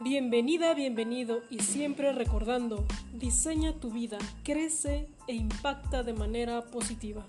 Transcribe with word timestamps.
Bienvenida, 0.00 0.74
bienvenido 0.74 1.42
y 1.50 1.58
siempre 1.58 2.12
recordando, 2.12 2.86
diseña 3.14 3.80
tu 3.80 3.90
vida, 3.90 4.18
crece 4.44 5.08
e 5.26 5.34
impacta 5.34 6.04
de 6.04 6.12
manera 6.12 6.66
positiva. 6.66 7.26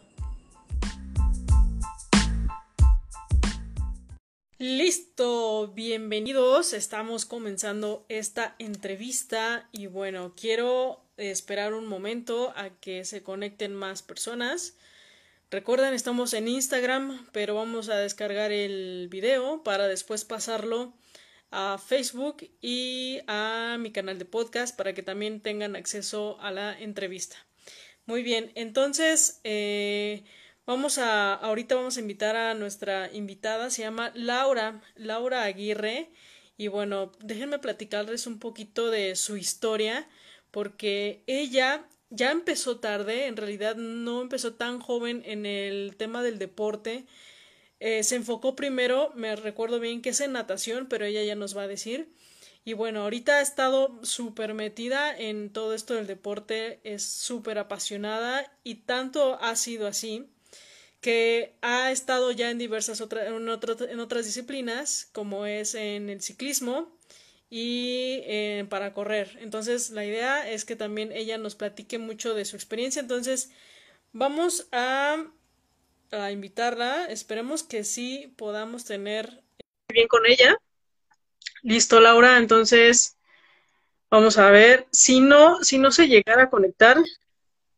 Listo, 4.59 5.69
bienvenidos, 5.69 6.73
estamos 6.73 7.25
comenzando 7.25 8.05
esta 8.07 8.55
entrevista 8.59 9.67
y 9.71 9.87
bueno, 9.87 10.35
quiero 10.39 11.01
esperar 11.17 11.73
un 11.73 11.87
momento 11.87 12.53
a 12.55 12.69
que 12.69 13.03
se 13.03 13.23
conecten 13.23 13.73
más 13.73 14.03
personas. 14.03 14.77
Recuerden, 15.49 15.95
estamos 15.95 16.35
en 16.35 16.47
Instagram, 16.47 17.25
pero 17.31 17.55
vamos 17.55 17.89
a 17.89 17.97
descargar 17.97 18.51
el 18.51 19.07
video 19.09 19.63
para 19.63 19.87
después 19.87 20.23
pasarlo 20.23 20.93
a 21.51 21.77
Facebook 21.77 22.49
y 22.61 23.19
a 23.27 23.77
mi 23.79 23.91
canal 23.91 24.19
de 24.19 24.25
podcast 24.25 24.75
para 24.75 24.93
que 24.93 25.03
también 25.03 25.41
tengan 25.41 25.75
acceso 25.75 26.39
a 26.41 26.51
la 26.51 26.79
entrevista. 26.79 27.37
Muy 28.05 28.23
bien, 28.23 28.51
entonces 28.55 29.39
eh, 29.43 30.23
vamos 30.65 30.97
a, 30.97 31.33
ahorita 31.33 31.75
vamos 31.75 31.97
a 31.97 32.01
invitar 32.01 32.35
a 32.35 32.53
nuestra 32.53 33.11
invitada, 33.13 33.69
se 33.69 33.83
llama 33.83 34.11
Laura, 34.15 34.81
Laura 34.95 35.43
Aguirre, 35.43 36.09
y 36.57 36.67
bueno, 36.67 37.11
déjenme 37.21 37.59
platicarles 37.59 38.27
un 38.27 38.37
poquito 38.39 38.89
de 38.91 39.15
su 39.15 39.37
historia, 39.37 40.09
porque 40.51 41.23
ella 41.25 41.87
ya 42.09 42.31
empezó 42.31 42.79
tarde, 42.79 43.27
en 43.27 43.37
realidad 43.37 43.75
no 43.75 44.21
empezó 44.21 44.55
tan 44.55 44.79
joven 44.79 45.21
en 45.25 45.45
el 45.45 45.95
tema 45.95 46.23
del 46.23 46.39
deporte, 46.39 47.05
eh, 47.79 48.03
se 48.03 48.15
enfocó 48.15 48.55
primero, 48.55 49.11
me 49.15 49.35
recuerdo 49.35 49.79
bien 49.79 50.01
que 50.01 50.09
es 50.09 50.19
en 50.21 50.33
natación, 50.33 50.87
pero 50.87 51.05
ella 51.05 51.23
ya 51.23 51.35
nos 51.35 51.55
va 51.55 51.63
a 51.63 51.67
decir. 51.67 52.13
Y 52.65 52.73
bueno, 52.73 53.03
ahorita 53.03 53.37
ha 53.37 53.41
estado 53.41 53.99
súper 54.03 54.53
metida 54.53 55.17
en 55.17 55.51
todo 55.51 55.73
esto 55.73 55.95
del 55.95 56.07
deporte, 56.07 56.81
es 56.83 57.03
súper 57.03 57.57
apasionada 57.57 58.51
y 58.63 58.75
tanto 58.75 59.39
ha 59.41 59.55
sido 59.55 59.87
así 59.87 60.29
que 61.01 61.55
ha 61.61 61.91
estado 61.91 62.31
ya 62.31 62.51
en 62.51 62.57
diversas 62.57 63.01
otras 63.01 63.27
en, 63.27 63.35
en 63.35 63.99
otras 63.99 64.25
disciplinas, 64.25 65.09
como 65.13 65.45
es 65.45 65.75
en 65.75 66.09
el 66.09 66.21
ciclismo 66.21 66.97
y 67.49 68.21
eh, 68.25 68.65
para 68.69 68.93
correr. 68.93 69.37
Entonces, 69.41 69.89
la 69.91 70.05
idea 70.05 70.49
es 70.49 70.65
que 70.65 70.75
también 70.75 71.11
ella 71.11 71.37
nos 71.37 71.55
platique 71.55 71.97
mucho 71.97 72.33
de 72.33 72.45
su 72.45 72.55
experiencia. 72.55 72.99
Entonces, 73.01 73.51
vamos 74.11 74.67
a 74.71 75.25
a 76.11 76.31
invitarla. 76.31 77.05
Esperemos 77.05 77.63
que 77.63 77.83
sí 77.83 78.33
podamos 78.37 78.85
tener 78.85 79.43
bien 79.87 80.07
con 80.07 80.25
ella. 80.25 80.55
Listo, 81.61 81.99
Laura. 81.99 82.37
Entonces, 82.37 83.17
vamos 84.09 84.37
a 84.37 84.49
ver. 84.51 84.87
Si 84.91 85.19
no, 85.19 85.63
si 85.63 85.77
no 85.77 85.91
se 85.91 86.07
llegara 86.07 86.43
a 86.43 86.49
conectar, 86.49 86.97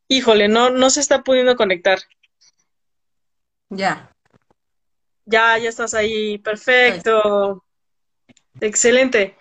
híjole, 0.08 0.48
no, 0.48 0.70
no 0.70 0.90
se 0.90 1.00
está 1.00 1.24
pudiendo 1.24 1.56
conectar. 1.56 2.00
Ya. 3.70 4.12
Ya, 5.26 5.58
ya 5.58 5.70
estás 5.70 5.94
ahí. 5.94 6.38
Perfecto. 6.38 7.64
Excelente. 8.59 9.38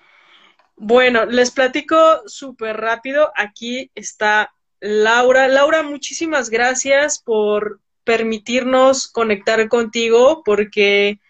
Bueno, 0.76 1.26
les 1.26 1.50
platico 1.50 2.22
súper 2.26 2.76
rápido. 2.76 3.32
Aquí 3.36 3.90
está 3.94 4.54
Laura. 4.80 5.48
Laura, 5.48 5.82
muchísimas 5.82 6.48
gracias 6.48 7.20
por, 7.20 7.80
permitirnos 8.10 9.06
conectar 9.06 9.68
contigo 9.68 10.42
porque 10.44 11.20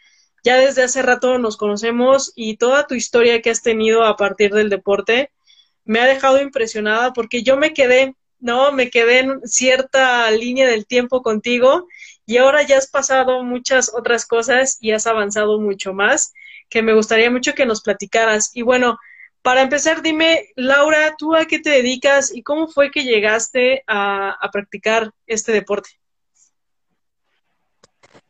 ya 0.43 0.57
desde 0.57 0.83
hace 0.83 1.03
rato 1.03 1.37
nos 1.37 1.59
conocemos 1.59 2.33
y 2.35 2.57
toda 2.57 2.87
tu 2.87 2.95
historia 2.95 3.43
que 3.43 3.51
has 3.51 3.61
tenido 3.61 4.03
a 4.07 4.17
partir 4.17 4.55
del 4.55 4.71
deporte 4.71 5.31
me 5.85 6.01
ha 6.01 6.07
dejado 6.07 6.41
impresionada 6.41 7.13
porque 7.13 7.43
yo 7.43 7.59
me 7.59 7.75
quedé, 7.75 8.15
¿no? 8.39 8.73
Me 8.73 8.89
quedé 8.89 9.19
en 9.19 9.47
cierta 9.47 10.31
línea 10.31 10.67
del 10.69 10.87
tiempo 10.87 11.21
contigo 11.21 11.87
y 12.25 12.39
ahora 12.39 12.63
ya 12.63 12.79
has 12.79 12.87
pasado 12.87 13.43
muchas 13.45 13.93
otras 13.95 14.25
cosas 14.25 14.79
y 14.81 14.93
has 14.93 15.07
avanzado 15.07 15.61
mucho 15.61 15.93
más 15.93 16.33
que 16.71 16.81
me 16.81 16.95
gustaría 16.95 17.31
mucho 17.31 17.53
que 17.55 17.67
nos 17.67 17.83
platicaras. 17.83 18.53
Y 18.55 18.63
bueno, 18.63 18.99
para 19.43 19.61
empezar, 19.61 20.01
dime, 20.01 20.49
Laura, 20.57 21.15
¿tú 21.19 21.35
a 21.35 21.45
qué 21.45 21.59
te 21.59 21.69
dedicas 21.69 22.35
y 22.35 22.43
cómo 22.43 22.69
fue 22.69 22.91
que 22.91 23.05
llegaste 23.05 23.85
a, 23.87 24.31
a 24.31 24.51
practicar 24.51 25.13
este 25.27 25.53
deporte? 25.53 26.01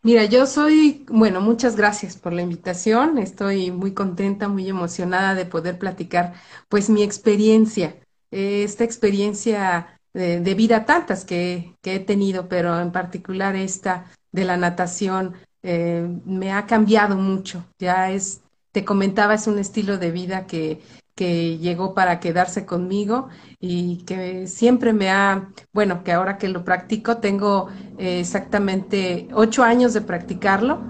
Mira, 0.03 0.25
yo 0.25 0.47
soy, 0.47 1.05
bueno, 1.11 1.43
muchas 1.43 1.77
gracias 1.77 2.17
por 2.17 2.33
la 2.33 2.41
invitación. 2.41 3.19
Estoy 3.19 3.71
muy 3.71 3.93
contenta, 3.93 4.49
muy 4.49 4.67
emocionada 4.69 5.35
de 5.35 5.45
poder 5.45 5.79
platicar, 5.79 6.33
pues, 6.69 6.89
mi 6.89 7.03
experiencia, 7.03 7.97
eh, 8.31 8.63
esta 8.65 8.85
experiencia 8.85 10.01
de, 10.15 10.55
vida 10.55 10.87
tantas 10.87 11.25
que, 11.25 11.77
que, 11.83 11.97
he 11.97 12.01
tenido, 12.01 12.49
pero 12.49 12.81
en 12.81 12.93
particular 12.93 13.57
esta 13.57 14.07
de 14.33 14.45
la 14.45 14.57
natación 14.57 15.35
eh, 15.63 16.09
me 16.25 16.53
ha 16.53 16.67
cambiado 16.67 17.17
mucho. 17.17 17.67
Ya 17.79 18.11
es, 18.11 18.41
te 18.73 18.85
comentaba, 18.87 19.35
es 19.35 19.47
un 19.47 19.59
estilo 19.59 19.99
de 19.99 20.11
vida 20.13 20.47
que, 20.47 20.81
que 21.21 21.59
llegó 21.59 21.93
para 21.93 22.19
quedarse 22.19 22.65
conmigo 22.65 23.29
y 23.59 23.99
que 24.07 24.47
siempre 24.47 24.95
me 24.95 25.11
ha, 25.11 25.51
bueno, 25.71 26.03
que 26.03 26.13
ahora 26.13 26.39
que 26.39 26.49
lo 26.49 26.65
practico, 26.65 27.19
tengo 27.19 27.69
eh, 27.99 28.21
exactamente 28.21 29.29
ocho 29.35 29.63
años 29.63 29.93
de 29.93 30.01
practicarlo, 30.01 30.81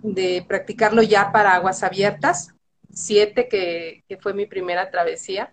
de 0.00 0.42
practicarlo 0.48 1.02
ya 1.02 1.30
para 1.30 1.54
aguas 1.54 1.82
abiertas, 1.82 2.54
siete 2.90 3.50
que, 3.50 4.02
fue 4.22 4.32
mi 4.32 4.46
primera 4.46 4.90
travesía. 4.90 5.52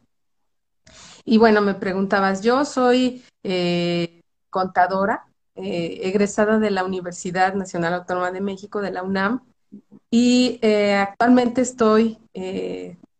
Y 1.25 1.37
bueno, 1.37 1.59
me 1.59 1.73
preguntabas, 1.73 2.41
yo 2.41 2.63
soy 2.63 3.25
eh, 3.43 4.21
contadora, 4.49 5.25
eh, 5.55 5.99
egresada 6.03 6.59
de 6.59 6.71
la 6.71 6.85
Universidad 6.85 7.55
Nacional 7.55 7.93
Autónoma 7.93 8.31
de 8.31 8.39
México, 8.39 8.79
de 8.79 8.91
la 8.91 9.03
UNAM, 9.03 9.41
y 10.09 10.61
actualmente 10.65 11.59
estoy 11.59 12.19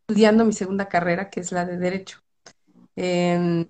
estudiando 0.08 0.44
mi 0.44 0.54
segunda 0.54 0.90
carrera, 0.90 1.30
que 1.30 1.40
es 1.40 1.52
la 1.52 1.66
de 1.66 1.78
Derecho. 1.78 2.20
Em, 2.96 3.68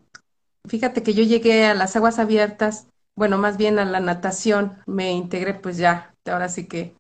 fíjate 0.68 1.04
que 1.04 1.14
yo 1.14 1.24
llegué 1.24 1.66
a 1.66 1.76
las 1.76 1.96
aguas 1.96 2.18
abiertas, 2.18 2.88
bueno, 3.16 3.38
más 3.38 3.58
bien 3.58 3.78
a 3.78 3.86
la 3.86 4.00
natación, 4.00 4.74
me 4.88 5.12
integré 5.12 5.54
pues 5.54 5.78
ya, 5.78 6.16
ahora 6.26 6.50
sí 6.50 6.68
que 6.68 6.96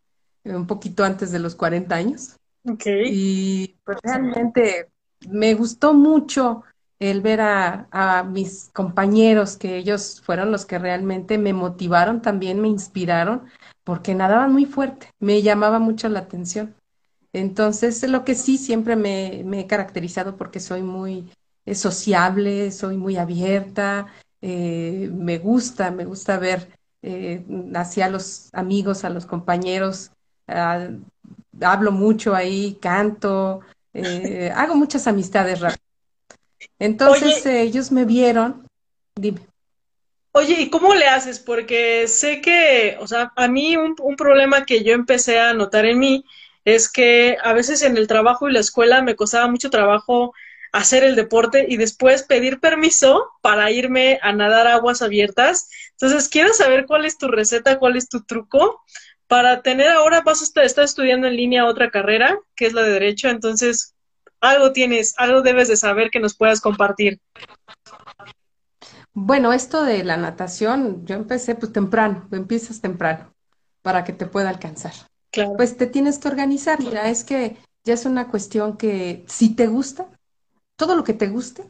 un 0.46 0.68
poquito 0.68 1.04
antes 1.04 1.32
de 1.32 1.40
los 1.40 1.56
40 1.56 1.96
años. 1.96 2.36
Okay. 2.64 3.06
Y 3.08 3.76
pues 3.84 3.98
realmente 4.04 4.90
me 5.28 5.56
gustó 5.56 5.94
mucho 5.94 6.64
el 7.00 7.22
ver 7.22 7.42
a, 7.42 7.88
a, 7.92 8.24
mis 8.24 8.70
compañeros, 8.72 9.58
que 9.58 9.78
ellos 9.78 10.22
fueron 10.24 10.52
los 10.52 10.66
que 10.66 10.78
realmente 10.78 11.38
me 11.38 11.54
motivaron, 11.54 12.22
también 12.22 12.62
me 12.62 12.68
inspiraron, 12.68 13.44
porque 13.84 14.14
nadaban 14.14 14.54
muy 14.54 14.66
fuerte, 14.66 15.10
me 15.20 15.42
llamaba 15.42 15.80
mucho 15.80 16.08
la 16.08 16.20
atención. 16.20 16.76
Entonces, 17.34 18.04
lo 18.08 18.24
que 18.24 18.36
sí 18.36 18.60
siempre 18.60 18.96
me, 18.96 19.42
he 19.60 19.68
caracterizado 19.68 20.38
porque 20.38 20.60
soy 20.60 20.84
muy 20.84 21.32
eh, 21.66 21.74
sociable, 21.74 22.72
soy 22.72 22.96
muy 22.96 23.18
abierta, 23.18 24.08
eh, 24.42 25.10
me 25.12 25.40
gusta, 25.40 25.90
me 25.90 26.06
gusta 26.06 26.38
ver 26.38 26.78
eh, 27.02 27.44
hacia 27.74 28.08
los 28.10 28.54
amigos, 28.54 29.04
a 29.04 29.10
los 29.10 29.26
compañeros, 29.26 30.12
ah, 30.48 30.90
hablo 31.62 31.92
mucho 31.92 32.36
ahí, 32.36 32.78
canto, 32.80 33.62
hago 34.56 34.76
muchas 34.76 35.08
amistades 35.08 35.60
raras. 35.60 35.80
Entonces 36.78 37.46
ellos 37.46 37.92
me 37.92 38.06
vieron, 38.06 38.68
dime. 39.16 39.42
Oye, 40.36 40.62
¿y 40.62 40.70
cómo 40.70 40.96
le 40.96 41.08
haces? 41.08 41.40
Porque 41.40 42.08
sé 42.08 42.42
que, 42.42 42.98
o 43.00 43.08
sea, 43.08 43.32
a 43.36 43.48
mí 43.48 43.78
un, 43.78 43.96
un 44.02 44.16
problema 44.16 44.66
que 44.66 44.84
yo 44.84 44.94
empecé 44.94 45.40
a 45.40 45.54
notar 45.54 45.86
en 45.86 46.00
mí 46.00 46.26
es 46.66 46.92
que 46.92 47.38
a 47.44 47.54
veces 47.54 47.82
en 47.82 47.98
el 47.98 48.08
trabajo 48.08 48.50
y 48.50 48.54
la 48.54 48.60
escuela 48.60 49.02
me 49.02 49.16
costaba 49.16 49.48
mucho 49.48 49.70
trabajo 49.70 50.34
hacer 50.72 51.04
el 51.04 51.16
deporte 51.16 51.66
y 51.70 51.78
después 51.78 52.24
pedir 52.24 52.60
permiso 52.60 53.32
para 53.42 53.70
irme 53.70 54.20
a 54.24 54.34
nadar 54.34 54.68
aguas 54.68 55.04
abiertas. 55.04 55.70
Entonces, 55.92 56.28
quiero 56.30 56.52
saber 56.54 56.86
cuál 56.88 57.06
es 57.06 57.18
tu 57.18 57.28
receta, 57.28 57.78
cuál 57.78 57.96
es 57.96 58.10
tu 58.10 58.24
truco 58.24 58.82
para 59.28 59.62
tener 59.62 59.90
ahora, 59.90 60.22
vas 60.22 60.42
a 60.42 60.64
estar, 60.64 60.84
estudiando 60.84 61.28
en 61.28 61.36
línea 61.36 61.66
otra 61.66 61.90
carrera, 61.90 62.38
que 62.56 62.66
es 62.66 62.74
la 62.74 62.84
de 62.84 62.92
Derecho, 62.92 63.30
entonces 63.30 63.96
algo 64.42 64.74
tienes, 64.74 65.16
algo 65.18 65.42
debes 65.42 65.70
de 65.70 65.78
saber 65.78 66.12
que 66.12 66.20
nos 66.20 66.36
puedas 66.36 66.62
compartir. 66.62 67.20
Bueno, 69.14 69.54
esto 69.54 69.84
de 69.84 70.04
la 70.04 70.18
natación, 70.18 71.06
yo 71.06 71.16
empecé 71.16 71.56
pues 71.56 71.72
temprano, 71.72 72.28
empiezas 72.32 72.82
temprano 72.82 73.34
para 73.82 74.04
que 74.04 74.14
te 74.14 74.26
pueda 74.26 74.50
alcanzar. 74.50 74.94
Pues 75.58 75.78
te 75.78 75.88
tienes 75.88 76.20
que 76.20 76.28
organizar, 76.28 76.80
mira, 76.80 77.10
es 77.10 77.24
que 77.24 77.58
ya 77.84 77.94
es 77.94 78.06
una 78.06 78.30
cuestión 78.30 78.78
que 78.78 79.26
si 79.28 79.56
te 79.56 79.68
gusta, 79.68 80.08
todo 80.76 80.96
lo 80.96 81.04
que 81.04 81.14
te 81.14 81.28
guste, 81.28 81.64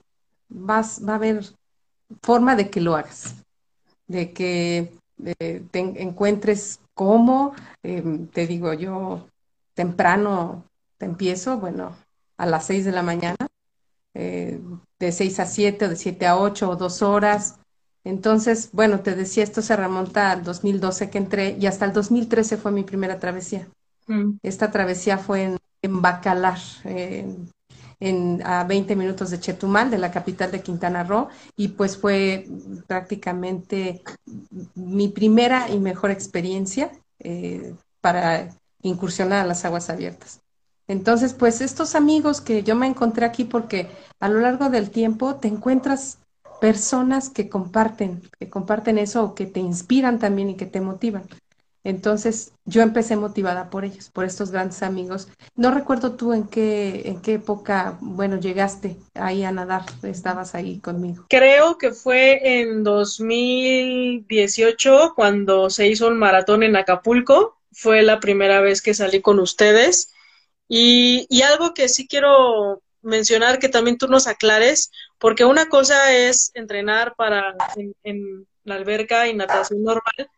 vas, 0.50 1.02
va 1.08 1.14
a 1.14 1.16
haber 1.16 1.46
forma 2.22 2.56
de 2.56 2.70
que 2.70 2.82
lo 2.82 2.96
hagas, 2.96 3.36
de 4.08 4.34
que 4.34 4.94
eh, 5.40 5.64
te 5.72 5.80
encuentres 5.80 6.80
cómo, 6.94 7.54
em, 7.84 8.28
te 8.28 8.48
digo 8.48 8.74
yo, 8.74 9.28
temprano 9.74 10.66
te 10.98 11.06
empiezo, 11.06 11.58
bueno, 11.58 11.96
a 12.38 12.46
las 12.46 12.66
6 12.66 12.84
de 12.86 12.92
la 12.92 13.02
mañana, 13.02 13.48
eh, 14.14 14.60
de 15.00 15.12
6 15.12 15.40
a 15.40 15.46
7 15.46 15.86
o 15.86 15.90
de 15.90 15.96
7 15.96 16.26
a 16.28 16.38
8 16.38 16.70
o 16.70 16.76
dos 16.76 17.02
horas. 17.02 17.60
Entonces, 18.04 18.70
bueno, 18.74 19.00
te 19.00 19.16
decía, 19.16 19.44
esto 19.44 19.62
se 19.62 19.76
remonta 19.76 20.32
al 20.32 20.44
2012 20.44 21.10
que 21.10 21.18
entré 21.18 21.58
y 21.60 21.68
hasta 21.68 21.86
el 21.86 21.94
2013 21.94 22.58
fue 22.58 22.72
mi 22.72 22.84
primera 22.84 23.20
travesía. 23.20 23.68
Mm. 24.08 24.34
Esta 24.44 24.72
travesía 24.72 25.18
fue 25.18 25.44
en, 25.44 25.58
en 25.82 26.02
Bacalar, 26.02 26.60
en, 26.84 28.42
a 28.46 28.66
20 28.66 28.96
minutos 28.98 29.30
de 29.30 29.40
Chetumal, 29.40 29.90
de 29.90 29.98
la 29.98 30.12
capital 30.12 30.52
de 30.52 30.62
Quintana 30.62 31.06
Roo, 31.06 31.30
y 31.56 31.70
pues 31.70 31.98
fue 31.98 32.46
prácticamente 32.88 34.04
mi 34.76 35.08
primera 35.08 35.70
y 35.70 35.80
mejor 35.80 36.12
experiencia 36.12 36.92
eh, 37.20 37.74
para 38.02 38.50
incursionar 38.82 39.40
a 39.40 39.48
las 39.48 39.64
aguas 39.64 39.90
abiertas. 39.90 40.42
Entonces, 40.90 41.34
pues 41.34 41.62
estos 41.62 41.96
amigos 41.96 42.42
que 42.42 42.64
yo 42.64 42.76
me 42.76 42.88
encontré 42.88 43.26
aquí 43.26 43.46
porque 43.46 43.88
a 44.20 44.28
lo 44.28 44.42
largo 44.42 44.70
del 44.70 44.90
tiempo 44.90 45.36
te 45.36 45.48
encuentras 45.48 46.18
personas 46.64 47.30
que 47.30 47.50
comparten, 47.50 48.22
que 48.40 48.50
comparten 48.50 48.98
eso 48.98 49.22
o 49.22 49.36
que 49.36 49.46
te 49.46 49.60
inspiran 49.60 50.18
también 50.18 50.52
y 50.52 50.56
que 50.56 50.66
te 50.66 50.80
motivan. 50.80 51.28
Entonces, 51.84 52.54
yo 52.64 52.82
empecé 52.82 53.18
motivada 53.18 53.70
por 53.70 53.84
ellos, 53.84 54.10
por 54.10 54.24
estos 54.24 54.50
grandes 54.50 54.82
amigos. 54.82 55.28
No 55.58 55.72
recuerdo 55.72 56.14
tú 56.14 56.32
en 56.32 56.48
qué, 56.48 57.02
en 57.04 57.22
qué 57.22 57.34
época, 57.34 57.98
bueno, 58.00 58.40
llegaste 58.40 58.96
ahí 59.14 59.44
a 59.44 59.52
nadar, 59.52 59.84
estabas 60.04 60.56
ahí 60.56 60.80
conmigo. 60.80 61.26
Creo 61.28 61.78
que 61.78 61.92
fue 61.92 62.62
en 62.62 62.86
2018 62.86 65.16
cuando 65.18 65.70
se 65.70 65.90
hizo 65.90 66.08
un 66.08 66.18
maratón 66.18 66.64
en 66.64 66.78
Acapulco. 66.78 67.58
Fue 67.74 68.04
la 68.04 68.22
primera 68.22 68.62
vez 68.62 68.82
que 68.82 68.94
salí 68.94 69.22
con 69.22 69.42
ustedes. 69.42 70.14
Y, 70.70 71.28
y 71.30 71.42
algo 71.42 71.74
que 71.74 71.90
sí 71.90 72.08
quiero 72.08 72.82
mencionar 73.04 73.60
que 73.60 73.70
también 73.70 73.98
tú 73.98 74.08
nos 74.08 74.28
aclares, 74.28 74.92
porque 75.20 75.46
una 75.46 75.68
cosa 75.70 76.14
es 76.14 76.52
entrenar 76.56 77.14
para 77.16 77.56
en 78.04 78.48
la 78.64 78.76
alberca 78.76 79.28
y 79.28 79.34
natación 79.36 79.84
normal, 79.84 80.30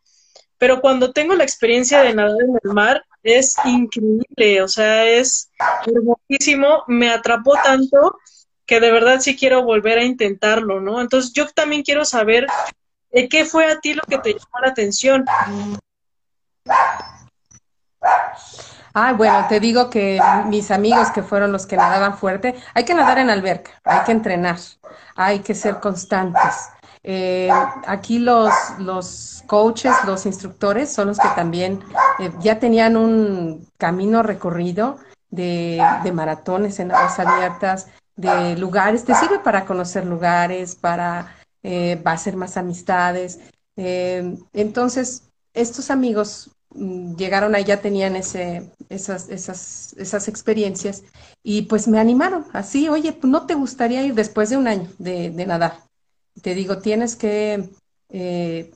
pero 0.57 0.81
cuando 0.81 1.11
tengo 1.11 1.35
la 1.35 1.43
experiencia 1.43 2.01
de 2.01 2.13
nadar 2.13 2.41
en 2.41 2.57
el 2.63 2.73
mar, 2.73 3.03
es 3.23 3.55
increíble, 3.65 4.61
o 4.61 4.67
sea, 4.67 5.05
es 5.05 5.49
hermosísimo, 5.85 6.83
me 6.87 7.09
atrapó 7.09 7.53
tanto 7.63 8.17
que 8.65 8.79
de 8.79 8.91
verdad 8.91 9.19
sí 9.19 9.35
quiero 9.35 9.63
volver 9.63 9.99
a 9.99 10.03
intentarlo, 10.03 10.79
¿no? 10.81 11.01
Entonces 11.01 11.33
yo 11.33 11.47
también 11.49 11.83
quiero 11.83 12.05
saber 12.05 12.47
eh, 13.11 13.29
qué 13.29 13.45
fue 13.45 13.65
a 13.65 13.79
ti 13.79 13.93
lo 13.93 14.01
que 14.03 14.17
te 14.17 14.33
llamó 14.33 14.59
la 14.61 14.69
atención. 14.69 15.25
Ah, 18.97 19.11
bueno, 19.11 19.45
te 19.49 19.59
digo 19.59 19.89
que 19.89 20.21
mis 20.47 20.71
amigos 20.71 21.11
que 21.11 21.21
fueron 21.21 21.51
los 21.51 21.65
que 21.65 21.75
nadaban 21.75 22.17
fuerte, 22.17 22.55
hay 22.73 22.85
que 22.85 22.93
nadar 22.93 23.17
en 23.17 23.29
alberca, 23.29 23.71
hay 23.83 24.05
que 24.05 24.13
entrenar, 24.13 24.57
hay 25.17 25.39
que 25.39 25.53
ser 25.53 25.81
constantes. 25.81 26.69
Eh, 27.03 27.49
aquí 27.87 28.19
los, 28.19 28.53
los 28.79 29.43
coaches, 29.47 29.91
los 30.05 30.25
instructores 30.25 30.93
son 30.93 31.09
los 31.09 31.19
que 31.19 31.27
también 31.35 31.83
eh, 32.19 32.31
ya 32.39 32.57
tenían 32.57 32.95
un 32.95 33.67
camino 33.77 34.23
recorrido 34.23 34.97
de, 35.29 35.83
maratones 36.13 36.79
en 36.79 36.93
aguas 36.93 37.19
abiertas, 37.19 37.89
de 38.15 38.55
lugares, 38.55 39.03
te 39.03 39.13
sirve 39.13 39.39
para 39.39 39.65
conocer 39.65 40.05
lugares, 40.05 40.73
para 40.77 41.35
eh, 41.63 42.01
hacer 42.05 42.37
más 42.37 42.55
amistades. 42.55 43.41
entonces, 43.75 45.23
estos 45.53 45.91
amigos 45.91 46.54
llegaron 46.75 47.55
ahí, 47.55 47.63
ya 47.63 47.81
tenían 47.81 48.15
ese, 48.15 48.71
esas, 48.89 49.29
esas, 49.29 49.93
esas 49.97 50.27
experiencias 50.27 51.03
y 51.43 51.63
pues 51.63 51.87
me 51.87 51.99
animaron 51.99 52.45
así, 52.53 52.89
oye, 52.89 53.17
¿no 53.23 53.45
te 53.45 53.55
gustaría 53.55 54.03
ir 54.03 54.13
después 54.13 54.49
de 54.49 54.57
un 54.57 54.67
año 54.67 54.89
de, 54.97 55.29
nadar? 55.45 55.79
te 56.41 56.53
digo, 56.53 56.79
tienes 56.79 57.15
que 57.15 57.69
eh, 58.09 58.71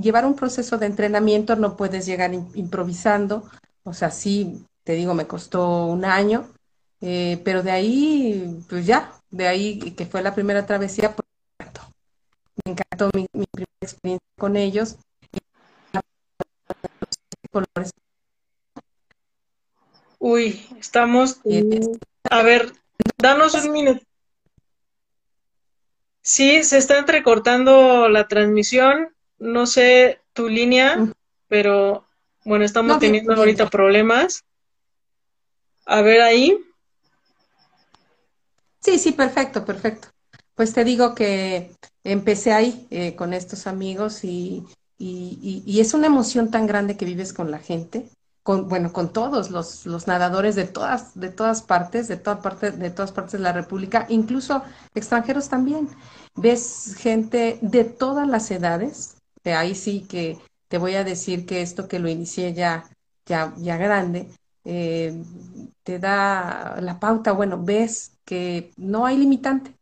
llevar 0.00 0.24
un 0.24 0.36
proceso 0.36 0.78
de 0.78 0.86
entrenamiento, 0.86 1.54
no 1.56 1.76
puedes 1.76 2.06
llegar 2.06 2.32
improvisando, 2.32 3.48
o 3.84 3.92
sea, 3.92 4.10
sí, 4.10 4.64
te 4.84 4.94
digo, 4.94 5.14
me 5.14 5.26
costó 5.26 5.86
un 5.86 6.04
año, 6.04 6.48
eh, 7.00 7.40
pero 7.44 7.62
de 7.62 7.70
ahí, 7.70 8.64
pues 8.68 8.86
ya, 8.86 9.12
de 9.30 9.48
ahí 9.48 9.78
que 9.78 10.06
fue 10.06 10.22
la 10.22 10.34
primera 10.34 10.66
travesía, 10.66 11.14
pues 11.14 11.26
me 11.58 11.64
encantó, 11.64 11.90
me 12.64 12.72
encantó 12.72 13.10
mi, 13.14 13.46
primera 13.50 13.78
experiencia 13.80 14.26
con 14.38 14.56
ellos. 14.56 14.96
Uy, 20.18 20.66
estamos... 20.78 21.40
A 22.30 22.42
ver, 22.42 22.72
danos 23.18 23.54
un 23.54 23.72
minuto. 23.72 24.02
Sí, 26.22 26.62
se 26.62 26.78
está 26.78 26.98
entrecortando 26.98 28.08
la 28.08 28.28
transmisión. 28.28 29.14
No 29.38 29.66
sé 29.66 30.20
tu 30.32 30.48
línea, 30.48 31.12
pero 31.48 32.06
bueno, 32.44 32.64
estamos 32.64 32.98
teniendo 32.98 33.34
ahorita 33.34 33.70
problemas. 33.70 34.44
A 35.86 36.02
ver 36.02 36.20
ahí. 36.20 36.58
Sí, 38.80 38.98
sí, 38.98 39.12
perfecto, 39.12 39.64
perfecto. 39.64 40.08
Pues 40.54 40.74
te 40.74 40.84
digo 40.84 41.14
que 41.14 41.72
empecé 42.04 42.52
ahí 42.52 42.86
eh, 42.90 43.16
con 43.16 43.32
estos 43.32 43.66
amigos 43.66 44.24
y, 44.24 44.64
y, 45.02 45.62
y, 45.66 45.80
es 45.80 45.94
una 45.94 46.08
emoción 46.08 46.50
tan 46.50 46.66
grande 46.66 46.96
que 46.96 47.06
vives 47.06 47.32
con 47.32 47.50
la 47.50 47.58
gente 47.58 48.10
con, 48.42 48.68
bueno, 48.68 48.92
con 48.92 49.12
todos 49.12 49.50
los, 49.50 49.86
los, 49.86 50.06
nadadores 50.06 50.54
de 50.54 50.64
todas, 50.64 51.18
de 51.18 51.28
todas 51.28 51.62
partes, 51.62 52.08
de, 52.08 52.16
toda 52.16 52.40
parte, 52.40 52.70
de 52.70 52.90
todas 52.90 53.12
partes 53.12 53.32
de 53.32 53.38
la 53.40 53.52
República, 53.52 54.06
incluso 54.08 54.62
extranjeros 54.94 55.48
también. 55.48 55.88
Ves 56.36 56.96
gente 56.98 57.58
de 57.60 57.84
todas 57.84 58.26
las 58.26 58.50
edades, 58.50 59.16
de 59.44 59.54
ahí 59.54 59.74
sí 59.74 60.06
que 60.08 60.38
te 60.68 60.78
voy 60.78 60.94
a 60.94 61.04
decir 61.04 61.46
que 61.46 61.62
esto 61.62 61.88
que 61.88 61.98
lo 61.98 62.08
inicié 62.08 62.54
ya, 62.54 62.84
ya, 63.26 63.52
ya 63.58 63.76
grande, 63.76 64.30
eh, 64.64 65.22
te 65.82 65.98
da 65.98 66.78
la 66.80 66.98
pauta, 67.00 67.32
bueno, 67.32 67.62
ves 67.62 68.12
que 68.24 68.72
no 68.76 69.06
hay 69.06 69.18
limitante. 69.18 69.74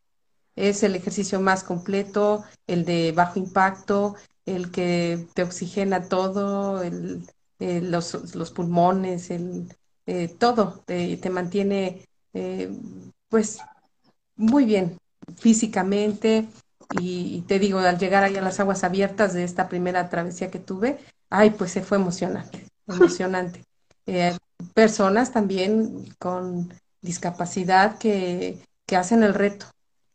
Es 0.57 0.83
el 0.83 0.97
ejercicio 0.97 1.41
más 1.41 1.63
completo, 1.63 2.45
el 2.67 2.85
de 2.85 3.13
bajo 3.13 3.39
impacto, 3.39 4.17
el 4.55 4.71
que 4.71 5.27
te 5.35 5.43
oxigena 5.43 6.09
todo, 6.09 6.83
el, 6.83 7.27
eh, 7.59 7.81
los, 7.81 8.35
los, 8.35 8.51
pulmones, 8.51 9.31
el, 9.31 9.75
eh, 10.07 10.29
todo 10.29 10.83
te, 10.87 11.19
mantiene 11.31 12.07
eh, 12.33 12.71
pues 13.29 13.59
muy 14.37 14.65
bien 14.65 14.99
físicamente 15.37 16.49
y, 17.01 17.43
te 17.43 17.59
digo, 17.59 17.81
al 17.81 17.99
llegar 17.99 18.25
ahí 18.25 18.37
a 18.37 18.43
las 18.43 18.61
aguas 18.61 18.85
abiertas 18.85 19.35
de 19.35 19.45
esta 19.45 19.69
primera 19.69 20.09
travesía 20.09 20.51
que 20.51 20.59
tuve, 20.59 20.99
ay, 21.29 21.51
pues 21.51 21.73
se 21.73 21.83
fue 21.83 21.99
emocionante, 21.99 22.67
emocionante. 22.87 23.65
personas 24.73 25.33
también 25.33 26.07
con 26.19 26.73
discapacidad 27.03 27.99
que, 27.99 28.59
que 28.87 28.97
hacen 28.97 29.23
el 29.23 29.35
reto 29.35 29.67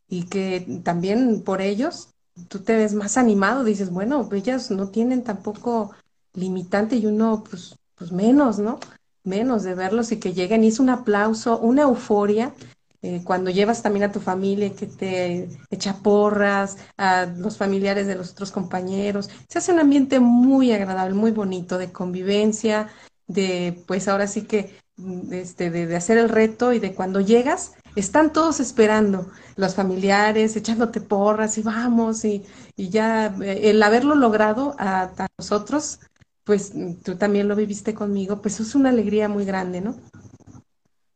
y 0.07 0.25
que 0.25 0.81
también 0.83 1.43
por 1.43 1.61
ellos 1.61 2.12
tú 2.47 2.59
te 2.59 2.75
ves 2.75 2.93
más 2.93 3.17
animado, 3.17 3.63
dices, 3.63 3.89
bueno, 3.89 4.27
ellas 4.31 4.71
no 4.71 4.89
tienen 4.89 5.23
tampoco 5.23 5.91
limitante 6.33 6.95
y 6.95 7.05
uno, 7.05 7.43
pues, 7.49 7.75
pues 7.95 8.11
menos, 8.11 8.59
¿no? 8.59 8.79
Menos 9.23 9.63
de 9.63 9.75
verlos 9.75 10.11
y 10.11 10.17
que 10.17 10.33
lleguen. 10.33 10.63
Y 10.63 10.67
es 10.67 10.79
un 10.79 10.89
aplauso, 10.89 11.59
una 11.59 11.83
euforia. 11.83 12.53
Eh, 13.01 13.21
cuando 13.23 13.49
llevas 13.49 13.81
también 13.81 14.05
a 14.05 14.11
tu 14.13 14.21
familia 14.21 14.73
que 14.73 14.87
te 14.87 15.49
echa 15.69 15.97
porras, 15.97 16.77
a 16.97 17.25
los 17.25 17.57
familiares 17.57 18.07
de 18.07 18.15
los 18.15 18.31
otros 18.31 18.51
compañeros, 18.51 19.29
se 19.49 19.57
hace 19.57 19.73
un 19.73 19.79
ambiente 19.79 20.21
muy 20.21 20.71
agradable, 20.71 21.13
muy 21.13 21.31
bonito 21.31 21.77
de 21.77 21.91
convivencia, 21.91 22.89
de 23.27 23.83
pues 23.87 24.07
ahora 24.07 24.27
sí 24.27 24.43
que 24.43 24.77
mm, 24.95 25.33
este, 25.33 25.69
de, 25.69 25.93
hacer 25.95 26.17
el 26.17 26.29
reto 26.29 26.71
y 26.71 26.79
de 26.79 26.93
cuando 26.93 27.19
llegas, 27.19 27.73
están 27.95 28.33
todos 28.33 28.59
esperando, 28.59 29.29
los 29.55 29.75
familiares 29.75 30.55
echándote 30.55 31.01
porras 31.01 31.57
y 31.57 31.61
vamos, 31.61 32.25
y, 32.25 32.43
y 32.75 32.89
ya 32.89 33.27
eh, 33.41 33.69
el 33.69 33.81
haberlo 33.83 34.15
logrado 34.15 34.75
a, 34.77 35.11
a 35.17 35.27
nosotros 35.37 35.99
pues 36.43 36.73
tú 37.03 37.15
también 37.15 37.47
lo 37.47 37.55
viviste 37.55 37.93
conmigo, 37.93 38.41
pues 38.41 38.59
es 38.59 38.75
una 38.75 38.89
alegría 38.89 39.29
muy 39.29 39.45
grande, 39.45 39.81
¿no? 39.81 39.95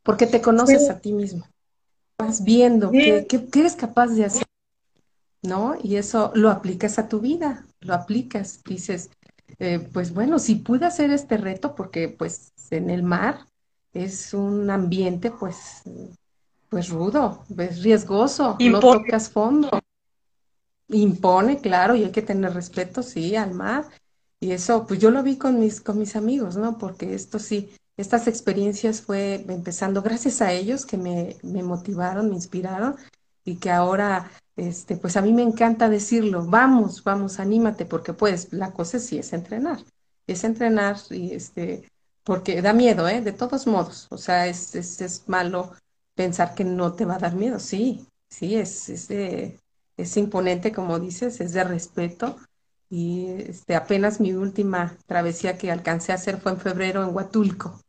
Porque 0.04 0.26
te 0.26 0.42
conoces 0.42 0.90
a 0.90 1.00
ti 1.00 1.12
mismo, 1.12 1.46
vas 2.18 2.44
viendo 2.44 2.92
qué, 2.92 3.28
eres 3.54 3.76
capaz 3.76 4.08
de 4.08 4.26
hacer, 4.26 4.48
¿no? 5.42 5.76
Y 5.84 5.98
eso 5.98 6.32
lo 6.34 6.50
aplicas 6.50 6.98
a 6.98 7.10
tu 7.10 7.20
vida, 7.20 7.66
lo 7.82 7.94
aplicas, 7.94 8.64
dices, 8.64 9.10
eh, 9.60 9.80
pues 9.92 10.14
bueno, 10.14 10.40
si 10.40 10.56
pude 10.56 10.86
hacer 10.86 11.12
este 11.12 11.36
reto, 11.36 11.76
porque 11.76 12.08
pues 12.08 12.54
en 12.72 12.90
el 12.90 13.04
mar 13.04 13.46
es 13.94 14.34
un 14.34 14.70
ambiente 14.70 15.30
pues, 15.30 15.82
pues 16.70 16.90
rudo, 16.90 17.44
es 17.58 17.84
riesgoso, 17.84 18.58
no 18.60 18.80
tocas 18.80 19.30
fondo. 19.30 19.70
Impone, 20.90 21.60
claro, 21.60 21.96
y 21.96 22.04
hay 22.04 22.12
que 22.12 22.22
tener 22.22 22.54
respeto, 22.54 23.04
sí, 23.04 23.36
al 23.36 23.54
mar 23.54 23.86
y 24.40 24.52
eso, 24.52 24.86
pues 24.86 25.00
yo 25.00 25.10
lo 25.10 25.24
vi 25.24 25.38
con 25.38 25.60
mis, 25.60 25.82
con 25.82 25.98
mis 25.98 26.16
amigos, 26.16 26.58
¿no? 26.58 26.78
Porque 26.78 27.16
esto 27.16 27.40
sí, 27.40 27.72
estas 27.98 28.28
experiencias 28.28 29.02
fue 29.02 29.46
empezando 29.48 30.02
gracias 30.04 30.42
a 30.42 30.52
ellos 30.54 30.86
que 30.86 30.98
me, 30.98 31.38
me 31.42 31.64
motivaron, 31.64 32.30
me 32.30 32.36
inspiraron 32.36 32.96
y 33.44 33.56
que 33.56 33.72
ahora, 33.72 34.30
este, 34.56 34.96
pues 34.96 35.18
a 35.18 35.22
mí 35.22 35.34
me 35.34 35.42
encanta 35.42 35.90
decirlo, 35.90 36.46
vamos, 36.46 37.04
vamos, 37.04 37.40
anímate, 37.40 37.86
porque 37.86 38.14
pues 38.14 38.54
la 38.54 38.72
cosa 38.72 39.00
sí 39.00 39.18
es 39.18 39.34
entrenar, 39.34 39.80
es 40.28 40.44
entrenar 40.44 40.98
y 41.10 41.34
este, 41.34 41.90
porque 42.24 42.62
da 42.62 42.74
miedo, 42.74 43.08
¿eh? 43.08 43.22
De 43.22 43.34
todos 43.34 43.66
modos, 43.66 44.06
o 44.12 44.18
sea, 44.18 44.46
es, 44.46 44.76
es, 44.76 45.02
es 45.02 45.28
malo 45.28 45.72
pensar 46.18 46.56
que 46.56 46.66
no 46.66 46.94
te 46.94 47.06
va 47.06 47.16
a 47.16 47.20
dar 47.20 47.36
miedo, 47.36 47.60
sí, 47.60 48.06
sí, 48.30 48.58
es, 48.58 48.90
es, 48.90 49.10
es 49.96 50.18
imponente, 50.18 50.74
como 50.74 51.00
dices, 51.00 51.40
es 51.40 51.54
de 51.54 51.64
respeto. 51.64 52.38
Y 52.90 53.28
este, 53.28 53.76
apenas 53.76 54.20
mi 54.20 54.34
última 54.34 54.98
travesía 55.06 55.58
que 55.58 55.72
alcancé 55.72 56.12
a 56.12 56.16
hacer 56.16 56.40
fue 56.40 56.54
en 56.54 56.60
febrero 56.60 57.04
en 57.04 57.14
Huatulco, 57.14 57.82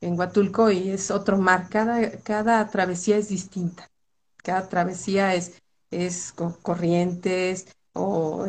en 0.00 0.18
Huatulco 0.18 0.70
y 0.70 0.90
es 0.90 1.10
otro 1.10 1.38
mar, 1.38 1.68
cada, 1.70 2.10
cada 2.20 2.68
travesía 2.68 3.16
es 3.16 3.28
distinta. 3.28 3.88
Cada 4.42 4.68
travesía 4.68 5.34
es, 5.34 5.62
es 5.90 6.32
con 6.32 6.52
corrientes 6.52 7.66
o 7.94 8.46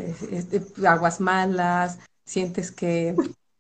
aguas 0.86 1.22
malas, 1.22 2.00
sientes 2.26 2.72
que 2.72 3.16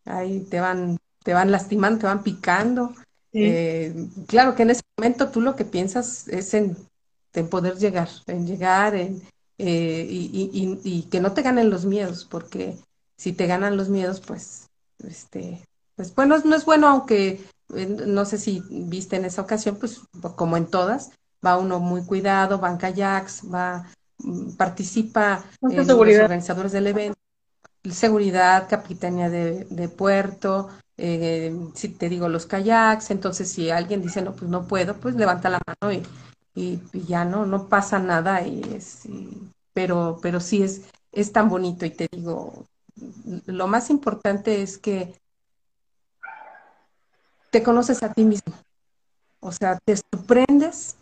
ahí 0.05 0.41
te 0.49 0.59
van, 0.59 0.97
te 1.23 1.33
van 1.33 1.51
lastimando, 1.51 1.99
te 1.99 2.07
van 2.07 2.23
picando. 2.23 2.93
Eh, 3.33 3.93
claro 4.27 4.55
que 4.55 4.63
en 4.63 4.69
ese 4.69 4.81
momento 4.97 5.29
tú 5.29 5.41
lo 5.41 5.55
que 5.55 5.65
piensas 5.65 6.27
es 6.27 6.53
en, 6.53 6.77
poder 7.49 7.77
llegar, 7.77 8.09
en 8.27 8.45
llegar, 8.45 8.95
en, 8.95 9.21
eh, 9.57 10.07
y, 10.09 10.79
y, 10.83 11.03
que 11.03 11.19
no 11.19 11.33
te 11.33 11.41
ganen 11.41 11.69
los 11.69 11.85
miedos, 11.85 12.25
porque 12.29 12.77
si 13.17 13.33
te 13.33 13.47
ganan 13.47 13.77
los 13.77 13.89
miedos, 13.89 14.21
pues, 14.21 14.69
este, 15.07 15.63
pues 15.95 16.13
bueno, 16.13 16.37
no 16.45 16.55
es 16.55 16.65
bueno, 16.65 16.87
aunque 16.87 17.43
eh, 17.75 17.85
no 17.85 18.25
sé 18.25 18.37
si 18.37 18.61
viste 18.69 19.15
en 19.15 19.25
esa 19.25 19.41
ocasión, 19.41 19.77
pues 19.77 20.01
como 20.35 20.57
en 20.57 20.67
todas, 20.67 21.11
va 21.45 21.57
uno 21.57 21.79
muy 21.79 22.03
cuidado, 22.05 22.59
van 22.59 22.77
kayaks, 22.77 23.43
va, 23.53 23.85
mm, 24.19 24.51
participa 24.51 25.43
en 25.61 25.75
los 25.75 25.89
organizadores 25.89 26.71
del 26.71 26.87
evento, 26.87 27.17
seguridad, 27.91 28.67
capitanía 28.69 29.29
de, 29.29 29.89
puerto, 29.89 30.69
eh, 30.97 31.55
si 31.73 31.89
te 31.89 32.09
digo 32.09 32.29
los 32.29 32.45
kayaks, 32.45 33.11
entonces 33.11 33.49
si 33.49 33.69
alguien 33.69 34.01
dice 34.01 34.21
no, 34.21 34.33
pues 34.33 34.49
no 34.49 34.67
puedo, 34.67 34.95
pues 34.95 35.15
levanta 35.15 35.49
la 35.49 35.61
mano 35.65 35.91
y, 35.93 36.03
y, 36.55 36.79
ya 37.05 37.25
no, 37.25 37.45
no 37.45 37.67
pasa 37.67 37.99
nada, 37.99 38.45
y 38.45 38.61
es, 38.75 39.03
pero, 39.73 40.19
pero 40.21 40.39
sí 40.39 40.61
es, 40.61 40.83
es 41.11 41.31
tan 41.31 41.49
bonito 41.49 41.85
y 41.85 41.89
te 41.89 42.07
digo, 42.11 42.67
lo 43.45 43.67
más 43.67 43.89
importante 43.89 44.61
es 44.61 44.77
que 44.77 45.13
te 47.49 47.63
conoces 47.63 48.03
a 48.03 48.13
ti 48.13 48.23
mismo, 48.23 48.53
o 49.39 49.51
sea, 49.51 49.79
te 49.83 49.95
sorprendes 49.97 50.97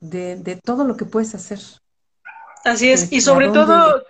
de, 0.00 0.60
todo 0.64 0.84
lo 0.84 0.96
que 0.96 1.04
puedes 1.04 1.34
hacer. 1.34 1.60
Así 2.64 2.90
es, 2.90 3.12
y 3.12 3.20
sobre 3.20 3.48
todo, 3.48 4.02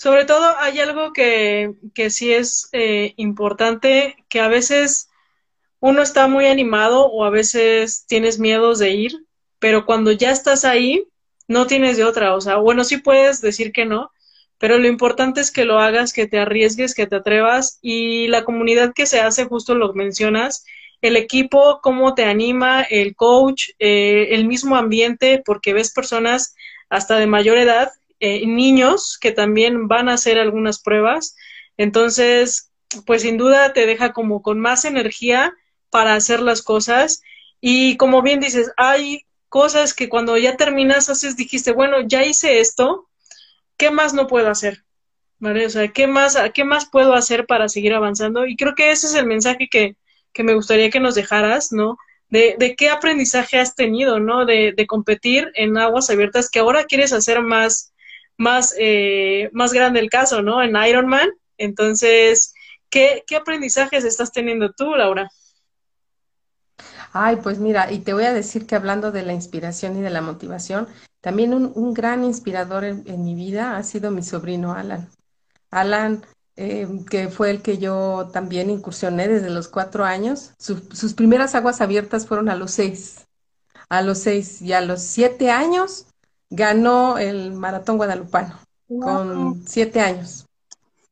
sobre 0.00 0.24
todo 0.24 0.56
hay 0.58 0.80
algo 0.80 1.12
que, 1.12 1.74
que 1.92 2.08
sí 2.08 2.32
es 2.32 2.70
eh, 2.72 3.12
importante, 3.18 4.16
que 4.30 4.40
a 4.40 4.48
veces 4.48 5.10
uno 5.78 6.00
está 6.00 6.26
muy 6.26 6.46
animado 6.46 7.04
o 7.04 7.22
a 7.22 7.28
veces 7.28 8.06
tienes 8.06 8.38
miedos 8.38 8.78
de 8.78 8.92
ir, 8.92 9.12
pero 9.58 9.84
cuando 9.84 10.10
ya 10.10 10.30
estás 10.30 10.64
ahí, 10.64 11.04
no 11.48 11.66
tienes 11.66 11.98
de 11.98 12.04
otra. 12.04 12.34
O 12.34 12.40
sea, 12.40 12.56
bueno, 12.56 12.82
sí 12.82 12.96
puedes 12.96 13.42
decir 13.42 13.72
que 13.72 13.84
no, 13.84 14.10
pero 14.56 14.78
lo 14.78 14.88
importante 14.88 15.42
es 15.42 15.50
que 15.50 15.66
lo 15.66 15.78
hagas, 15.78 16.14
que 16.14 16.26
te 16.26 16.38
arriesgues, 16.38 16.94
que 16.94 17.06
te 17.06 17.16
atrevas 17.16 17.78
y 17.82 18.26
la 18.28 18.44
comunidad 18.44 18.94
que 18.94 19.04
se 19.04 19.20
hace, 19.20 19.44
justo 19.44 19.74
lo 19.74 19.92
mencionas, 19.92 20.64
el 21.02 21.18
equipo, 21.18 21.80
cómo 21.82 22.14
te 22.14 22.24
anima, 22.24 22.80
el 22.84 23.14
coach, 23.14 23.72
eh, 23.78 24.28
el 24.30 24.46
mismo 24.46 24.76
ambiente, 24.76 25.42
porque 25.44 25.74
ves 25.74 25.92
personas 25.92 26.54
hasta 26.88 27.18
de 27.18 27.26
mayor 27.26 27.58
edad, 27.58 27.92
eh, 28.20 28.46
niños 28.46 29.18
que 29.20 29.32
también 29.32 29.88
van 29.88 30.08
a 30.08 30.14
hacer 30.14 30.38
algunas 30.38 30.80
pruebas. 30.80 31.36
Entonces, 31.76 32.70
pues 33.06 33.22
sin 33.22 33.36
duda 33.36 33.72
te 33.72 33.86
deja 33.86 34.12
como 34.12 34.42
con 34.42 34.60
más 34.60 34.84
energía 34.84 35.54
para 35.90 36.14
hacer 36.14 36.40
las 36.40 36.62
cosas. 36.62 37.22
Y 37.60 37.96
como 37.96 38.22
bien 38.22 38.40
dices, 38.40 38.72
hay 38.76 39.26
cosas 39.48 39.94
que 39.94 40.08
cuando 40.08 40.38
ya 40.38 40.56
terminas 40.56 41.10
haces, 41.10 41.36
dijiste, 41.36 41.72
bueno, 41.72 42.00
ya 42.06 42.24
hice 42.24 42.60
esto, 42.60 43.08
¿qué 43.76 43.90
más 43.90 44.14
no 44.14 44.26
puedo 44.26 44.48
hacer? 44.48 44.84
¿Vale? 45.38 45.66
O 45.66 45.70
sea, 45.70 45.88
¿qué 45.88 46.06
más, 46.06 46.38
¿qué 46.54 46.64
más 46.64 46.86
puedo 46.86 47.14
hacer 47.14 47.46
para 47.46 47.68
seguir 47.68 47.94
avanzando? 47.94 48.46
Y 48.46 48.56
creo 48.56 48.74
que 48.74 48.90
ese 48.90 49.06
es 49.06 49.14
el 49.14 49.26
mensaje 49.26 49.68
que, 49.70 49.96
que 50.32 50.42
me 50.42 50.54
gustaría 50.54 50.90
que 50.90 51.00
nos 51.00 51.14
dejaras, 51.14 51.72
¿no? 51.72 51.96
De, 52.28 52.56
de 52.58 52.76
qué 52.76 52.90
aprendizaje 52.90 53.58
has 53.58 53.74
tenido, 53.74 54.20
¿no? 54.20 54.44
De, 54.44 54.72
de, 54.76 54.86
competir 54.86 55.50
en 55.54 55.76
aguas 55.76 56.10
abiertas, 56.10 56.50
que 56.50 56.60
ahora 56.60 56.84
quieres 56.84 57.12
hacer 57.12 57.42
más, 57.42 57.92
más, 58.40 58.74
eh, 58.78 59.50
más 59.52 59.74
grande 59.74 60.00
el 60.00 60.08
caso, 60.08 60.40
¿no? 60.40 60.62
En 60.62 60.74
Ironman. 60.74 61.28
Entonces, 61.58 62.54
¿qué, 62.88 63.22
¿qué 63.26 63.36
aprendizajes 63.36 64.02
estás 64.02 64.32
teniendo 64.32 64.72
tú, 64.72 64.94
Laura? 64.94 65.30
Ay, 67.12 67.36
pues 67.42 67.58
mira, 67.58 67.92
y 67.92 67.98
te 67.98 68.14
voy 68.14 68.24
a 68.24 68.32
decir 68.32 68.66
que 68.66 68.76
hablando 68.76 69.12
de 69.12 69.22
la 69.22 69.34
inspiración 69.34 69.98
y 69.98 70.00
de 70.00 70.08
la 70.08 70.22
motivación, 70.22 70.88
también 71.20 71.52
un, 71.52 71.70
un 71.74 71.92
gran 71.92 72.24
inspirador 72.24 72.84
en, 72.84 73.02
en, 73.06 73.24
mi 73.24 73.34
vida 73.34 73.76
ha 73.76 73.82
sido 73.82 74.10
mi 74.10 74.22
sobrino 74.22 74.72
Alan. 74.72 75.10
Alan 75.70 76.24
eh, 76.56 76.88
que 77.10 77.28
fue 77.28 77.50
el 77.50 77.60
que 77.60 77.76
yo 77.76 78.30
también 78.32 78.70
incursioné 78.70 79.28
desde 79.28 79.50
los 79.50 79.68
cuatro 79.68 80.04
años. 80.04 80.52
sus 80.58 81.12
primeras 81.12 81.54
aguas 81.54 81.82
abiertas 81.82 82.26
fueron 82.26 82.48
a 82.48 82.56
los 82.56 82.70
seis. 82.70 83.26
A 83.90 84.00
los 84.00 84.18
seis 84.18 84.62
y 84.62 84.72
a 84.72 84.80
los 84.80 85.02
siete 85.02 85.50
años 85.50 86.06
ganó 86.50 87.18
el 87.18 87.52
maratón 87.52 87.96
guadalupano 87.96 88.58
con 88.88 89.62
siete 89.66 90.00
años. 90.00 90.46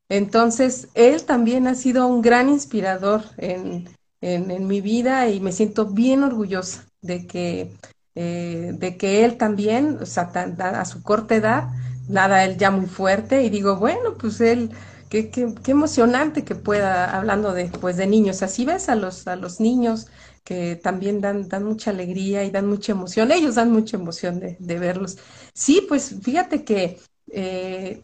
Entonces, 0.09 0.89
él 0.95 1.23
también 1.23 1.67
ha 1.67 1.75
sido 1.75 2.07
un 2.07 2.21
gran 2.21 2.49
inspirador 2.49 3.23
en, 3.37 3.87
en, 4.21 4.67
mi 4.67 4.81
vida 4.81 5.29
y 5.29 5.39
me 5.39 5.51
siento 5.51 5.85
bien 5.85 6.23
orgullosa 6.23 6.85
de 7.01 7.25
que, 7.25 7.71
eh, 8.15 8.73
de 8.73 8.97
que 8.97 9.23
él 9.23 9.37
también, 9.37 9.99
o 10.01 10.05
sea, 10.05 10.23
a 10.23 10.85
su 10.85 11.03
corta 11.03 11.35
edad, 11.35 11.69
nada, 12.09 12.43
él 12.43 12.57
ya 12.57 12.71
muy 12.71 12.87
fuerte 12.87 13.43
y 13.43 13.49
digo, 13.49 13.77
bueno, 13.77 14.15
pues 14.17 14.41
él 14.41 14.71
Qué, 15.09 15.31
qué, 15.31 15.55
qué, 15.63 15.71
emocionante 15.71 16.43
que 16.45 16.53
pueda, 16.53 17.17
hablando 17.17 17.51
de, 17.53 17.65
pues, 17.65 17.97
de 17.97 18.05
niños, 18.05 18.43
así 18.43 18.63
ves 18.63 18.89
a 18.89 18.95
los, 18.95 19.27
a 19.27 19.35
los 19.35 19.59
niños 19.59 20.05
que 20.43 20.75
también 20.75 21.21
dan, 21.21 21.47
dan 21.49 21.63
mucha 21.63 21.91
alegría 21.91 22.43
y 22.43 22.51
dan 22.51 22.67
mucha 22.67 22.91
emoción, 22.91 23.31
ellos 23.31 23.55
dan 23.55 23.71
mucha 23.71 23.97
emoción 23.97 24.39
de, 24.39 24.57
de 24.59 24.79
verlos. 24.79 25.17
Sí, 25.53 25.85
pues 25.87 26.15
fíjate 26.21 26.63
que 26.63 26.99
eh, 27.31 28.01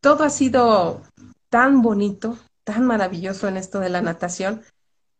todo 0.00 0.24
ha 0.24 0.30
sido 0.30 1.02
tan 1.48 1.82
bonito, 1.82 2.38
tan 2.64 2.84
maravilloso 2.84 3.48
en 3.48 3.56
esto 3.56 3.80
de 3.80 3.90
la 3.90 4.00
natación, 4.00 4.62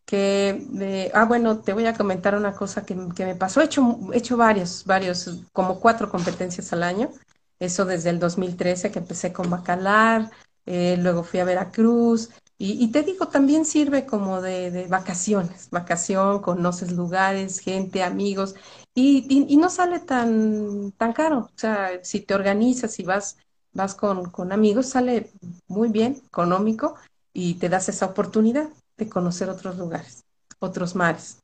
que, 0.05 0.67
eh, 0.81 1.11
ah, 1.15 1.25
bueno, 1.25 1.61
te 1.61 1.73
voy 1.73 1.87
a 1.87 1.95
comentar 1.95 2.35
una 2.35 2.53
cosa 2.53 2.85
que, 2.85 2.97
que 3.15 3.25
me 3.25 3.37
pasó, 3.37 3.61
he 3.61 3.65
hecho, 3.65 3.99
he 4.13 4.19
hecho 4.19 4.37
varios, 4.37 4.85
varios, 4.85 5.41
como 5.53 5.81
cuatro 5.81 6.11
competencias 6.11 6.73
al 6.73 6.83
año, 6.83 7.11
eso 7.59 7.85
desde 7.85 8.11
el 8.11 8.19
2013 8.19 8.91
que 8.91 8.99
empecé 8.99 9.33
con 9.33 9.49
Bacalar, 9.49 10.31
eh, 10.67 10.97
luego 10.99 11.23
fui 11.23 11.41
a 11.41 11.45
Veracruz, 11.45 12.31
y, 12.65 12.87
te 12.93 13.03
digo, 13.03 13.27
también 13.27 13.65
sirve 13.65 14.07
como 14.07 14.41
de, 14.41 14.87
vacaciones, 14.89 15.69
vacación, 15.71 16.41
conoces 16.41 16.93
lugares, 16.93 17.59
gente, 17.59 18.05
amigos, 18.05 18.55
y, 18.95 19.57
no 19.57 19.69
sale 19.69 19.99
tan, 19.99 20.93
tan 20.93 21.13
caro. 21.13 21.51
O 21.53 21.59
sea, 21.59 22.05
si 22.05 22.21
te 22.21 22.35
organizas 22.35 23.01
y 23.01 23.03
vas, 23.03 23.37
vas 23.73 23.97
con, 23.97 24.31
con 24.31 24.53
amigos, 24.53 24.87
sale 24.87 25.33
muy 25.67 25.89
bien, 25.89 26.23
económico, 26.27 26.95
y 27.33 27.55
te 27.55 27.69
das 27.69 27.89
esa 27.89 28.07
oportunidad 28.07 28.69
de 28.97 29.09
conocer 29.09 29.49
otros 29.51 29.77
lugares, 29.77 30.23
otros 30.61 30.95
mares. 30.95 31.39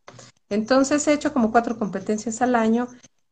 Entonces 0.48 1.06
he 1.08 1.14
hecho 1.14 1.32
como 1.32 1.50
cuatro 1.50 1.76
competencias 1.78 2.40
al 2.42 2.54
año 2.54 2.86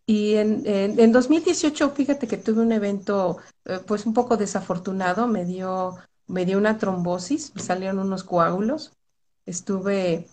y 0.07 0.35
en, 0.35 0.63
en, 0.67 1.13
2018, 1.13 1.91
fíjate 1.91 2.27
que 2.27 2.37
tuve 2.37 2.63
un 2.63 2.73
evento 2.73 3.39
eh, 3.65 3.81
pues 3.87 4.07
un 4.07 4.15
poco 4.15 4.37
desafortunado, 4.37 5.27
me 5.27 5.45
dio, 5.45 5.97
me 6.27 6.45
dio 6.45 6.59
una 6.59 6.79
trombosis, 6.79 7.55
me 7.55 7.63
salieron 7.63 7.99
unos 7.99 8.25
coágulos, 8.25 8.93
estuve 9.45 10.29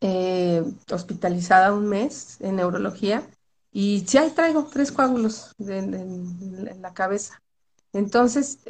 eh, 0.00 0.64
hospitalizada 0.90 1.72
un 1.72 1.88
mes 1.88 2.40
en 2.40 2.56
neurología 2.56 3.22
y 3.72 4.04
sí, 4.06 4.18
ahí 4.18 4.30
traigo 4.30 4.64
tres 4.64 4.92
coágulos 4.92 5.54
en, 5.58 6.80
la 6.80 6.94
cabeza. 6.94 7.42
Entonces, 7.92 8.60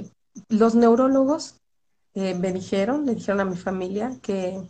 los 0.49 0.75
neurólogos 0.75 1.61
eh, 2.15 2.35
me 2.35 2.53
dijeron, 2.53 3.07
le 3.07 3.15
dijeron 3.15 3.41
a 3.41 3.45
mi 3.45 3.57
familia 3.57 4.17
que 4.23 4.61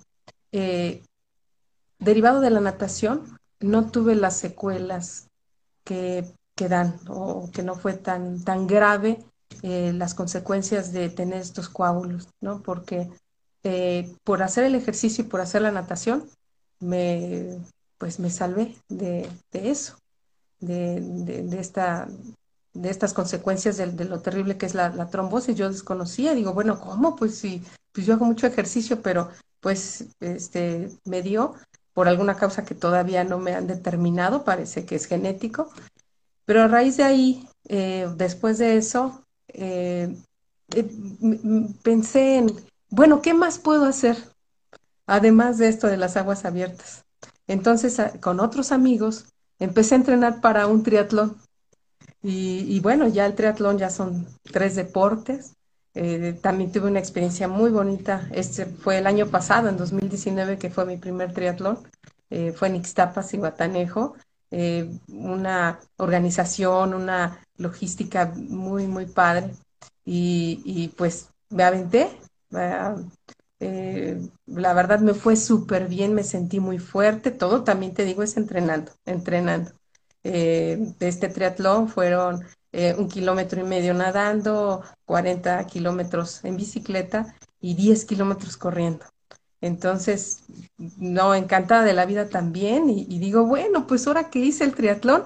derivado 1.99 2.41
de 2.41 2.50
la 2.50 2.61
natación, 2.61 3.38
no 3.61 3.91
tuve 3.91 4.15
las 4.15 4.37
secuelas 4.37 5.29
que, 5.85 6.25
que 6.55 6.69
dan 6.69 6.99
o 7.09 7.50
que 7.53 7.62
no 7.62 7.75
fue 7.76 7.95
tan, 7.95 8.43
tan 8.45 8.67
grave 8.67 9.25
eh, 9.63 9.93
las 9.95 10.15
consecuencias 10.15 10.93
de 10.93 11.09
tener 11.09 11.41
estos 11.41 11.69
coágulos, 11.69 12.29
¿no? 12.41 12.63
Porque 12.63 13.09
eh, 13.63 14.15
por 14.25 14.43
hacer 14.43 14.65
el 14.65 14.75
ejercicio 14.75 15.25
y 15.25 15.29
por 15.29 15.41
hacer 15.41 15.63
la 15.63 15.73
natación, 15.73 16.29
me, 16.81 17.59
pues 17.99 18.21
me 18.21 18.31
salvé 18.31 18.77
de, 18.89 19.29
eso, 19.53 19.99
de, 20.61 21.01
de, 21.01 21.59
esta, 21.59 22.09
de 22.75 22.91
estas 22.91 23.13
consecuencias 23.13 23.77
de, 23.77 24.05
lo 24.05 24.21
terrible 24.21 24.57
que 24.57 24.67
es 24.67 24.75
la, 24.75 25.11
trombosis. 25.11 25.57
Yo 25.57 25.71
desconocía, 25.71 26.35
digo, 26.35 26.53
bueno, 26.53 26.81
¿cómo? 26.81 27.17
Pues 27.17 27.37
sí, 27.39 27.63
pues 27.93 28.07
yo 28.07 28.15
hago 28.15 28.25
mucho 28.25 28.47
ejercicio, 28.47 29.03
pero 29.03 29.31
pues 29.61 30.07
este, 30.21 30.91
me 31.05 31.23
dio 31.23 31.55
por 31.93 32.09
alguna 32.09 32.37
causa 32.37 32.65
que 32.65 32.75
todavía 32.75 33.25
no 33.25 33.39
me 33.39 33.55
han 33.55 33.67
determinado, 33.67 34.45
parece 34.45 34.85
que 34.85 34.97
es 34.97 35.07
genético. 35.07 35.73
Pero 36.45 36.63
a 36.63 36.69
raíz 36.69 36.99
de 36.99 37.05
ahí, 37.05 37.49
eh, 37.69 38.09
después 38.17 38.59
de 38.59 38.77
eso, 38.77 39.25
eh, 39.49 40.17
eh, 40.75 40.91
pensé 41.83 42.38
en, 42.38 42.53
bueno, 42.91 43.23
¿qué 43.23 43.35
más 43.35 43.59
puedo 43.59 43.85
hacer? 43.85 44.17
Además 45.07 45.59
de 45.59 45.69
esto 45.69 45.87
de 45.87 45.97
las 45.97 46.17
aguas 46.17 46.45
abiertas. 46.45 47.05
Entonces, 47.47 48.00
con 48.21 48.41
otros 48.41 48.73
amigos, 48.73 49.26
empecé 49.59 49.95
a 49.95 49.99
entrenar 49.99 50.41
para 50.41 50.67
un 50.67 50.83
triatlón. 50.83 51.37
Y, 52.23 52.81
bueno, 52.81 53.07
ya 53.07 53.25
el 53.25 53.37
triatlón 53.37 53.79
ya 53.79 53.88
son 53.88 54.26
tres 54.43 54.75
deportes. 54.75 55.55
Eh, 55.95 56.37
también 56.43 56.73
tuve 56.73 56.88
una 56.88 56.99
experiencia 56.99 57.47
muy 57.47 57.71
bonita. 57.71 58.29
Este 58.33 58.67
fue 58.67 58.99
el 58.99 59.07
año 59.07 59.29
pasado, 59.29 59.69
en 59.69 59.76
2019, 59.76 60.59
que 60.59 60.71
fue 60.71 60.85
mi 60.87 60.97
primer 60.97 61.33
triatlón. 61.33 61.79
Fue 62.57 62.67
en 62.67 62.76
Ixtapas 62.76 63.33
y 63.35 63.37
Guatanejo. 63.37 64.17
una 65.09 65.79
organización, 65.99 66.95
una 66.95 67.46
logística 67.59 68.33
muy, 68.37 68.87
muy 68.87 69.07
padre 69.07 69.55
y, 70.05 70.89
pues 70.97 71.29
me 71.51 71.65
aventé. 71.65 72.09
Eh, 73.59 74.21
la 74.47 74.75
verdad 74.75 75.01
me 75.01 75.15
fue 75.15 75.37
súper 75.37 75.89
bien, 75.89 76.15
me 76.15 76.25
sentí 76.25 76.61
muy 76.61 76.79
fuerte, 76.79 77.31
todo 77.31 77.65
también 77.65 77.95
te 77.95 78.05
digo 78.05 78.23
es 78.23 78.37
entrenando, 78.37 78.93
entrenando. 79.07 79.73
Eh, 80.23 80.79
de 80.99 81.09
este 81.09 81.29
triatlón 81.29 81.89
fueron 81.89 82.45
eh, 82.73 82.95
un 82.99 83.09
kilómetro 83.09 83.61
y 83.61 83.65
medio 83.65 83.95
nadando, 83.95 84.83
40 85.07 85.65
kilómetros 85.67 86.45
en 86.45 86.57
bicicleta 86.57 87.35
y 87.61 87.75
10 87.75 88.05
kilómetros 88.05 88.57
corriendo. 88.57 89.07
Entonces, 89.63 90.43
no, 90.77 91.35
encantada 91.35 91.85
de 91.85 91.95
la 91.95 92.05
vida 92.07 92.29
también 92.29 92.91
y, 92.91 93.07
y 93.09 93.19
digo, 93.19 93.47
bueno, 93.47 93.87
pues 93.87 94.07
ahora 94.07 94.29
que 94.29 94.41
hice 94.41 94.65
el 94.65 94.75
triatlón, 94.75 95.25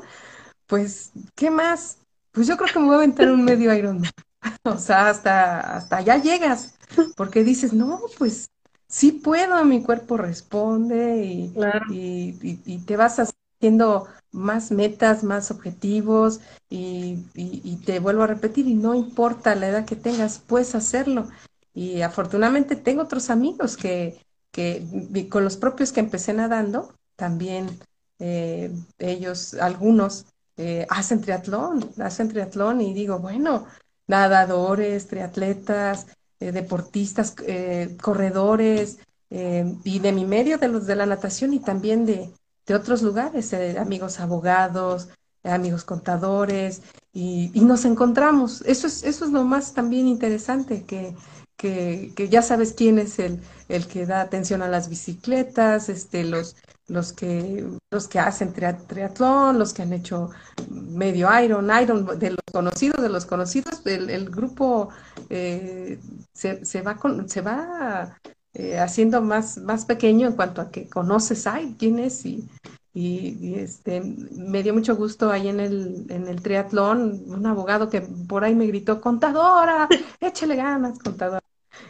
pues, 0.67 1.13
¿qué 1.35 1.51
más? 1.51 2.00
Pues 2.33 2.47
yo 2.47 2.57
creo 2.57 2.73
que 2.73 2.79
me 2.79 2.87
voy 2.87 2.95
a 2.95 2.99
aventar 2.99 3.31
un 3.31 3.45
medio 3.45 3.75
Ironman. 3.75 4.11
o 4.65 4.79
sea, 4.79 5.09
hasta, 5.11 5.77
hasta 5.77 5.99
allá 5.99 6.17
llegas, 6.17 6.75
porque 7.17 7.45
dices, 7.45 7.73
no, 7.73 8.01
pues 8.19 8.51
sí 8.89 9.13
puedo, 9.13 9.65
mi 9.65 9.83
cuerpo 9.83 10.17
responde 10.17 11.23
y, 11.25 11.53
y, 11.91 12.79
te 12.79 12.97
vas 12.97 13.19
haciendo 13.21 14.07
más 14.33 14.71
metas, 14.71 15.23
más 15.23 15.51
objetivos 15.51 16.41
y, 16.69 17.25
y, 17.35 17.77
te 17.85 17.99
vuelvo 17.99 18.23
a 18.23 18.27
repetir, 18.27 18.67
y 18.67 18.75
no 18.75 18.95
importa 18.95 19.55
la 19.55 19.69
edad 19.69 19.85
que 19.85 19.97
tengas, 19.97 20.39
puedes 20.39 20.75
hacerlo. 20.75 21.29
Y 21.75 22.03
afortunadamente 22.03 22.77
tengo 22.77 23.03
otros 23.03 23.31
amigos 23.31 23.77
que, 23.77 24.21
que 24.51 25.29
con 25.29 25.45
los 25.45 25.57
propios 25.57 25.93
que 25.93 26.01
empecé 26.01 26.33
nadando, 26.33 26.95
también 27.17 27.79
eh, 28.19 28.73
ellos, 28.99 29.55
algunos, 29.55 30.27
eh, 30.61 30.87
hacen 30.91 31.23
triatlón, 31.23 31.91
hacen 31.99 32.29
triatlón 32.29 32.83
y 32.83 32.93
digo, 32.93 33.19
bueno, 33.19 33.67
nadadores, 34.07 35.09
triatletas, 35.09 36.07
eh, 36.39 36.53
deportistas, 36.53 37.35
eh, 37.47 37.97
corredores, 38.03 38.99
eh, 39.31 39.65
y 39.85 40.01
de 40.01 40.13
mi 40.13 40.27
medio, 40.27 40.59
de 40.59 40.69
los 40.69 40.87
de 40.87 40.97
la 40.97 41.07
natación 41.07 41.55
y 41.55 41.61
también 41.61 42.05
de, 42.05 42.31
de 42.67 42.75
otros 42.75 43.01
lugares, 43.01 43.55
amigos 43.79 44.21
abogados, 44.21 45.09
amigos 45.45 45.85
contadores, 45.85 46.83
y, 47.13 47.51
nos 47.61 47.85
encontramos. 47.87 48.63
Eso 48.67 48.87
es, 48.87 49.03
eso 49.05 49.25
es 49.25 49.31
lo 49.31 49.45
más 49.45 49.73
también 49.73 50.07
interesante, 50.09 50.85
que, 50.85 51.15
que, 51.57 52.13
que 52.15 52.29
ya 52.29 52.43
sabes 52.43 52.75
quién 52.75 52.99
es 52.99 53.19
el, 53.19 53.41
el 53.69 53.87
que 53.87 54.05
da 54.05 54.21
atención 54.21 54.61
a 54.63 54.69
las 54.69 54.89
bicicletas, 54.91 55.89
este, 55.89 56.25
los, 56.25 56.57
los 56.91 57.13
que, 57.13 57.67
los 57.91 58.09
que 58.09 58.19
hacen 58.19 58.53
triatlón, 58.53 59.59
los 59.59 59.73
que 59.73 59.83
han 59.83 59.93
hecho 59.93 60.31
medio 60.71 61.29
Iron, 61.41 61.71
Iron, 61.81 62.19
de 62.19 62.31
los 62.31 62.45
conocidos, 62.53 63.01
de 63.01 63.09
los 63.09 63.27
conocidos, 63.27 63.87
el, 63.87 64.29
grupo 64.29 64.91
eh, 65.29 66.01
se, 66.33 66.65
se, 66.65 66.83
va, 66.83 66.97
con, 66.97 67.29
se 67.29 67.41
va 67.41 68.19
eh, 68.55 68.79
haciendo 68.79 69.23
más, 69.23 69.59
más 69.59 69.85
pequeño 69.85 70.27
en 70.27 70.35
cuanto 70.35 70.61
a 70.61 70.71
que 70.71 70.89
conoces 70.89 71.47
a 71.47 71.61
quién 71.79 72.01
es 72.01 72.27
y, 72.27 72.49
y, 72.93 73.55
este, 73.55 74.01
me 74.01 74.63
dio 74.65 74.75
mucho 74.75 74.97
gusto 74.97 75.31
ahí 75.31 75.49
en 75.49 75.61
el, 75.61 76.07
en 76.09 76.27
el 76.27 76.43
triatlón, 76.43 77.23
un 77.27 77.47
abogado 77.47 77.89
que 77.89 78.01
por 78.01 78.43
ahí 78.43 78.55
me 78.57 78.67
gritó, 78.67 79.01
contadora, 79.01 79.89
échale 80.21 80.57
ganas, 80.57 80.99
contadora. 80.99 81.41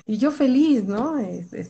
Y 0.05 0.19
yo 0.19 0.31
feliz, 0.31 0.85
¿no? 0.85 1.17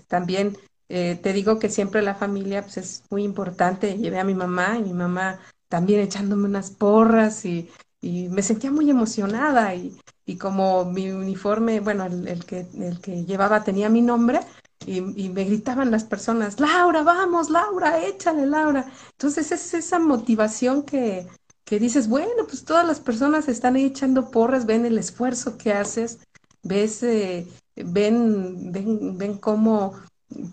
también 0.08 0.56
eh, 0.92 1.20
te 1.22 1.33
digo 1.33 1.61
que 1.61 1.68
siempre 1.68 2.03
la 2.03 2.16
familia 2.16 2.62
pues, 2.62 2.76
es 2.79 3.05
muy 3.11 3.22
importante. 3.22 3.96
Llevé 3.96 4.18
a 4.18 4.24
mi 4.24 4.35
mamá 4.35 4.76
y 4.76 4.83
mi 4.83 4.92
mamá 4.92 5.38
también 5.68 6.00
echándome 6.00 6.46
unas 6.48 6.72
porras 6.72 7.44
y, 7.44 7.70
me 8.03 8.42
sentía 8.42 8.70
muy 8.70 8.90
emocionada 8.90 9.74
y, 9.74 9.96
como 10.38 10.85
mi 10.85 11.11
uniforme, 11.11 11.81
bueno, 11.81 12.07
el, 12.07 12.44
que, 12.44 12.66
el 12.79 13.00
que 13.00 13.24
llevaba 13.24 13.62
tenía 13.62 13.88
mi 13.88 14.00
nombre 14.00 14.40
y, 14.85 15.00
me 15.00 15.44
gritaban 15.44 15.90
las 15.92 16.05
personas, 16.05 16.59
Laura, 16.59 17.03
vamos, 17.03 17.50
Laura, 17.50 18.05
échale, 18.05 18.46
Laura. 18.46 18.90
Entonces 19.12 19.53
es 19.53 19.74
esa 19.74 20.00
motivación 20.00 20.83
que, 20.83 21.29
que 21.64 21.79
dices, 21.79 22.09
bueno, 22.09 22.46
pues 22.48 22.64
todas 22.64 22.87
las 22.87 22.98
personas 22.98 23.48
están 23.48 23.76
ahí 23.76 23.85
echando 23.85 24.31
porras, 24.31 24.66
ven 24.66 24.87
el 24.87 24.98
esfuerzo 24.98 25.57
que 25.57 25.72
haces, 25.72 26.18
ves, 26.64 27.03
eh, 27.05 27.46
ven, 27.76 28.72
ven, 28.72 29.18
ven 29.18 29.38
cómo 29.38 29.94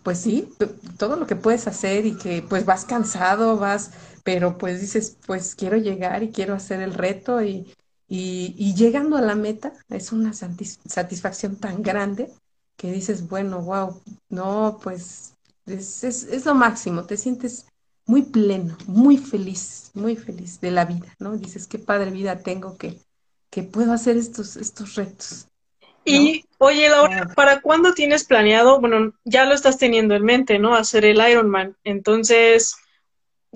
pues 0.03 0.19
sí, 0.19 0.49
todo 0.97 1.15
lo 1.15 1.27
que 1.27 1.35
puedes 1.35 1.67
hacer 1.67 2.05
y 2.05 2.17
que 2.17 2.41
pues 2.41 2.65
vas 2.65 2.85
cansado, 2.85 3.57
vas, 3.57 3.91
pero 4.23 4.57
pues 4.57 4.81
dices, 4.81 5.17
pues 5.25 5.55
quiero 5.55 5.77
llegar 5.77 6.23
y 6.23 6.31
quiero 6.31 6.53
hacer 6.55 6.81
el 6.81 6.93
reto 6.93 7.43
y, 7.43 7.73
y, 8.07 8.73
llegando 8.75 9.17
a 9.17 9.21
la 9.21 9.35
meta 9.35 9.73
es 9.89 10.11
una 10.11 10.33
satisfacción 10.33 11.57
tan 11.57 11.83
grande 11.83 12.31
que 12.77 12.91
dices, 12.91 13.27
bueno, 13.27 13.61
wow, 13.61 14.01
no, 14.29 14.79
pues 14.81 15.33
es, 15.65 16.03
es, 16.03 16.23
es, 16.23 16.45
lo 16.45 16.55
máximo, 16.55 17.05
te 17.05 17.17
sientes 17.17 17.65
muy 18.05 18.21
pleno, 18.21 18.77
muy 18.87 19.17
feliz, 19.17 19.91
muy 19.93 20.15
feliz 20.15 20.61
de 20.61 20.71
la 20.71 20.85
vida, 20.85 21.13
¿no? 21.19 21.37
Dices, 21.37 21.67
qué 21.67 21.79
padre 21.79 22.11
vida 22.11 22.39
tengo 22.39 22.77
que, 22.77 22.99
que 23.49 23.63
puedo 23.63 23.91
hacer 23.91 24.15
estos, 24.15 24.55
estos 24.55 24.95
retos. 24.95 25.47
Y, 26.05 26.45
oye, 26.57 26.89
Laura, 26.89 27.29
¿para 27.35 27.61
cuándo 27.61 27.93
tienes 27.93 28.25
planeado? 28.25 28.79
Bueno, 28.79 29.13
ya 29.23 29.45
lo 29.45 29.53
estás 29.53 29.77
teniendo 29.77 30.15
en 30.15 30.23
mente, 30.23 30.59
¿no? 30.59 30.75
Hacer 30.75 31.05
el 31.05 31.21
Ironman. 31.27 31.75
Entonces, 31.83 32.75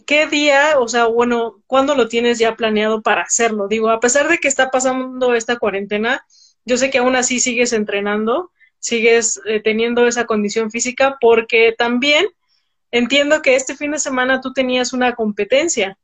¿qué 0.06 0.28
día, 0.28 0.80
o 0.80 0.88
sea, 0.88 1.06
bueno, 1.06 1.62
cuándo 1.68 1.96
lo 1.96 2.08
tienes 2.08 2.40
ya 2.40 2.56
planeado 2.56 3.02
para 3.02 3.24
hacerlo? 3.24 3.68
Digo, 3.68 3.90
a 3.90 4.00
pesar 4.00 4.28
de 4.28 4.38
que 4.38 4.48
está 4.48 4.72
pasando 4.72 5.34
esta 5.34 5.58
cuarentena, 5.58 6.26
yo 6.66 6.78
sé 6.78 6.90
que 6.90 7.00
aún 7.00 7.16
así 7.16 7.40
sigues 7.40 7.74
entrenando, 7.74 8.52
sigues 8.80 9.40
eh, 9.46 9.62
teniendo 9.62 10.08
esa 10.08 10.26
condición 10.26 10.72
física, 10.72 11.18
porque 11.20 11.74
también 11.78 12.28
entiendo 12.92 13.42
que 13.42 13.56
este 13.56 13.76
fin 13.76 13.92
de 13.92 14.00
semana 14.00 14.42
tú 14.42 14.54
tenías 14.54 14.94
una 14.94 15.16
competencia. 15.16 15.98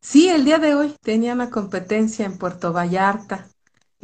Sí, 0.00 0.28
el 0.28 0.44
día 0.44 0.58
de 0.58 0.74
hoy 0.74 0.94
tenía 1.02 1.32
una 1.32 1.50
competencia 1.50 2.26
en 2.26 2.36
Puerto 2.36 2.72
Vallarta. 2.72 3.48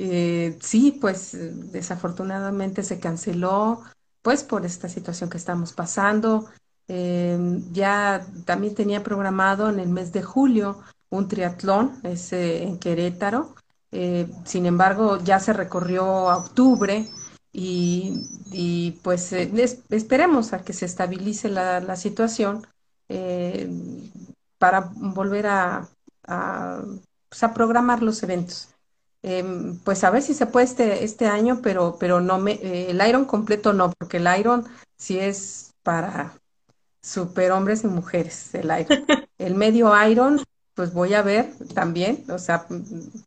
Eh, 0.02 0.56
sí, 0.62 0.96
pues 0.98 1.36
desafortunadamente 1.72 2.82
se 2.82 2.98
canceló, 2.98 3.82
pues 4.22 4.42
por 4.42 4.64
esta 4.64 4.88
situación 4.88 5.28
que 5.28 5.36
estamos 5.36 5.74
pasando. 5.74 6.46
Em, 6.88 7.70
ya 7.72 8.26
también 8.46 8.74
tenía 8.74 9.02
programado 9.02 9.68
en 9.68 9.78
el 9.78 9.90
mes 9.90 10.10
de 10.12 10.22
julio 10.22 10.80
un 11.10 11.28
triatlón 11.28 12.00
ese, 12.02 12.62
en 12.62 12.78
Querétaro. 12.78 13.54
Eh, 13.92 14.26
sin 14.46 14.64
embargo, 14.64 15.18
ya 15.22 15.38
se 15.38 15.52
recorrió 15.52 16.30
a 16.30 16.38
octubre 16.38 17.06
y, 17.52 18.92
pues 19.02 19.32
eh, 19.34 19.50
esperemos 19.90 20.54
a 20.54 20.64
que 20.64 20.72
se 20.72 20.86
estabilice 20.86 21.50
la, 21.50 21.96
situación 21.96 22.66
para 24.58 24.90
volver 24.96 25.46
a, 25.46 25.88
pues, 27.28 27.42
a 27.42 27.52
programar 27.54 28.02
los 28.02 28.22
eventos. 28.22 28.69
Em, 29.22 29.78
pues 29.80 30.02
a 30.04 30.10
ver 30.10 30.22
si 30.22 30.32
se 30.32 30.46
puede 30.46 30.64
este, 30.64 31.04
este 31.04 31.26
año, 31.26 31.60
pero, 31.62 31.96
pero 32.00 32.20
no 32.20 32.38
me, 32.38 32.52
eh, 32.52 32.90
el 32.90 33.06
Iron 33.06 33.26
completo 33.26 33.72
no, 33.72 33.92
porque 33.98 34.16
el 34.16 34.28
Iron 34.38 34.64
sí 34.96 35.18
es 35.18 35.72
para 35.82 36.34
superhombres 37.02 37.84
y 37.84 37.88
mujeres, 37.88 38.54
el 38.54 38.66
Iron. 38.66 39.04
El 39.38 39.54
medio 39.54 39.90
Iron 40.06 40.38
pues 40.74 40.94
voy 40.94 41.12
a 41.12 41.20
ver 41.20 41.52
también, 41.74 42.24
o 42.30 42.38
sea, 42.38 42.66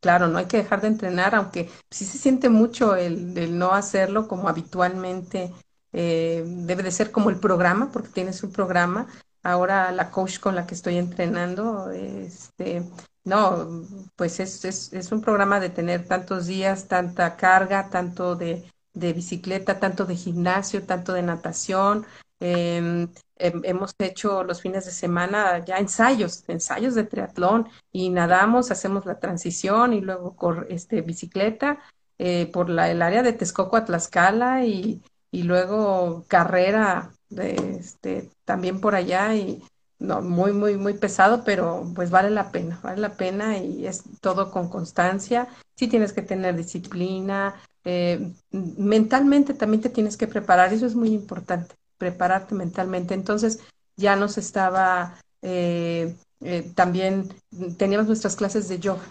claro, 0.02 0.28
no 0.28 0.40
hay 0.40 0.46
que 0.46 0.58
dejar 0.58 0.82
de 0.82 0.88
entrenar, 0.88 1.36
aunque 1.36 1.70
sí 1.92 2.04
se 2.04 2.18
siente 2.18 2.50
mucho 2.50 2.96
el, 2.96 3.60
no 3.60 3.74
hacerlo 3.74 4.28
como 4.28 4.50
habitualmente 4.50 5.54
eh, 5.92 6.44
debe 6.48 6.82
de 6.82 6.92
ser 6.92 7.12
como 7.12 7.30
el 7.30 7.38
programa, 7.38 7.92
porque 7.92 8.10
tienes 8.10 8.42
un 8.42 8.52
programa. 8.52 9.08
Ahora 9.44 9.92
la 9.92 10.10
coach 10.10 10.40
con 10.40 10.56
la 10.56 10.66
que 10.66 10.74
estoy 10.74 10.98
entrenando, 10.98 11.92
este, 11.92 12.84
no, 13.24 13.84
pues 14.16 14.40
es, 14.40 14.66
es, 14.66 14.94
es 14.94 15.12
un 15.12 15.22
programa 15.22 15.60
de 15.60 15.70
tener 15.70 16.06
tantos 16.08 16.48
días, 16.48 16.88
tanta 16.88 17.36
carga, 17.36 17.90
tanto 17.90 18.36
de, 18.36 18.64
de 18.94 19.14
bicicleta, 19.14 19.80
tanto 19.80 20.06
de 20.06 20.16
gimnasio, 20.16 20.84
tanto 20.84 21.14
de 21.14 21.22
natación, 21.24 22.06
Em, 22.46 23.08
em, 23.38 23.62
hemos 23.64 23.96
hecho 24.00 24.44
los 24.44 24.62
fines 24.62 24.84
de 24.86 24.92
semana 24.92 25.64
ya 25.64 25.78
ensayos, 25.78 26.44
ensayos 26.50 26.94
de 26.94 27.06
triatlón 27.06 27.70
y 27.90 28.10
nadamos, 28.10 28.70
hacemos 28.70 29.06
la 29.06 29.18
transición 29.18 29.94
y 29.94 30.02
luego 30.02 30.36
cor, 30.36 30.68
este, 30.70 31.02
bicicleta 31.02 31.80
eh, 32.18 32.48
por 32.52 32.70
la, 32.70 32.92
el 32.92 33.02
área 33.02 33.24
de 33.24 33.32
Texcoco 33.32 33.78
a 33.78 33.86
Tlaxcala 33.86 34.66
y, 34.66 35.02
y 35.32 35.44
luego 35.44 36.26
carrera 36.28 37.14
de, 37.30 37.56
este, 37.80 38.30
también 38.44 38.82
por 38.82 38.94
allá 38.94 39.34
y 39.36 39.64
no, 40.04 40.22
muy, 40.22 40.52
muy, 40.52 40.76
muy 40.76 40.94
pesado, 40.96 41.44
pero 41.46 41.90
pues 41.96 42.10
vale 42.10 42.30
la 42.30 42.52
pena, 42.52 42.78
vale 42.84 43.00
la 43.00 43.14
pena 43.14 43.58
y 43.58 43.88
es 43.88 44.04
todo 44.20 44.52
con 44.52 44.68
constancia. 44.68 45.48
Sí 45.76 45.88
tienes 45.88 46.12
que 46.12 46.22
tener 46.22 46.58
disciplina, 46.58 47.56
eh, 47.86 48.34
mentalmente 48.52 49.54
también 49.54 49.82
te 49.82 49.90
tienes 49.90 50.18
que 50.18 50.28
preparar, 50.28 50.74
eso 50.74 50.86
es 50.86 50.96
muy 50.96 51.14
importante 51.14 51.76
prepararte 51.98 52.54
mentalmente. 52.54 53.14
Entonces 53.14 53.60
ya 53.96 54.18
nos 54.18 54.38
estaba, 54.38 55.16
eh, 55.42 56.14
eh, 56.42 56.70
también 56.76 57.34
teníamos 57.78 58.08
nuestras 58.08 58.36
clases 58.36 58.68
de 58.68 58.80
yoga, 58.80 59.06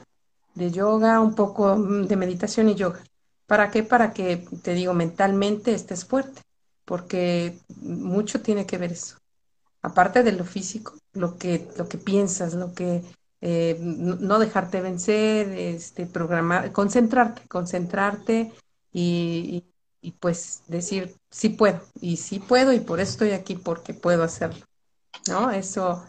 de 0.55 0.71
yoga, 0.71 1.21
un 1.21 1.35
poco 1.35 1.75
mm, 1.75 2.07
de 2.07 2.17
meditación 2.17 2.69
y 2.69 2.75
yoga. 2.75 3.01
¿Para 3.47 3.71
qué? 3.71 3.83
Para 3.83 4.13
que, 4.13 4.47
te 4.63 4.75
digo, 4.75 4.93
mentalmente 4.93 5.73
estés 5.73 6.05
fuerte, 6.05 6.43
porque 6.85 7.59
mucho 7.81 8.43
tiene 8.43 8.67
que 8.67 8.77
ver 8.77 8.93
eso. 8.93 9.22
Aparte 9.83 10.23
de 10.23 10.33
lo 10.33 10.45
físico, 10.45 10.95
lo 11.13 11.37
que, 11.37 11.69
lo 11.77 11.89
que 11.89 11.99
piensas, 11.99 12.55
lo 12.55 12.73
que 12.73 13.03
eh, 13.41 13.77
no 13.81 14.39
dejarte 14.39 14.81
vencer, 14.81 15.49
este, 15.51 16.07
programar, 16.07 16.71
concentrarte, 16.73 17.43
concentrarte 17.49 18.53
y, 18.93 19.65
y 20.03 20.11
pues 20.11 20.63
decir, 20.67 21.15
sí 21.31 21.49
puedo, 21.49 21.81
y 22.01 22.17
sí 22.17 22.41
puedo, 22.41 22.73
y 22.73 22.81
por 22.81 23.01
eso 23.01 23.13
estoy 23.13 23.31
aquí, 23.31 23.55
porque 23.55 23.95
puedo 23.95 24.25
hacerlo. 24.25 24.65
¿No? 25.29 25.51
Eso, 25.53 26.05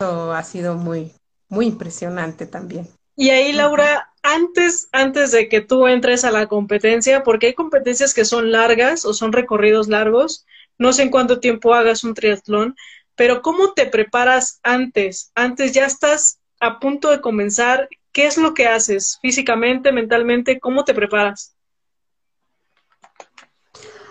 ha 0.00 0.42
sido 0.42 0.74
muy, 0.74 1.12
muy 1.48 1.66
impresionante 1.66 2.46
también. 2.46 2.88
Y 3.16 3.30
ahí, 3.30 3.52
Laura, 3.52 4.12
antes, 4.22 4.88
antes 4.92 5.32
de 5.32 5.48
que 5.48 5.60
tú 5.60 5.86
entres 5.86 6.24
a 6.24 6.30
la 6.30 6.46
competencia, 6.46 7.22
porque 7.22 7.48
hay 7.48 7.54
competencias 7.54 8.14
que 8.14 8.24
son 8.24 8.52
largas 8.52 9.04
o 9.04 9.14
son 9.14 9.32
recorridos 9.32 9.88
largos, 9.88 10.44
no 10.76 10.92
sé 10.92 11.02
en 11.02 11.10
cuánto 11.10 11.40
tiempo 11.40 11.74
hagas 11.74 12.04
un 12.04 12.14
triatlón, 12.14 12.76
pero 13.18 13.42
¿cómo 13.42 13.72
te 13.74 13.86
preparas 13.86 14.60
antes? 14.62 15.32
Antes 15.34 15.72
ya 15.72 15.84
estás 15.84 16.38
a 16.60 16.78
punto 16.78 17.10
de 17.10 17.20
comenzar, 17.20 17.88
¿qué 18.12 18.26
es 18.26 18.38
lo 18.38 18.54
que 18.54 18.68
haces 18.68 19.18
físicamente, 19.20 19.90
mentalmente? 19.90 20.60
¿Cómo 20.60 20.84
te 20.84 20.94
preparas? 20.94 21.56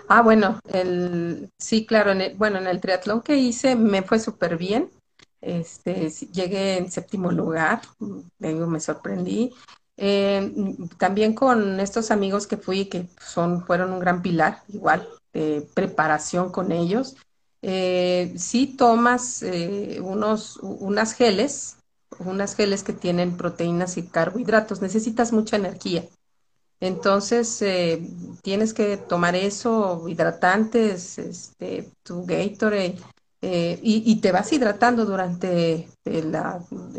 Ah, 0.08 0.20
bueno, 0.20 0.60
el, 0.72 1.50
sí, 1.58 1.86
claro, 1.86 2.12
en 2.12 2.20
el, 2.20 2.36
bueno, 2.36 2.58
en 2.58 2.66
el 2.66 2.80
triatlón 2.80 3.22
que 3.22 3.36
hice 3.36 3.76
me 3.76 4.02
fue 4.02 4.18
súper 4.18 4.58
bien. 4.58 4.90
Este, 5.40 6.10
llegué 6.10 6.76
en 6.76 6.90
séptimo 6.90 7.32
lugar, 7.32 7.80
me 8.38 8.80
sorprendí. 8.80 9.54
Eh, 9.96 10.52
también 10.98 11.34
con 11.34 11.80
estos 11.80 12.10
amigos 12.10 12.46
que 12.46 12.58
fui, 12.58 12.86
que 12.86 13.08
son, 13.20 13.64
fueron 13.64 13.92
un 13.92 14.00
gran 14.00 14.20
pilar, 14.20 14.62
igual, 14.68 15.08
de 15.32 15.66
preparación 15.74 16.52
con 16.52 16.72
ellos. 16.72 17.16
Eh, 17.62 18.34
sí 18.36 18.76
tomas 18.76 19.42
eh, 19.42 20.00
unos, 20.00 20.58
unas 20.62 21.12
geles, 21.14 21.78
unas 22.20 22.54
geles 22.54 22.84
que 22.84 22.92
tienen 22.92 23.36
proteínas 23.36 23.96
y 23.96 24.04
carbohidratos, 24.04 24.80
necesitas 24.80 25.32
mucha 25.32 25.56
energía. 25.56 26.04
Entonces, 26.80 27.60
eh, 27.62 28.08
tienes 28.42 28.72
que 28.74 28.96
tomar 28.96 29.34
eso, 29.34 30.08
hidratantes, 30.08 31.18
este, 31.18 31.90
tu 32.04 32.24
Gatorade, 32.24 32.96
y, 33.40 34.20
te 34.20 34.32
vas 34.32 34.52
hidratando 34.52 35.04
durante 35.04 35.88
el, 36.04 36.36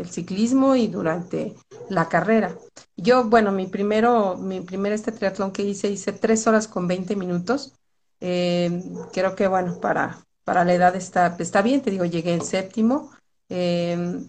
ciclismo 0.09 0.75
y 0.75 0.87
durante 0.87 1.55
la 1.89 2.07
carrera. 2.09 2.57
Yo, 2.95 3.25
bueno, 3.25 3.51
mi 3.51 3.67
primero, 3.67 4.37
mi 4.37 4.61
primer 4.61 4.93
este 4.93 5.11
triatlón 5.11 5.51
que 5.51 5.63
hice, 5.63 5.89
hice 5.89 6.13
tres 6.13 6.47
horas 6.47 6.67
con 6.67 6.87
20 6.87 7.15
minutos. 7.15 7.73
Creo 8.19 9.35
que, 9.35 9.47
bueno, 9.47 9.79
para, 9.79 10.25
para 10.49 10.65
la 10.65 10.73
edad 10.73 10.95
está, 10.95 11.35
está 11.37 11.61
bien, 11.61 11.83
te 11.83 11.91
digo, 11.91 12.05
llegué 12.05 12.33
en 12.33 12.43
séptimo. 12.43 13.11
Eh, 13.49 14.19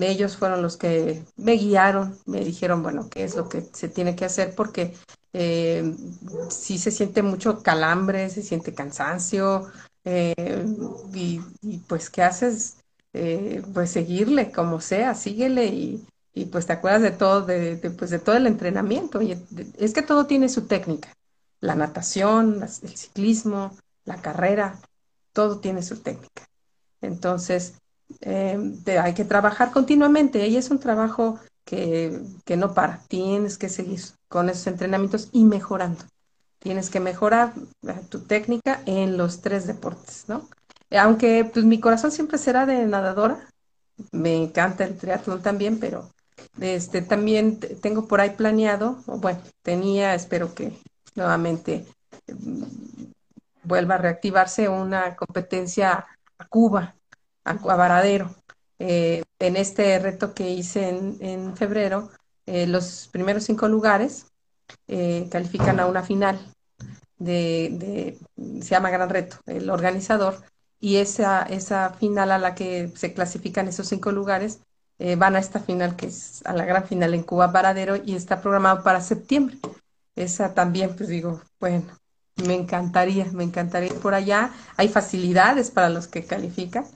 ellos 0.00 0.36
fueron 0.36 0.62
los 0.62 0.76
que 0.76 1.22
me 1.36 1.52
guiaron, 1.52 2.18
me 2.26 2.40
dijeron, 2.40 2.82
bueno, 2.82 3.08
qué 3.08 3.22
es 3.22 3.36
lo 3.36 3.48
que 3.48 3.62
se 3.72 3.88
tiene 3.88 4.16
que 4.16 4.24
hacer, 4.24 4.56
porque 4.56 4.96
eh, 5.32 5.94
sí 6.50 6.76
se 6.76 6.90
siente 6.90 7.22
mucho 7.22 7.62
calambre, 7.62 8.30
se 8.30 8.42
siente 8.42 8.74
cansancio, 8.74 9.70
eh, 10.04 10.66
y, 11.12 11.38
pues, 11.86 12.10
¿qué 12.10 12.24
haces? 12.24 12.78
Eh, 13.12 13.62
pues 13.72 13.92
seguirle, 13.92 14.50
como 14.50 14.80
sea, 14.80 15.14
síguele 15.14 15.66
y, 15.66 16.04
y, 16.32 16.46
pues 16.46 16.66
te 16.66 16.72
acuerdas 16.72 17.02
de 17.02 17.12
todo, 17.12 17.42
de, 17.42 17.76
pues, 17.96 18.10
de 18.10 18.18
todo 18.18 18.36
el 18.36 18.48
entrenamiento. 18.48 19.22
Y 19.22 19.40
es 19.78 19.92
que 19.94 20.02
todo 20.02 20.26
tiene 20.26 20.48
su 20.48 20.66
técnica, 20.66 21.10
la 21.60 21.76
natación, 21.76 22.60
el 22.64 22.96
ciclismo, 22.96 23.76
la 24.04 24.20
carrera, 24.20 24.80
todo 25.34 25.58
tiene 25.58 25.82
su 25.82 25.98
técnica. 25.98 26.48
Entonces, 27.02 27.74
eh, 28.22 28.58
hay 28.98 29.12
que 29.12 29.26
trabajar 29.26 29.70
continuamente 29.70 30.46
y 30.46 30.56
es 30.56 30.70
un 30.70 30.78
trabajo 30.78 31.38
que, 31.66 32.22
que, 32.46 32.56
no 32.56 32.72
para. 32.72 33.02
Tienes 33.08 33.58
que 33.58 33.68
seguir 33.68 34.00
con 34.28 34.48
esos 34.48 34.66
entrenamientos 34.66 35.28
y 35.32 35.44
mejorando. 35.44 36.04
Tienes 36.58 36.88
que 36.88 37.00
mejorar 37.00 37.52
eh, 37.82 38.00
tu 38.08 38.20
técnica 38.20 38.80
en 38.86 39.18
los 39.18 39.42
tres 39.42 39.66
deportes, 39.66 40.24
¿no? 40.28 40.48
Aunque 40.90 41.44
pues, 41.44 41.64
mi 41.66 41.80
corazón 41.80 42.12
siempre 42.12 42.38
será 42.38 42.64
de 42.64 42.86
nadadora, 42.86 43.48
me 44.12 44.36
encanta 44.36 44.84
el 44.84 44.96
triatlón 44.96 45.42
también, 45.42 45.78
pero 45.78 46.10
este 46.60 47.02
también 47.02 47.58
tengo 47.58 48.06
por 48.06 48.20
ahí 48.20 48.30
planeado, 48.30 49.02
bueno, 49.06 49.40
tenía, 49.62 50.14
espero 50.14 50.54
que 50.54 50.72
nuevamente 51.14 51.86
vuelva 53.64 53.96
a 53.96 53.98
reactivarse 53.98 54.68
una 54.68 55.16
competencia 55.16 56.06
a 56.38 56.46
Cuba 56.46 56.94
a, 57.44 57.54
Varadero. 57.54 58.34
Eh, 58.78 59.22
en 59.38 59.56
este 59.56 59.98
reto 59.98 60.34
que 60.34 60.50
hice 60.50 60.88
en, 60.88 61.56
febrero, 61.56 62.10
eh, 62.46 62.66
los 62.66 63.08
primeros 63.12 63.44
cinco 63.44 63.68
lugares 63.68 64.26
eh, 64.88 65.28
califican 65.30 65.80
a 65.80 65.86
una 65.86 66.02
final 66.02 66.38
de, 67.18 68.18
se 68.36 68.68
llama 68.68 68.90
Gran 68.90 69.08
Reto, 69.08 69.36
el 69.46 69.70
organizador, 69.70 70.42
y 70.80 70.96
esa, 70.96 71.42
esa 71.44 71.90
final 71.90 72.32
a 72.32 72.38
la 72.38 72.54
que 72.54 72.92
se 72.94 73.14
clasifican 73.14 73.68
esos 73.68 73.88
cinco 73.88 74.12
lugares 74.12 74.60
van 75.18 75.34
a 75.34 75.40
esta 75.40 75.58
final 75.58 75.96
que 75.96 76.06
es 76.06 76.40
a 76.46 76.52
la 76.52 76.64
gran 76.64 76.86
final 76.86 77.14
en 77.14 77.24
Cuba 77.24 77.48
Varadero 77.48 77.96
y 77.96 78.14
está 78.14 78.40
programado 78.40 78.82
para 78.84 79.00
septiembre. 79.00 79.58
Esa 80.14 80.54
también, 80.54 80.94
pues 80.94 81.08
digo, 81.08 81.42
bueno, 81.58 81.84
me 82.36 82.54
encantaría, 82.54 83.26
me 83.32 83.44
encantaría 83.44 83.92
ir 83.92 84.00
por 84.00 84.14
allá. 84.14 84.52
Hay 84.76 84.88
facilidades 84.88 85.70
para 85.70 85.88
los 85.88 86.08
que 86.08 86.24
califican 86.24 86.86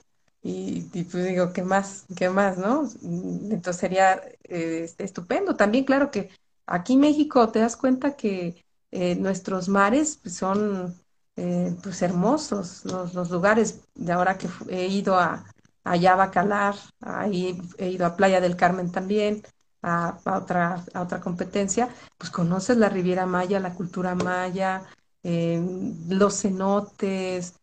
y, 0.41 0.81
pues 1.03 1.27
digo, 1.27 1.51
¿qué 1.53 1.63
más? 1.63 2.05
¿Qué 2.15 2.29
más, 2.29 2.57
no? 2.57 2.89
Entonces 3.03 3.77
sería 3.77 4.21
eh, 4.43 4.89
estupendo. 4.97 5.55
También, 5.55 5.85
claro 5.85 6.11
que 6.11 6.29
aquí 6.65 6.93
en 6.93 7.01
México 7.01 7.49
te 7.49 7.59
das 7.59 7.75
cuenta 7.75 8.15
que 8.15 8.63
eh, 8.91 9.15
nuestros 9.15 9.69
mares 9.69 10.19
pues, 10.21 10.35
son 10.35 10.95
eh, 11.35 11.75
pues 11.83 12.01
hermosos, 12.01 12.85
los, 12.85 13.29
lugares 13.29 13.81
de 13.95 14.11
ahora 14.11 14.37
que 14.37 14.49
he 14.69 14.87
ido 14.87 15.17
a, 15.17 15.45
a 15.83 16.15
Bacalar, 16.15 16.75
ahí 17.01 17.61
he 17.77 17.89
ido 17.89 18.05
a 18.05 18.15
Playa 18.15 18.41
del 18.41 18.55
Carmen 18.55 18.91
también, 18.91 19.43
a, 19.81 20.19
otra, 20.25 20.83
a 20.93 21.01
otra 21.01 21.19
competencia, 21.21 21.89
pues 22.17 22.31
conoces 22.31 22.77
la 22.77 22.89
Riviera 22.89 23.25
Maya, 23.25 23.59
la 23.59 23.73
cultura 23.73 24.15
maya, 24.15 24.83
los 25.23 26.41
cenotes, 26.41 27.55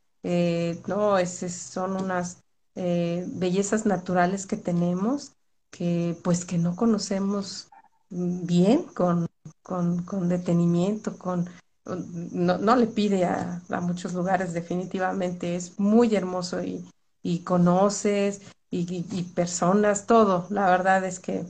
no, 0.87 1.19
es, 1.19 1.53
son 1.53 1.97
unas 1.97 2.43
eh, 2.75 3.25
bellezas 3.29 3.87
naturales 3.87 4.47
que 4.47 4.57
tenemos 4.57 5.33
que 5.71 6.17
pues 6.23 6.45
que 6.45 6.59
no 6.59 6.77
conocemos 6.77 7.69
bien 8.11 8.85
con, 8.85 9.29
con, 9.63 10.29
detenimiento, 10.29 11.19
con, 11.19 11.49
no, 11.85 12.77
le 12.77 12.87
pide 12.87 13.25
a, 13.25 13.63
muchos 13.81 14.15
lugares 14.15 14.53
definitivamente, 14.53 15.57
es 15.57 15.79
muy 15.79 16.15
hermoso 16.15 16.63
y, 16.63 16.89
y 17.23 17.41
conoces 17.41 18.43
y, 18.71 19.23
personas, 19.35 20.07
todo. 20.07 20.47
La 20.51 20.69
verdad 20.71 21.05
es 21.05 21.21
que 21.21 21.45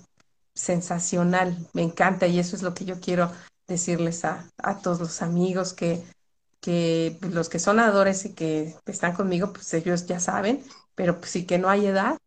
sensacional, 0.54 1.56
me 1.72 1.82
encanta 1.82 2.26
y 2.26 2.38
eso 2.38 2.56
es 2.56 2.62
lo 2.62 2.74
que 2.74 2.84
yo 2.84 3.00
quiero 3.00 3.30
decirles 3.66 4.24
a, 4.24 4.48
a 4.58 4.78
todos 4.78 5.00
los 5.00 5.22
amigos 5.22 5.72
que, 5.72 6.02
que 6.60 7.18
los 7.20 7.48
que 7.48 7.58
son 7.58 7.76
nadadores 7.76 8.24
y 8.24 8.34
que 8.34 8.74
están 8.86 9.14
conmigo, 9.14 9.52
pues 9.52 9.72
ellos 9.74 10.06
ya 10.06 10.20
saben, 10.20 10.64
pero 10.94 11.18
pues 11.18 11.30
sí 11.30 11.46
que 11.46 11.58
no 11.58 11.68
hay 11.68 11.86
edad, 11.86 12.18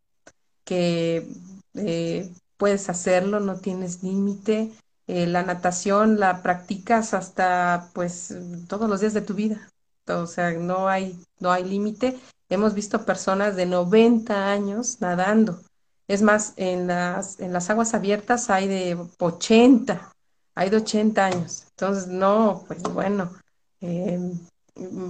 que 0.64 1.26
eh, 1.74 2.32
puedes 2.56 2.88
hacerlo, 2.88 3.40
no 3.40 3.56
tienes 3.56 4.02
límite. 4.02 4.72
Eh, 5.06 5.26
la 5.26 5.42
natación 5.42 6.20
la 6.20 6.42
practicas 6.42 7.14
hasta 7.14 7.90
pues 7.92 8.34
todos 8.68 8.88
los 8.88 9.00
días 9.00 9.14
de 9.14 9.22
tu 9.22 9.34
vida. 9.34 9.68
O 10.06 10.26
sea, 10.26 10.52
no 10.52 10.88
hay, 10.88 11.20
no 11.38 11.50
hay 11.50 11.64
límite. 11.64 12.18
Hemos 12.48 12.74
visto 12.74 13.04
personas 13.04 13.56
de 13.56 13.66
90 13.66 14.50
años 14.50 15.00
nadando. 15.00 15.60
Es 16.08 16.22
más, 16.22 16.54
en 16.56 16.86
las, 16.86 17.40
en 17.40 17.52
las 17.52 17.70
aguas 17.70 17.94
abiertas 17.94 18.50
hay 18.50 18.68
de 18.68 18.98
80, 19.18 20.12
hay 20.60 20.68
de 20.68 20.76
80 20.76 21.24
años. 21.24 21.64
Entonces, 21.70 22.06
no, 22.06 22.64
pues 22.68 22.82
bueno, 22.82 23.32
em, 23.80 24.38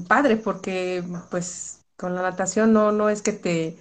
padre, 0.07 0.37
porque 0.37 1.03
pues 1.29 1.81
con 1.97 2.15
la 2.15 2.23
natación 2.23 2.73
no, 2.73 2.93
no 2.93 3.11
es 3.11 3.21
que 3.21 3.33
te, 3.33 3.77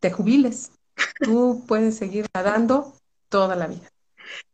te 0.00 0.10
jubiles. 0.10 0.72
Tú 1.20 1.62
puedes 1.68 1.98
seguir 1.98 2.24
nadando 2.34 2.94
toda 3.28 3.56
la 3.56 3.66
vida. 3.66 3.86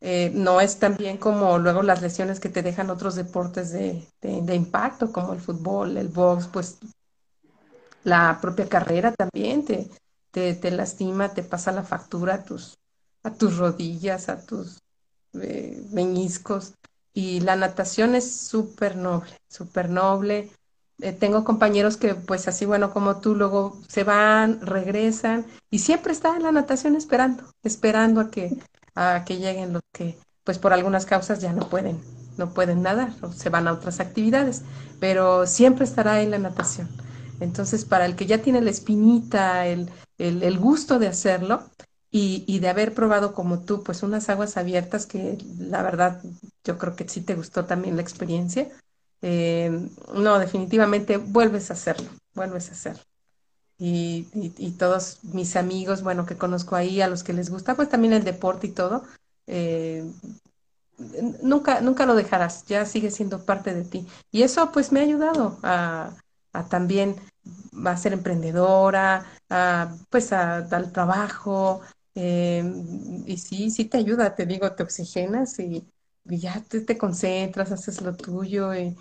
Eh, 0.00 0.32
no 0.34 0.60
es 0.60 0.80
tan 0.80 0.96
bien 0.96 1.16
como 1.16 1.58
luego 1.58 1.84
las 1.84 2.02
lesiones 2.02 2.40
que 2.40 2.48
te 2.48 2.62
dejan 2.62 2.90
otros 2.90 3.14
deportes 3.14 3.70
de, 3.70 4.04
de, 4.20 4.54
impacto, 4.56 5.12
como 5.12 5.34
el 5.34 5.40
fútbol, 5.40 5.96
el 5.96 6.08
box, 6.08 6.48
pues 6.48 6.78
la 8.02 8.40
propia 8.42 8.68
carrera 8.68 9.14
también 9.14 9.64
te, 9.64 9.88
te, 10.32 10.54
te, 10.54 10.72
lastima, 10.72 11.34
te 11.34 11.44
pasa 11.44 11.70
la 11.70 11.84
factura 11.84 12.34
a 12.34 12.44
tus, 12.44 12.74
a 13.22 13.32
tus 13.32 13.58
rodillas, 13.58 14.28
a 14.28 14.44
tus 14.44 14.82
meñiscos. 15.32 16.74
Y 17.14 17.40
la 17.40 17.56
natación 17.56 18.14
es 18.14 18.34
súper 18.34 18.96
noble, 18.96 19.30
súper 19.48 19.90
noble. 19.90 20.50
Eh, 21.00 21.12
tengo 21.12 21.44
compañeros 21.44 21.96
que, 21.96 22.14
pues 22.14 22.48
así, 22.48 22.64
bueno, 22.64 22.92
como 22.92 23.20
tú, 23.20 23.34
luego 23.34 23.80
se 23.88 24.04
van, 24.04 24.60
regresan 24.60 25.44
y 25.70 25.80
siempre 25.80 26.12
está 26.12 26.36
en 26.36 26.44
la 26.44 26.52
natación 26.52 26.96
esperando, 26.96 27.44
esperando 27.62 28.20
a 28.20 28.30
que, 28.30 28.56
a 28.94 29.24
que 29.26 29.38
lleguen 29.38 29.72
los 29.72 29.82
que, 29.92 30.16
pues 30.44 30.58
por 30.58 30.72
algunas 30.72 31.04
causas 31.04 31.40
ya 31.40 31.52
no 31.52 31.68
pueden, 31.68 32.00
no 32.38 32.54
pueden 32.54 32.82
nadar 32.82 33.12
o 33.20 33.32
se 33.32 33.50
van 33.50 33.68
a 33.68 33.72
otras 33.72 34.00
actividades, 34.00 34.62
pero 35.00 35.46
siempre 35.46 35.84
estará 35.84 36.22
en 36.22 36.30
la 36.30 36.38
natación. 36.38 36.88
Entonces, 37.40 37.84
para 37.84 38.06
el 38.06 38.14
que 38.14 38.26
ya 38.26 38.38
tiene 38.38 38.60
la 38.60 38.70
espinita, 38.70 39.66
el, 39.66 39.90
el, 40.18 40.58
gusto 40.58 41.00
de 41.00 41.08
hacerlo 41.08 41.64
y, 42.12 42.44
y, 42.46 42.58
de 42.60 42.68
haber 42.68 42.92
probado 42.94 43.32
como 43.32 43.60
tú, 43.60 43.82
pues 43.82 44.02
unas 44.02 44.28
aguas 44.28 44.58
abiertas 44.58 45.06
que 45.06 45.38
la 45.58 45.82
verdad 45.82 46.22
yo 46.62 46.76
creo 46.78 46.94
que 46.94 47.08
sí 47.08 47.22
te 47.22 47.34
gustó 47.34 47.64
también 47.64 47.96
la 47.96 48.02
experiencia, 48.02 48.68
eh, 49.22 49.88
no, 50.14 50.38
definitivamente 50.38 51.16
vuelves 51.16 51.70
a 51.70 51.74
hacerlo, 51.74 52.08
vuelves 52.34 52.68
a 52.68 52.72
hacerlo. 52.72 53.02
Y, 53.78 54.28
y, 54.34 54.72
todos 54.72 55.20
mis 55.24 55.56
amigos, 55.56 56.02
bueno, 56.02 56.26
que 56.26 56.36
conozco 56.36 56.76
ahí, 56.76 57.00
a 57.00 57.08
los 57.08 57.24
que 57.24 57.32
les 57.32 57.50
gusta, 57.50 57.74
pues 57.74 57.88
también 57.88 58.12
el 58.12 58.24
deporte 58.24 58.68
y 58.68 58.70
todo, 58.72 59.04
eh, 59.46 60.04
nunca, 61.42 61.80
nunca 61.80 62.06
lo 62.06 62.14
dejarás, 62.14 62.64
ya 62.66 62.84
sigue 62.86 63.10
siendo 63.10 63.44
parte 63.44 63.74
de 63.74 63.84
ti. 63.84 64.06
Y 64.30 64.42
eso 64.42 64.70
pues 64.70 64.92
me 64.92 65.00
ha 65.00 65.04
ayudado 65.04 65.58
a, 65.62 66.14
a 66.52 66.64
también 66.68 67.16
a 67.84 67.96
ser 67.96 68.12
emprendedora, 68.12 69.26
a, 69.50 69.96
pues 70.10 70.32
a, 70.32 70.58
al 70.58 70.92
trabajo, 70.92 71.80
eh, 72.14 72.62
y 73.26 73.36
sí, 73.38 73.70
sí 73.70 73.86
te 73.86 73.98
ayuda, 73.98 74.34
te 74.34 74.46
digo, 74.46 74.72
te 74.72 74.82
oxigenas 74.82 75.58
y, 75.58 75.84
ya 76.24 76.62
te, 76.68 76.80
te, 76.80 76.98
concentras, 76.98 77.72
haces 77.72 78.00
lo 78.02 78.14
tuyo 78.14 78.72
y, 78.74 78.96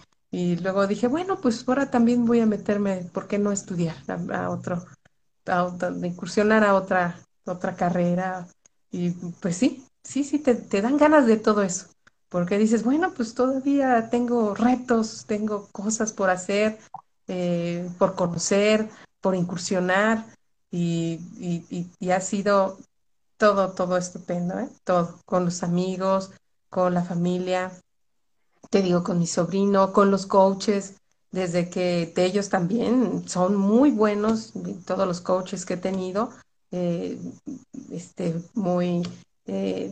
luego 0.58 0.88
dije, 0.88 1.08
bueno, 1.08 1.40
pues 1.42 1.68
ahora 1.68 1.92
también 1.92 2.26
voy 2.26 2.40
a 2.40 2.46
meterme, 2.46 3.10
¿por 3.14 3.28
qué 3.28 3.38
no 3.38 3.52
estudiar 3.52 3.96
a, 4.32 4.50
otro, 4.50 4.86
a, 5.46 5.78
incursionar 6.04 6.64
a 6.64 6.76
otra, 6.76 7.20
otra 7.46 7.76
carrera? 7.76 8.48
Y 8.92 9.12
pues 9.42 9.58
sí, 9.58 9.86
sí, 10.04 10.24
sí, 10.24 10.40
te, 10.40 10.56
te 10.56 10.82
dan 10.82 10.98
ganas 10.98 11.26
de 11.28 11.38
todo 11.38 11.64
eso, 11.64 11.88
porque 12.30 12.58
dices, 12.58 12.84
bueno, 12.84 13.14
pues 13.14 13.34
todavía 13.34 14.10
tengo 14.10 14.56
retos, 14.56 15.26
tengo 15.28 15.68
cosas 15.72 16.14
por 16.14 16.30
hacer, 16.30 16.80
eh, 17.28 17.90
por 17.98 18.16
conocer, 18.16 18.90
por 19.20 19.36
incursionar, 19.36 20.26
y, 20.72 21.20
y, 21.38 21.90
y, 22.00 22.12
ha 22.12 22.22
sido 22.22 22.78
todo, 23.42 23.72
todo 23.72 23.98
estupendo, 23.98 24.60
¿eh? 24.60 24.70
Todo, 24.84 25.20
con 25.26 25.46
los 25.46 25.64
amigos, 25.64 26.30
con 26.70 26.94
la 26.94 27.04
familia, 27.04 27.72
te 28.70 28.84
digo, 28.84 29.04
con 29.04 29.18
mi 29.18 29.26
sobrino, 29.26 29.92
con 29.94 30.12
los 30.12 30.28
coaches, 30.28 30.98
desde 31.32 31.68
que 31.68 32.14
de 32.16 32.24
ellos 32.24 32.50
también 32.50 33.28
son 33.28 33.56
muy 33.56 33.90
buenos, 33.90 34.54
todos 34.86 35.08
los 35.08 35.22
coaches 35.22 35.66
que 35.66 35.74
he 35.74 35.78
tenido, 35.78 36.30
eh, 36.70 37.20
este, 37.90 38.36
muy 38.54 39.02
eh, 39.48 39.92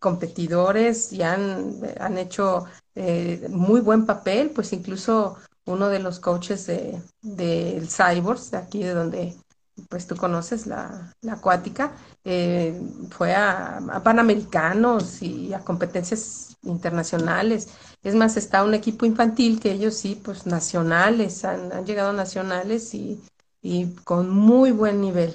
competidores 0.00 1.12
y 1.12 1.22
han, 1.22 1.76
han 2.00 2.18
hecho 2.18 2.64
eh, 2.96 3.46
muy 3.50 3.82
buen 3.82 4.04
papel, 4.04 4.50
pues 4.50 4.72
incluso 4.72 5.36
uno 5.64 5.88
de 5.90 6.00
los 6.00 6.18
coaches 6.18 6.66
de, 6.66 7.00
del 7.22 7.88
Cyborgs, 7.88 8.50
de 8.50 8.56
aquí 8.56 8.82
de 8.82 8.94
donde 8.94 9.36
pues 9.88 10.06
tú 10.06 10.16
conoces 10.16 10.66
la, 10.66 11.14
acuática, 11.30 11.92
eh, 12.24 12.80
fue 13.10 13.34
a, 13.34 13.80
Panamericanos 14.02 15.22
y 15.22 15.52
a 15.54 15.60
competencias 15.60 16.56
internacionales. 16.62 17.68
Es 18.02 18.14
más, 18.14 18.36
está 18.36 18.64
un 18.64 18.74
equipo 18.74 19.06
infantil 19.06 19.60
que 19.60 19.72
ellos 19.72 19.94
sí, 19.94 20.20
pues 20.22 20.46
nacionales, 20.46 21.44
han, 21.44 21.84
llegado 21.84 22.12
nacionales 22.12 22.94
y, 22.94 23.22
con 24.04 24.30
muy 24.30 24.70
buen 24.70 25.00
nivel. 25.00 25.34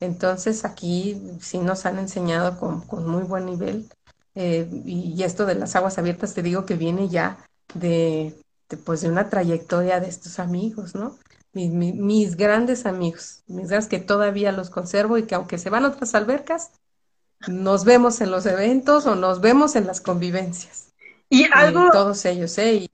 Entonces 0.00 0.64
aquí 0.64 1.20
sí 1.40 1.58
nos 1.58 1.84
han 1.84 1.98
enseñado 1.98 2.58
con, 2.58 3.06
muy 3.06 3.24
buen 3.24 3.46
nivel. 3.46 3.88
Eh, 4.34 4.68
y, 4.84 5.22
esto 5.22 5.46
de 5.46 5.56
las 5.56 5.76
aguas 5.76 5.98
abiertas, 5.98 6.34
te 6.34 6.42
digo 6.42 6.64
que 6.64 6.76
viene 6.76 7.08
ya 7.08 7.38
de, 7.74 8.34
pues, 8.84 9.02
de 9.02 9.10
una 9.10 9.28
trayectoria 9.28 10.00
de 10.00 10.08
estos 10.08 10.38
amigos, 10.38 10.94
¿no? 10.94 11.18
Mis, 11.52 12.36
grandes 12.36 12.86
amigos, 12.86 13.42
mis 13.46 13.68
grandes 13.68 13.88
que 13.88 13.98
todavía 13.98 14.52
los 14.52 14.70
conservo 14.70 15.18
y 15.18 15.24
que 15.24 15.34
aunque 15.34 15.58
se 15.58 15.70
van 15.70 15.84
a 15.84 15.88
otras 15.88 16.14
albercas, 16.14 16.72
nos 17.48 17.84
vemos 17.84 18.20
en 18.20 18.30
los 18.30 18.46
eventos 18.46 19.06
o 19.06 19.14
nos 19.14 19.40
vemos 19.40 19.76
en 19.76 19.86
las 19.86 20.00
convivencias. 20.00 20.92
Y 21.28 21.46
algo... 21.52 21.90
todos 21.90 22.24
ellos, 22.24 22.56
¿eh? 22.58 22.88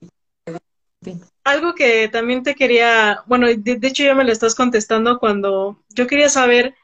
algo 1.43 1.73
que 1.73 2.09
también 2.09 2.43
te 2.43 2.55
quería, 2.55 3.23
bueno, 3.25 3.47
de, 3.47 3.57
de, 3.57 3.87
hecho 3.87 4.03
ya 4.03 4.15
me 4.15 4.23
lo 4.23 4.31
estás 4.31 4.55
contestando 4.55 5.19
cuando 5.19 5.81
yo 5.89 6.07
quería 6.07 6.29
saber 6.29 6.75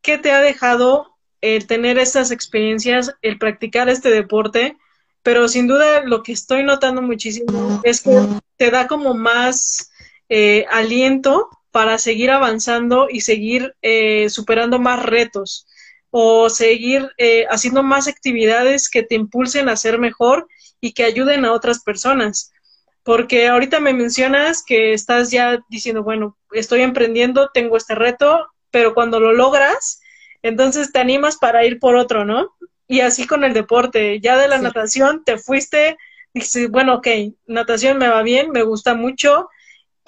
qué 0.00 0.18
te 0.18 0.30
ha 0.30 0.40
dejado 0.40 1.16
el 1.40 1.66
tener 1.66 1.98
estas 1.98 2.30
experiencias, 2.30 3.14
el 3.22 3.38
practicar 3.38 3.88
este 3.88 4.10
deporte, 4.10 4.76
pero 5.22 5.48
sin 5.48 5.66
duda 5.66 6.02
lo 6.04 6.22
que 6.22 6.32
estoy 6.32 6.62
notando 6.62 7.02
muchísimo 7.02 7.80
es 7.82 8.00
que 8.00 8.18
te 8.56 8.70
da 8.70 8.86
como 8.86 9.14
más 9.14 9.90
eh, 10.28 10.66
aliento 10.70 11.48
para 11.70 11.98
seguir 11.98 12.30
avanzando 12.30 13.08
y 13.10 13.20
seguir 13.20 13.74
eh, 13.82 14.28
superando 14.30 14.78
más 14.78 15.04
retos 15.04 15.66
o 16.10 16.48
seguir 16.48 17.10
eh, 17.18 17.46
haciendo 17.50 17.82
más 17.82 18.08
actividades 18.08 18.88
que 18.88 19.02
te 19.02 19.14
impulsen 19.14 19.68
a 19.68 19.76
ser 19.76 19.98
mejor 19.98 20.48
y 20.80 20.92
que 20.92 21.04
ayuden 21.04 21.44
a 21.44 21.52
otras 21.52 21.82
personas. 21.82 22.52
Porque 23.02 23.48
ahorita 23.48 23.80
me 23.80 23.92
mencionas 23.92 24.62
que 24.64 24.92
estás 24.92 25.30
ya 25.30 25.60
diciendo, 25.68 26.02
bueno, 26.02 26.36
estoy 26.52 26.82
emprendiendo, 26.82 27.50
tengo 27.52 27.76
este 27.76 27.94
reto, 27.94 28.48
pero 28.70 28.94
cuando 28.94 29.20
lo 29.20 29.32
logras, 29.32 30.00
entonces 30.42 30.92
te 30.92 30.98
animas 30.98 31.36
para 31.36 31.64
ir 31.64 31.78
por 31.78 31.96
otro, 31.96 32.24
¿no? 32.24 32.54
Y 32.86 33.00
así 33.00 33.26
con 33.26 33.44
el 33.44 33.52
deporte, 33.52 34.20
ya 34.20 34.36
de 34.36 34.48
la 34.48 34.58
natación 34.58 35.24
te 35.24 35.38
fuiste, 35.38 35.96
dices, 36.32 36.70
bueno, 36.70 36.96
ok, 36.96 37.08
natación 37.46 37.98
me 37.98 38.08
va 38.08 38.22
bien, 38.22 38.50
me 38.50 38.62
gusta 38.62 38.94
mucho, 38.94 39.48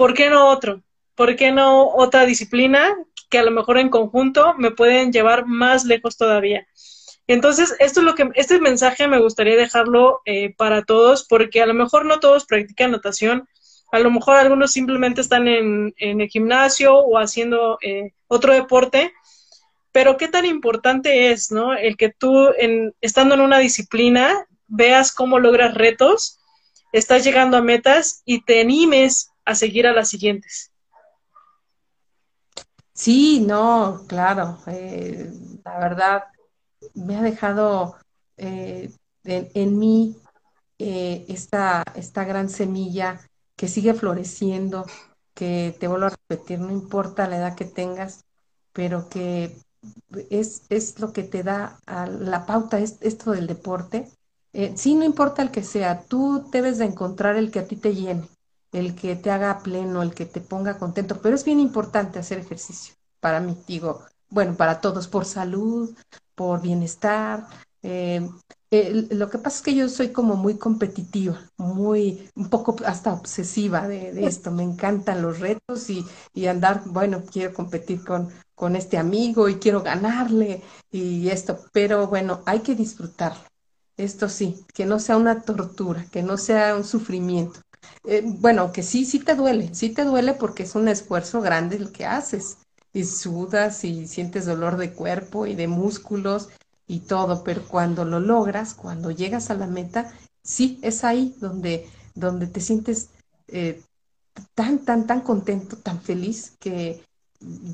¿por 0.01 0.15
qué 0.15 0.31
no 0.31 0.49
otro? 0.49 0.83
¿Por 1.15 1.37
qué 1.37 1.53
no 1.53 1.89
otra 1.89 2.25
disciplina 2.25 2.97
que 3.29 3.39
a 3.39 3.43
lo 3.43 3.51
mejor 3.51 3.77
en 3.77 3.91
conjunto 3.91 4.55
me 4.57 4.71
pueden 4.71 5.13
llevar 5.13 5.45
más 5.45 5.85
lejos 5.85 6.17
todavía? 6.17 6.67
Entonces, 7.27 7.77
esto 7.81 8.01
es 8.01 8.07
lo 8.07 8.15
que, 8.15 8.31
este 8.35 8.59
mensaje 8.61 9.09
me 9.09 9.21
gustaría 9.21 9.57
dejarlo 9.57 10.23
eh, 10.25 10.55
para 10.57 10.85
todos, 10.85 11.27
porque 11.29 11.61
a 11.61 11.67
lo 11.67 11.75
mejor 11.75 12.07
no 12.07 12.19
todos 12.19 12.47
practican 12.47 12.93
natación, 12.93 13.47
a 13.93 13.99
lo 13.99 14.11
mejor 14.11 14.39
algunos 14.39 14.73
simplemente 14.73 15.21
están 15.21 15.47
en, 15.47 15.93
el 15.99 16.29
gimnasio 16.29 16.97
o 16.97 17.19
haciendo 17.19 17.77
eh, 17.83 18.15
otro 18.27 18.55
deporte, 18.55 19.13
pero 19.93 20.17
qué 20.17 20.29
tan 20.29 20.47
importante 20.47 21.31
es, 21.31 21.53
¿no? 21.53 21.75
El 21.75 21.99
que 21.99 22.09
tú, 22.09 22.49
en, 22.57 22.95
estando 23.03 23.35
en 23.35 23.43
una 23.43 23.59
disciplina, 23.59 24.47
veas 24.67 25.13
cómo 25.13 25.39
logras 25.39 25.75
retos, 25.75 26.39
estás 26.91 27.23
llegando 27.23 27.59
a 27.59 27.63
metas 27.63 28.23
y 28.25 28.41
te 28.41 28.63
animes 28.63 29.30
a 29.45 29.55
seguir 29.55 29.87
a 29.87 29.93
las 29.93 30.09
siguientes. 30.09 30.71
Sí, 32.93 33.41
no, 33.41 34.05
claro, 34.07 34.59
eh, 34.67 35.33
la 35.65 35.79
verdad 35.79 36.25
me 36.95 37.17
ha 37.17 37.23
dejado 37.23 37.97
eh, 38.37 38.93
en, 39.25 39.79
mí 39.79 40.17
eh, 40.79 41.25
esta, 41.29 41.83
esta 41.95 42.25
gran 42.25 42.49
semilla 42.49 43.21
que 43.57 43.69
sigue 43.69 43.95
floreciendo, 43.95 44.87
que 45.35 45.77
te 45.79 45.89
vuelvo 45.89 46.07
a 46.07 46.11
repetir, 46.11 46.59
no 46.61 46.71
importa 46.71 47.29
la 47.29 47.39
edad 47.39 47.55
que 47.55 47.65
tengas, 47.65 48.25
pero 48.73 49.09
que 49.09 49.57
es, 50.31 50.63
es 50.69 50.99
lo 51.01 51.13
que 51.13 51.23
te 51.23 51.43
da 51.43 51.79
a 51.87 52.07
la 52.07 52.47
pauta, 52.47 52.79
es, 52.79 52.99
esto 53.01 53.33
del 53.33 53.47
deporte. 53.47 54.11
Eh, 54.53 54.73
sí, 54.77 54.95
no 54.95 55.05
importa 55.05 55.43
el 55.43 55.51
que 55.51 55.63
sea, 55.63 56.03
tú 56.03 56.49
debes 56.51 56.79
de 56.79 56.87
encontrar 56.87 57.37
el 57.37 57.51
que 57.51 57.61
a 57.61 57.67
ti 57.67 57.77
te 57.77 57.95
llene, 57.95 58.29
el 58.73 58.95
que 58.95 59.17
te 59.17 59.31
haga 59.31 59.59
pleno, 59.61 60.03
el 60.03 60.15
que 60.15 60.27
te 60.27 60.41
ponga 60.41 60.79
contento, 60.79 61.21
pero 61.21 61.35
es 61.35 61.45
bien 61.45 61.61
importante 61.61 62.19
hacer 62.19 62.39
ejercicio 62.39 62.95
para 63.21 63.41
mí, 63.41 63.57
digo, 63.67 64.03
bueno, 64.31 64.57
para 64.57 64.81
todos, 64.81 65.09
por 65.09 65.25
salud, 65.25 65.95
por 66.35 66.63
bienestar. 66.63 67.47
eh, 67.83 69.07
lo 69.11 69.29
que 69.31 69.39
pasa 69.39 69.57
es 69.57 69.63
que 69.63 69.75
yo 69.75 69.89
soy 69.89 70.11
como 70.13 70.37
muy 70.37 70.57
competitiva, 70.57 71.41
muy, 71.57 72.29
un 72.37 72.49
poco 72.49 72.77
hasta 72.87 73.13
obsesiva 73.13 73.89
de, 73.89 74.13
de 74.13 74.27
esto. 74.27 74.51
Me 74.53 74.63
encantan 74.63 75.23
los 75.23 75.41
retos 75.41 75.91
y, 75.91 76.05
y 76.33 76.47
andar, 76.47 76.83
bueno, 76.87 77.25
quiero 77.31 77.53
competir 77.53 78.05
con, 78.05 78.29
con 78.55 78.77
este 78.77 78.97
amigo 78.99 79.49
y 79.49 79.57
quiero 79.57 79.83
ganarle 79.83 80.63
y 80.91 81.29
esto, 81.29 81.59
pero 81.73 82.07
bueno, 82.07 82.43
hay 82.47 82.61
que 82.61 82.75
disfrutarlo. 82.77 83.43
Esto 83.97 84.29
sí, 84.29 84.65
que 84.73 84.87
no 84.87 84.99
sea 84.99 85.17
una 85.17 85.43
tortura, 85.43 86.07
que 86.11 86.23
no 86.23 86.37
sea 86.39 86.75
un 86.77 86.85
sufrimiento. 86.85 87.61
Eh, 88.05 88.23
bueno, 88.25 88.73
que 88.73 88.83
sí, 88.83 89.05
sí 89.05 89.21
te 89.21 89.35
duele, 89.35 89.75
sí 89.75 89.91
te 89.91 90.05
duele 90.05 90.35
porque 90.35 90.63
es 90.65 90.75
un 90.75 90.89
esfuerzo 90.89 91.41
grande 91.41 91.77
el 91.77 91.93
que 91.93 92.07
haces 92.07 92.59
y 92.93 93.05
sudas 93.05 93.85
y 93.85 94.07
sientes 94.07 94.47
dolor 94.47 94.77
de 94.77 94.93
cuerpo 94.93 95.47
y 95.47 95.55
de 95.55 95.69
músculos 95.69 96.49
y 96.87 97.01
todo, 97.01 97.45
pero 97.45 97.63
cuando 97.69 98.05
lo 98.05 98.21
logras, 98.21 98.75
cuando 98.75 99.11
llegas 99.11 99.51
a 99.51 99.55
la 99.55 99.67
meta, 99.67 100.13
sí, 100.43 100.79
es 100.83 101.05
ahí 101.05 101.37
donde, 101.41 101.89
donde 102.15 102.47
te 102.47 102.61
sientes 102.61 103.11
eh, 103.49 103.83
tan, 104.55 104.81
tan, 104.81 105.07
tan 105.07 105.21
contento, 105.21 105.77
tan 105.77 106.01
feliz 106.01 106.57
que 106.59 107.03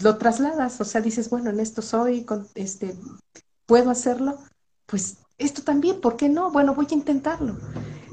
lo 0.03 0.19
trasladas, 0.19 0.81
o 0.81 0.85
sea, 0.85 1.01
dices, 1.01 1.31
bueno, 1.31 1.51
en 1.51 1.61
esto 1.61 1.83
soy, 1.83 2.25
con, 2.25 2.47
este, 2.55 2.95
puedo 3.67 3.91
hacerlo, 3.91 4.39
pues 4.87 5.19
esto 5.39 5.63
también, 5.63 6.01
¿por 6.01 6.17
qué 6.17 6.29
no? 6.29 6.51
Bueno, 6.51 6.75
voy 6.75 6.87
a 6.91 6.95
intentarlo. 6.95 7.57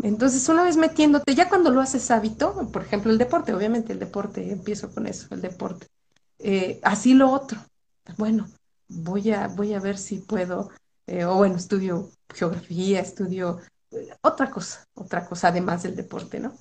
Entonces, 0.03 0.47
una 0.49 0.63
vez 0.63 0.75
metiéndote, 0.75 1.33
ya 1.33 1.47
cuando 1.47 1.71
lo 1.71 1.79
haces 1.79 2.11
hábito, 2.11 2.69
por 2.73 2.81
ejemplo, 2.81 3.09
el 3.09 3.17
deporte, 3.17 3.53
obviamente 3.53 3.93
el 3.93 3.99
deporte, 3.99 4.51
empiezo 4.51 4.93
con 4.93 5.07
eso, 5.07 5.27
el 5.31 5.39
deporte, 5.39 5.87
eh, 6.39 6.81
así 6.83 7.13
lo 7.13 7.31
otro, 7.31 7.57
bueno, 8.17 8.49
voy 8.89 9.31
a, 9.31 9.47
voy 9.47 9.73
a 9.73 9.79
ver 9.79 9.97
si 9.97 10.17
puedo, 10.17 10.69
eh, 11.07 11.23
o 11.23 11.35
bueno, 11.35 11.55
estudio 11.55 12.09
geografía, 12.33 12.99
estudio 12.99 13.61
eh, 13.91 14.09
otra 14.21 14.51
cosa, 14.51 14.85
otra 14.93 15.25
cosa 15.25 15.47
además 15.47 15.83
del 15.83 15.95
deporte, 15.95 16.41
¿no? 16.41 16.53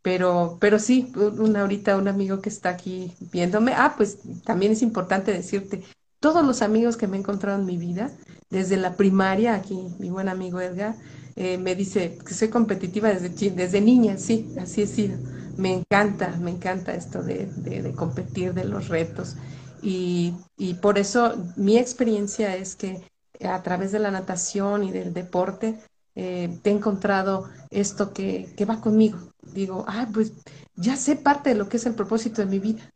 Pero, 0.00 0.56
pero 0.60 0.78
sí, 0.78 1.12
un, 1.16 1.56
ahorita 1.56 1.96
un 1.96 2.06
amigo 2.06 2.40
que 2.40 2.50
está 2.50 2.68
aquí 2.68 3.12
viéndome, 3.32 3.74
ah, 3.74 3.94
pues 3.96 4.18
también 4.44 4.70
es 4.70 4.82
importante 4.82 5.32
decirte, 5.32 5.82
todos 6.20 6.46
los 6.46 6.62
amigos 6.62 6.96
que 6.96 7.08
me 7.08 7.16
he 7.16 7.20
encontrado 7.20 7.58
en 7.58 7.66
mi 7.66 7.78
vida, 7.78 8.12
desde 8.48 8.76
la 8.76 8.94
primaria, 8.94 9.56
aquí 9.56 9.88
mi 9.98 10.10
buen 10.10 10.28
amigo 10.28 10.60
Edgar, 10.60 10.94
eh, 11.36 11.58
me 11.58 11.74
dice 11.74 12.18
que 12.26 12.34
soy 12.34 12.48
competitiva 12.48 13.08
desde, 13.10 13.50
desde 13.50 13.80
niña, 13.80 14.16
sí, 14.18 14.54
así 14.60 14.82
he 14.82 14.86
sido. 14.86 15.18
Me 15.56 15.72
encanta, 15.72 16.36
me 16.40 16.50
encanta 16.50 16.94
esto 16.94 17.22
de, 17.22 17.46
de- 17.46 17.92
competir, 17.94 18.52
de 18.54 18.64
los 18.64 18.88
retos. 18.88 19.36
Y, 19.82 20.34
y 20.56 20.74
por 20.74 20.98
eso 20.98 21.34
mi 21.56 21.78
experiencia 21.78 22.56
es 22.56 22.76
que 22.76 23.02
a 23.44 23.62
través 23.62 23.92
de 23.92 23.98
la 23.98 24.10
natación 24.10 24.84
y 24.84 24.90
del 24.92 25.12
deporte, 25.12 25.78
eh, 26.14 26.58
he 26.64 26.70
encontrado 26.70 27.48
esto 27.70 28.12
que, 28.12 28.52
que 28.56 28.64
va 28.64 28.80
conmigo. 28.80 29.18
Digo, 29.42 29.84
ah, 29.88 30.08
pues 30.12 30.32
ya 30.74 30.96
sé 30.96 31.16
parte 31.16 31.50
de 31.50 31.56
lo 31.56 31.68
que 31.68 31.76
es 31.76 31.86
el 31.86 31.94
propósito 31.94 32.42
de 32.42 32.48
mi 32.48 32.58
vida, 32.58 32.90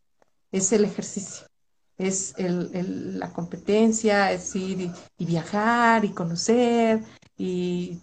es 0.53 0.72
el 0.72 0.85
ejercicio, 0.85 1.46
es 1.98 2.35
el, 2.38 3.18
la 3.18 3.33
competencia, 3.33 4.33
es 4.33 4.55
ir 4.57 4.90
y 5.18 5.24
viajar 5.26 6.05
y 6.05 6.11
conocer, 6.11 7.03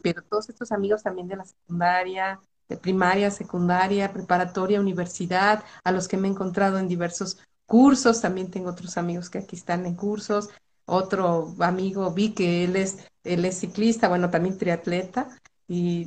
pero 0.02 0.24
todos 0.24 0.50
estos 0.50 0.72
amigos 0.72 1.04
también 1.04 1.28
de 1.28 1.36
la 1.36 1.46
secundaria, 1.46 2.40
de 2.68 2.78
primaria, 2.78 3.32
secundaria, 3.32 4.12
preparatoria, 4.12 4.80
universidad, 4.80 5.64
a 5.84 5.92
los 5.92 6.08
que 6.08 6.18
me 6.18 6.28
he 6.28 6.32
encontrado 6.32 6.80
en 6.80 6.88
diversos 6.88 7.38
cursos, 7.66 8.22
también 8.22 8.50
tengo 8.50 8.70
otros 8.70 8.98
amigos 8.98 9.30
que 9.30 9.40
aquí 9.40 9.56
están 9.56 9.86
en 9.86 9.96
cursos, 9.96 10.50
otro 10.86 11.54
amigo 11.60 12.12
vi 12.12 12.34
que 12.34 12.64
él 12.64 12.76
es, 12.76 12.98
él 13.24 13.46
es 13.46 13.60
ciclista, 13.60 14.08
bueno, 14.08 14.30
también 14.30 14.58
triatleta, 14.58 15.30
y 15.70 16.06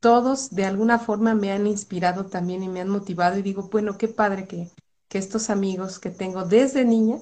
todos 0.00 0.50
de 0.50 0.66
alguna 0.66 0.98
forma 0.98 1.34
me 1.34 1.50
han 1.50 1.66
inspirado 1.66 2.26
también 2.26 2.62
y 2.62 2.68
me 2.68 2.82
han 2.82 2.90
motivado 2.90 3.38
y 3.38 3.42
digo, 3.42 3.68
bueno, 3.72 3.96
qué 3.96 4.06
padre 4.06 4.46
que, 4.46 4.68
que 5.08 5.18
estos 5.18 5.48
amigos 5.50 5.98
que 5.98 6.10
tengo 6.10 6.44
desde 6.44 6.84
niña 6.84 7.18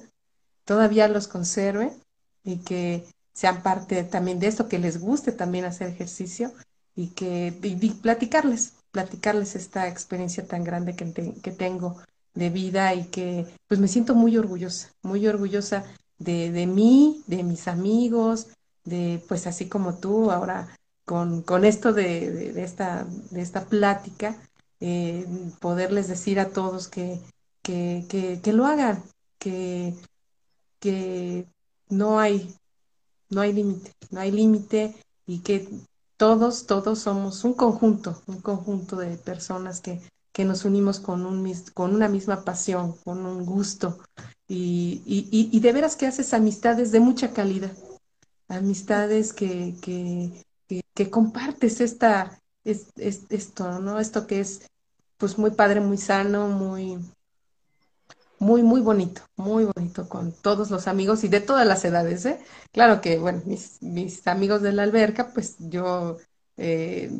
todavía 0.65 1.07
los 1.07 1.27
conserve 1.27 1.93
y 2.43 2.57
que 2.57 3.05
sean 3.37 3.61
parte 3.61 4.03
también 4.03 4.39
de 4.39 4.47
esto, 4.47 4.67
que 4.67 4.79
les 4.79 4.99
guste 4.99 5.31
también 5.31 5.65
hacer 5.65 5.89
ejercicio 5.89 6.51
y 6.95 7.09
que 7.09 7.53
platicarles, 8.01 8.73
platicarles 8.89 9.55
esta 9.55 9.87
experiencia 9.87 10.47
tan 10.47 10.63
grande 10.63 10.95
que, 10.95 11.13
que 11.13 11.51
tengo 11.51 11.97
de 12.33 12.49
vida 12.49 12.95
y 12.95 13.03
que 13.09 13.45
pues 13.67 13.79
me 13.79 13.87
siento 13.87 14.15
muy 14.15 14.35
orgullosa, 14.37 14.89
muy 15.03 15.27
orgullosa 15.27 15.83
de, 16.17 16.51
de 16.51 16.65
mí, 16.65 17.23
de 17.27 17.43
mis 17.43 17.67
amigos, 17.67 18.47
de 18.85 19.21
pues 19.27 19.45
así 19.45 19.69
como 19.69 19.99
tú 19.99 20.31
ahora 20.31 20.75
con, 21.05 21.43
con 21.43 21.63
esto 21.63 21.93
de, 21.93 22.31
de, 22.31 22.53
de 22.53 22.63
esta, 22.63 23.05
de 23.29 23.41
esta 23.43 23.65
plática, 23.65 24.35
eh, 24.79 25.27
poderles 25.59 26.07
decir 26.07 26.39
a 26.39 26.49
todos 26.49 26.87
que, 26.87 27.21
que, 27.61 28.03
que, 28.09 28.41
que 28.41 28.53
lo 28.53 28.65
hagan, 28.65 29.03
que, 29.37 29.93
que 30.79 31.45
no 31.89 32.19
hay, 32.19 32.51
no 33.29 33.41
hay 33.41 33.53
límite, 33.53 33.91
no 34.11 34.19
hay 34.19 34.31
límite 34.31 34.95
y 35.25 35.39
que 35.39 35.67
todos, 36.17 36.65
todos 36.65 36.99
somos 36.99 37.43
un 37.43 37.53
conjunto, 37.53 38.21
un 38.27 38.41
conjunto 38.41 38.95
de 38.97 39.17
personas 39.17 39.81
que, 39.81 40.01
que 40.33 40.45
nos 40.45 40.65
unimos 40.65 40.99
con, 40.99 41.25
un, 41.25 41.51
con 41.73 41.93
una 41.95 42.09
misma 42.09 42.43
pasión, 42.43 42.93
con 43.03 43.25
un 43.25 43.45
gusto 43.45 43.99
y, 44.47 45.01
y, 45.05 45.49
y, 45.51 45.59
de 45.59 45.73
veras 45.73 45.95
que 45.95 46.07
haces 46.07 46.33
amistades 46.33 46.91
de 46.91 46.99
mucha 46.99 47.33
calidad, 47.33 47.71
amistades 48.47 49.33
que, 49.33 49.75
que, 49.81 50.43
que, 50.67 50.81
que 50.95 51.09
compartes 51.09 51.81
esta, 51.81 52.39
es, 52.63 52.87
es- 52.97 53.25
esto, 53.29 53.79
¿no? 53.79 53.99
Esto 53.99 54.27
que 54.27 54.39
es 54.39 54.61
pues 55.17 55.37
muy 55.37 55.51
padre, 55.51 55.81
muy 55.81 55.97
sano, 55.97 56.47
muy 56.47 56.99
muy, 58.39 58.63
muy 58.63 58.81
bonito, 58.81 59.21
muy 59.35 59.65
bonito 59.65 60.07
con 60.09 60.31
todos 60.31 60.69
los 60.69 60.87
amigos 60.87 61.23
y 61.23 61.27
de 61.27 61.41
todas 61.41 61.65
las 61.65 61.83
edades, 61.85 62.25
¿eh? 62.25 62.39
Claro 62.71 63.01
que, 63.01 63.17
bueno, 63.17 63.41
mis, 63.45 64.27
amigos 64.27 64.61
de 64.61 64.73
la 64.73 64.83
alberca, 64.83 65.31
pues 65.33 65.55
yo 65.59 66.17
eh, 66.57 67.11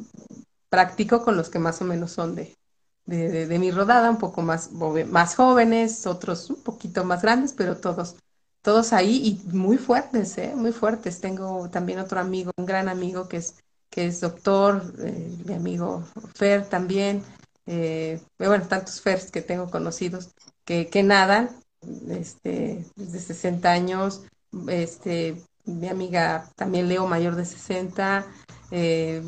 practico 0.69 1.23
con 1.23 1.37
los 1.37 1.49
que 1.49 1.59
más 1.59 1.81
o 1.81 1.85
menos 1.85 2.11
son 2.11 2.35
de, 2.35 2.55
de, 3.05 3.59
mi 3.59 3.71
rodada, 3.71 4.09
un 4.09 4.17
poco 4.17 4.41
más, 4.41 4.71
más 4.71 5.35
jóvenes, 5.35 6.05
otros 6.05 6.49
un 6.49 6.61
poquito 6.61 7.03
más 7.03 7.21
grandes, 7.21 7.53
pero 7.53 7.77
todos, 7.77 8.17
todos 8.61 8.93
ahí 8.93 9.41
y 9.47 9.55
muy 9.55 9.77
fuertes, 9.77 10.37
¿eh? 10.37 10.53
Muy 10.55 10.71
fuertes. 10.71 11.21
Tengo 11.21 11.69
también 11.69 11.99
otro 11.99 12.19
amigo, 12.19 12.51
un 12.57 12.65
gran 12.65 12.89
amigo 12.89 13.27
que 13.27 13.37
es, 13.37 13.55
que 13.89 14.07
es 14.07 14.21
doctor, 14.21 14.93
eh, 14.99 15.35
mi 15.45 15.53
amigo 15.53 16.03
Fer 16.35 16.65
también, 16.67 17.23
eh, 17.65 18.21
bueno, 18.37 18.67
tantos 18.67 19.01
Fers 19.01 19.31
que 19.31 19.41
tengo 19.41 19.69
conocidos 19.69 20.29
que, 20.67 20.89
que 20.89 21.03
nadan, 21.03 21.49
este, 22.09 22.85
desde 22.97 23.19
60 23.21 23.71
años, 23.71 24.23
este, 24.69 25.41
mi 25.65 25.87
amiga 25.89 26.49
también 26.57 26.89
Leo 26.89 27.07
mayor 27.07 27.35
de 27.35 27.45
60, 27.45 28.27
eh, 28.71 29.23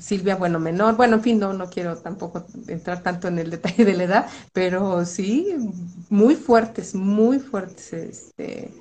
Silvia, 0.00 0.36
bueno, 0.36 0.58
menor, 0.58 0.96
bueno, 0.96 1.16
en 1.16 1.22
fin, 1.22 1.38
no, 1.38 1.52
no 1.52 1.68
quiero 1.68 1.98
tampoco 1.98 2.44
entrar 2.68 3.02
tanto 3.02 3.28
en 3.28 3.38
el 3.38 3.50
detalle 3.50 3.84
de 3.84 3.94
la 3.94 4.04
edad, 4.04 4.26
pero 4.54 5.04
sí, 5.04 5.54
muy 6.10 6.36
fuertes, 6.36 6.94
muy 6.94 7.38
fuertes, 7.38 7.92
este, 7.92 8.72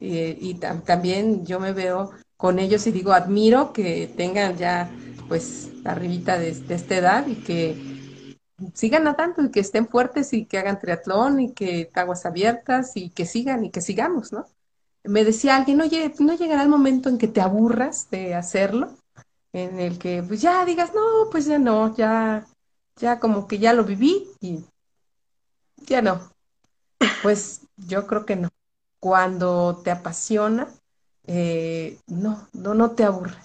y, 0.00 0.54
tam- 0.54 0.82
también 0.84 1.44
yo 1.44 1.60
me 1.60 1.72
veo 1.72 2.10
con 2.36 2.58
ellos 2.58 2.86
y 2.86 2.92
digo, 2.92 3.12
admiro 3.12 3.72
que 3.72 4.10
tengan 4.16 4.56
ya, 4.56 4.90
pues, 5.28 5.70
arribita 5.84 6.38
de, 6.38 6.52
de 6.54 6.74
esta 6.74 6.96
edad 6.96 7.26
y 7.26 7.34
que 7.36 7.76
sigan 8.74 9.04
nadando 9.04 9.42
y 9.42 9.50
que 9.50 9.60
estén 9.60 9.88
fuertes 9.88 10.32
y 10.32 10.46
que 10.46 10.58
hagan 10.58 10.80
triatlón 10.80 11.40
y 11.40 11.52
que 11.52 11.90
aguas 11.94 12.26
abiertas 12.26 12.92
y 12.96 13.10
que 13.10 13.26
sigan 13.26 13.64
y 13.64 13.70
que 13.70 13.80
sigamos, 13.80 14.32
¿no? 14.32 14.46
Me 15.04 15.24
decía 15.24 15.56
alguien, 15.56 15.80
oye, 15.80 16.12
¿no 16.18 16.34
llegará 16.34 16.62
el 16.62 16.68
momento 16.68 17.08
en 17.08 17.18
que 17.18 17.28
te 17.28 17.40
aburras 17.40 18.10
de 18.10 18.34
hacerlo? 18.34 18.90
En 19.52 19.80
el 19.80 19.98
que 19.98 20.22
pues 20.22 20.42
ya 20.42 20.64
digas, 20.64 20.92
no, 20.94 21.30
pues 21.30 21.46
ya 21.46 21.58
no, 21.58 21.94
ya, 21.96 22.46
ya 22.96 23.18
como 23.18 23.46
que 23.48 23.58
ya 23.58 23.72
lo 23.72 23.84
viví 23.84 24.28
y 24.40 24.64
ya 25.86 26.02
no. 26.02 26.30
Pues 27.22 27.62
yo 27.76 28.06
creo 28.06 28.26
que 28.26 28.36
no. 28.36 28.48
cuando 29.00 29.80
te 29.84 29.90
apasiona, 29.90 30.68
eh, 31.26 31.98
no, 32.06 32.48
no, 32.52 32.74
no 32.74 32.92
te 32.92 33.04
aburre, 33.04 33.38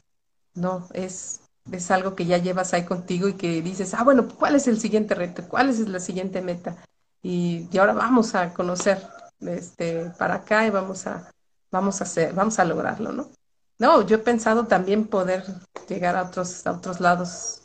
no, 0.54 0.88
es, 0.94 1.42
es 1.72 1.92
algo 1.92 2.16
que 2.16 2.26
ya 2.26 2.38
llevas 2.38 2.74
ahí 2.74 2.86
contigo 2.86 3.28
y 3.28 3.34
que 3.34 3.62
dices, 3.62 3.94
ah, 3.94 4.04
bueno, 4.04 4.28
¿cuál 4.28 4.56
es 4.56 4.68
el 4.68 4.80
siguiente 4.80 5.16
reto? 5.16 5.48
¿Cuál 5.48 5.70
es 5.70 5.80
la 5.80 6.00
siguiente 6.00 6.42
meta? 6.42 6.78
Y, 7.22 7.68
y 7.72 7.78
ahora 7.78 7.94
vamos 7.94 8.36
a 8.36 8.54
conocer 8.54 9.02
este, 9.42 10.12
para 10.18 10.36
acá 10.36 10.66
y 10.66 10.70
vamos 10.70 11.08
a, 11.08 11.32
vamos 11.72 12.02
a 12.02 12.04
hacer, 12.04 12.34
vamos 12.34 12.60
a 12.60 12.66
lograrlo, 12.66 13.12
¿no? 13.12 13.30
No, 13.78 14.02
yo 14.04 14.18
he 14.18 14.20
pensado 14.20 14.68
también 14.68 15.08
poder 15.08 15.44
llegar 15.90 16.16
a 16.16 16.24
otros, 16.24 16.66
a 16.66 16.72
otros 16.72 17.02
lados 17.02 17.64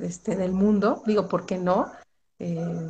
este, 0.00 0.36
del 0.36 0.52
mundo, 0.52 1.02
digo, 1.06 1.28
¿por 1.28 1.44
qué 1.44 1.58
no? 1.58 1.92
Eh, 2.38 2.88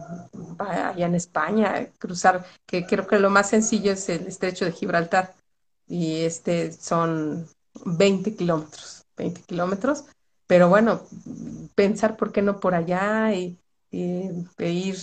allá 0.58 1.06
en 1.06 1.16
España, 1.16 1.88
cruzar, 1.98 2.44
que 2.66 2.86
creo 2.86 3.08
que 3.08 3.18
lo 3.18 3.30
más 3.30 3.48
sencillo 3.48 3.92
es 3.92 4.08
el 4.08 4.28
estrecho 4.28 4.64
de 4.64 4.72
Gibraltar, 4.72 5.34
y 5.88 6.22
este 6.22 6.70
son 6.72 7.48
20 7.84 8.36
kilómetros, 8.36 9.04
20 9.16 9.42
kilómetros, 9.42 10.04
pero 10.50 10.68
bueno, 10.68 11.02
pensar 11.76 12.16
por 12.16 12.32
qué 12.32 12.42
no 12.42 12.58
por 12.58 12.74
allá 12.74 13.32
y, 13.32 13.56
y, 13.92 14.22
e 14.58 14.70
ir 14.72 14.96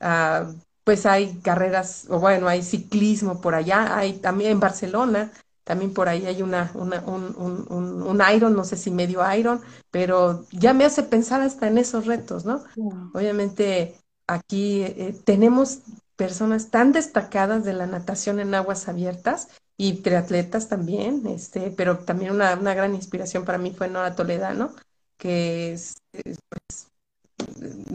a 0.00 0.50
pues 0.84 1.04
hay 1.04 1.34
carreras, 1.40 2.06
o 2.08 2.18
bueno, 2.18 2.48
hay 2.48 2.62
ciclismo 2.62 3.42
por 3.42 3.54
allá, 3.54 3.94
hay 3.98 4.14
también 4.14 4.52
en 4.52 4.60
Barcelona, 4.60 5.32
también 5.64 5.92
por 5.92 6.08
ahí 6.08 6.24
hay 6.24 6.40
una, 6.40 6.70
una 6.72 7.00
un, 7.00 7.34
un, 7.36 8.02
un, 8.04 8.22
Iron, 8.34 8.56
no 8.56 8.64
sé 8.64 8.78
si 8.78 8.90
medio 8.90 9.20
Iron, 9.34 9.60
pero 9.90 10.46
ya 10.50 10.72
me 10.72 10.86
hace 10.86 11.02
pensar 11.02 11.42
hasta 11.42 11.68
en 11.68 11.76
esos 11.76 12.06
retos, 12.06 12.46
¿no? 12.46 12.64
Obviamente 13.12 13.96
aquí 14.26 14.82
eh, 14.82 15.14
tenemos 15.26 15.80
personas 16.16 16.70
tan 16.70 16.92
destacadas 16.92 17.64
de 17.64 17.74
la 17.74 17.86
natación 17.86 18.40
en 18.40 18.54
aguas 18.54 18.88
abiertas 18.88 19.48
y 19.76 20.00
triatletas 20.00 20.70
también, 20.70 21.26
este, 21.26 21.70
pero 21.70 21.98
también 21.98 22.32
una, 22.32 22.54
una 22.54 22.72
gran 22.72 22.94
inspiración 22.94 23.44
para 23.44 23.58
mí 23.58 23.74
fue 23.76 23.88
Nora 23.88 24.14
Toledano, 24.14 24.72
que 25.18 25.72
es, 25.72 25.96
es 26.12 26.38
pues, 26.48 26.88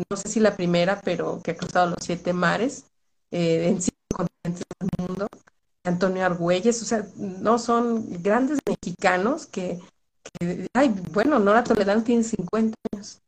no 0.10 0.18
sé 0.18 0.30
si 0.30 0.40
la 0.40 0.56
primera, 0.56 1.02
pero 1.02 1.42
que 1.42 1.52
ha 1.52 1.58
cruzado 1.58 1.88
los 1.92 2.00
siete 2.02 2.34
mares 2.34 2.86
eh, 3.32 3.68
en 3.68 3.82
cinco 3.82 3.98
continentes 4.16 4.64
del 4.80 5.08
mundo. 5.08 5.28
Antonio 5.84 6.26
Argüelles, 6.26 6.82
o 6.82 6.86
sea, 6.86 7.06
no 7.16 7.58
son 7.58 8.22
grandes 8.22 8.60
mexicanos 8.68 9.48
que, 9.48 9.80
ay, 10.74 10.90
bueno, 11.12 11.40
Nora 11.40 11.64
Toledano 11.64 12.04
tiene 12.04 12.24
50 12.24 12.76
años 12.94 13.20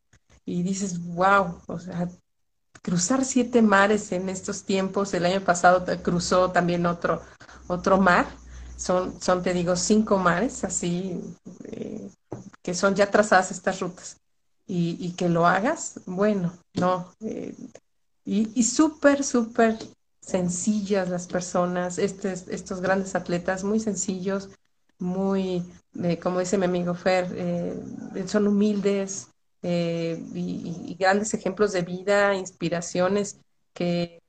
y 0.46 0.62
dices, 0.62 1.04
wow, 1.16 1.60
o 1.68 1.80
sea, 1.80 2.08
cruzar 2.84 3.26
siete 3.26 3.62
mares 3.62 4.12
en 4.12 4.30
estos 4.30 4.64
tiempos, 4.66 5.14
el 5.14 5.26
año 5.26 5.42
pasado 5.42 5.86
cruzó 6.04 6.52
también 6.52 6.86
otro, 6.86 7.22
otro 7.68 7.98
mar, 8.00 8.28
son, 8.78 9.20
son, 9.22 9.42
te 9.42 9.54
digo, 9.54 9.76
cinco 9.76 10.18
mares, 10.20 10.64
así, 10.64 11.20
eh, 11.64 12.10
que 12.62 12.74
son 12.74 12.96
ya 12.96 13.10
trazadas 13.12 13.52
estas 13.52 13.80
rutas 13.80 14.18
y, 14.66 15.12
que 15.14 15.30
lo 15.30 15.46
hagas, 15.46 16.00
bueno, 16.06 16.54
no. 16.74 17.14
Eh, 17.22 17.56
y, 18.26 18.50
y 18.60 18.64
súper, 18.64 19.24
súper 19.24 19.78
sencillas 20.22 21.10
las 21.10 21.28
personas, 21.28 21.98
estos, 22.00 22.82
grandes 22.82 23.16
atletas, 23.16 23.64
muy 23.64 23.80
sencillos, 23.80 24.50
muy, 25.00 25.64
eh, 26.02 26.18
como 26.18 26.40
dice 26.40 26.58
mi 26.58 26.66
amigo 26.66 26.94
Fer, 26.94 27.28
eh, 27.36 27.78
son 28.26 28.48
humildes 28.48 29.28
y, 29.62 30.96
grandes 31.00 31.34
ejemplos 31.34 31.74
de 31.74 31.82
vida, 31.82 32.36
inspiraciones 32.36 33.40
que, 33.74 34.22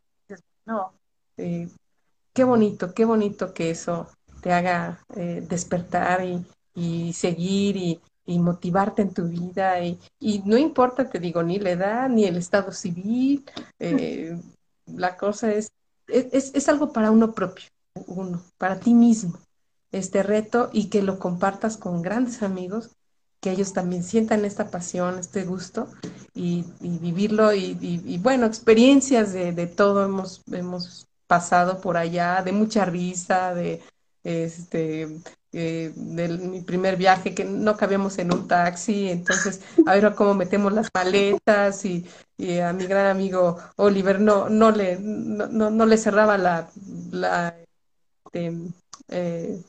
no, 0.66 0.92
qué 1.36 2.44
bonito, 2.44 2.92
qué 2.94 3.04
bonito 3.04 3.54
que 3.54 3.70
eso 3.70 4.08
te 4.40 4.52
haga 4.52 5.04
despertar 5.48 6.24
y, 6.24 6.44
y 6.74 7.12
seguir 7.12 7.76
y, 7.76 8.00
motivarte 8.26 9.02
en 9.02 9.12
tu 9.12 9.24
vida 9.28 9.82
y, 9.84 9.98
no 10.46 10.56
importa, 10.56 11.10
te 11.10 11.18
digo, 11.18 11.42
ni 11.42 11.58
la 11.58 11.70
edad, 11.70 12.08
ni 12.08 12.24
el 12.24 12.36
estado 12.36 12.72
civil, 12.72 13.44
eh, 13.78 14.40
la 14.86 15.16
cosa 15.16 15.52
es, 15.52 15.70
es, 16.08 16.52
es, 16.54 16.68
algo 16.70 16.90
para 16.90 17.10
uno 17.10 17.32
propio, 17.32 17.66
uno, 18.06 18.42
para 18.56 18.80
ti 18.80 18.94
mismo, 18.94 19.38
este 19.92 20.22
reto 20.22 20.70
y 20.72 20.88
que 20.88 21.02
lo 21.02 21.18
compartas 21.18 21.76
con 21.76 22.00
grandes 22.00 22.42
amigos, 22.42 22.92
que 23.40 23.50
ellos 23.50 23.74
también 23.74 24.02
sientan 24.02 24.46
esta 24.46 24.70
pasión, 24.70 25.18
este 25.18 25.44
gusto 25.44 25.88
y, 26.32 26.64
vivirlo 26.80 27.52
y, 27.52 27.76
y, 27.78 28.18
bueno, 28.18 28.46
experiencias 28.46 29.34
de, 29.34 29.52
de 29.52 29.66
todo 29.66 30.02
hemos, 30.02 30.42
hemos 30.50 31.06
pasado 31.26 31.82
por 31.82 31.98
allá, 31.98 32.42
de 32.42 32.52
mucha 32.52 32.86
risa, 32.86 33.52
de 33.52 33.82
este 34.22 35.20
eh, 35.54 35.92
de 35.94 36.28
mi 36.38 36.60
primer 36.62 36.96
viaje 36.96 37.34
que 37.34 37.44
no 37.44 37.76
cabíamos 37.76 38.18
en 38.18 38.32
un 38.32 38.48
taxi, 38.48 39.08
entonces 39.08 39.60
a 39.86 39.94
ver 39.94 40.14
cómo 40.14 40.34
metemos 40.34 40.72
las 40.72 40.88
maletas 40.92 41.84
y, 41.84 42.06
a 42.60 42.72
mi 42.72 42.86
gran 42.86 43.06
amigo 43.06 43.58
Oliver 43.76 44.20
no, 44.20 44.48
no, 44.48 44.72
le, 44.72 44.98
no, 44.98 45.70
no, 45.70 45.86
le 45.86 45.96
cerraba 45.96 46.36
la, 46.36 46.68
la 47.12 47.56
este, 48.34 48.52
eh, 49.08 49.62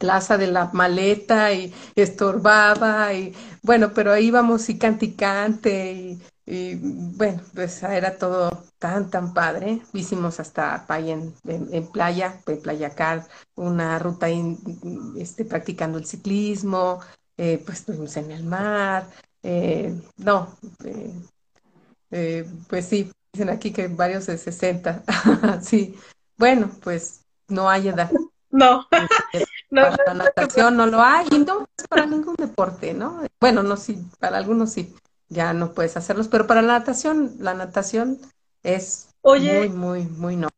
de 0.00 0.46
la 0.46 0.70
maleta 0.72 1.52
y 1.52 1.72
estorbaba 1.94 3.12
y 3.14 3.32
bueno, 3.62 3.92
pero 3.94 4.12
ahí 4.12 4.26
íbamos 4.26 4.68
y 4.68 4.78
cante 4.78 5.06
y 5.06 5.12
cante 5.12 5.92
y, 5.92 6.22
y 6.50 6.76
bueno, 6.76 7.42
pues 7.54 7.82
era 7.82 8.16
todo 8.16 8.64
tan, 8.78 9.10
tan 9.10 9.34
padre. 9.34 9.82
Hicimos 9.92 10.40
hasta 10.40 10.86
en, 10.98 11.34
en, 11.46 11.86
playa, 11.88 12.40
en 12.46 12.62
Playa 12.62 12.90
Car, 12.94 13.26
una 13.54 13.98
ruta 13.98 14.28
este, 15.18 15.44
practicando 15.44 15.98
el 15.98 16.06
ciclismo, 16.06 17.00
eh, 17.36 17.62
pues 17.66 17.80
estuvimos 17.80 18.16
en 18.16 18.30
el 18.30 18.44
mar. 18.44 19.06
Eh, 19.42 19.94
no, 20.16 20.56
eh, 22.10 22.50
pues 22.66 22.86
sí, 22.86 23.12
dicen 23.30 23.50
aquí 23.50 23.70
que 23.70 23.88
varios 23.88 24.24
de 24.24 24.38
60. 24.38 25.02
sí, 25.60 25.98
bueno, 26.38 26.70
pues 26.82 27.26
no 27.48 27.68
hay 27.68 27.88
edad. 27.88 28.10
No. 28.50 28.86
no, 29.70 29.82
para 29.82 30.14
la 30.14 30.24
natación 30.24 30.78
no 30.78 30.86
lo 30.86 31.02
hay 31.02 31.26
y 31.30 31.40
no 31.40 31.68
es 31.76 31.86
para 31.88 32.06
ningún 32.06 32.36
deporte, 32.36 32.94
¿no? 32.94 33.22
Bueno, 33.38 33.62
no, 33.62 33.76
sí, 33.76 34.02
para 34.18 34.38
algunos 34.38 34.72
sí 34.72 34.94
ya 35.28 35.52
no 35.52 35.72
puedes 35.72 35.96
hacerlos, 35.96 36.28
pero 36.28 36.46
para 36.46 36.62
la 36.62 36.78
natación, 36.78 37.36
la 37.38 37.54
natación 37.54 38.18
es 38.62 39.08
muy, 39.22 39.68
muy, 39.68 40.02
muy 40.04 40.36
no. 40.36 40.48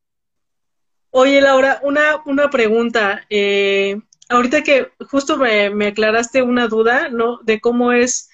Oye, 1.11 1.41
Laura, 1.41 1.81
una, 1.83 2.23
una 2.25 2.51
pregunta. 2.51 3.27
Eh, 3.31 4.01
ahorita 4.29 4.63
que 4.63 4.93
justo 5.09 5.37
me, 5.37 5.71
me, 5.71 5.89
aclaraste 5.89 6.43
una 6.43 6.69
duda, 6.69 7.09
¿no? 7.09 7.41
De 7.43 7.61
cómo 7.61 7.93
es, 7.93 8.31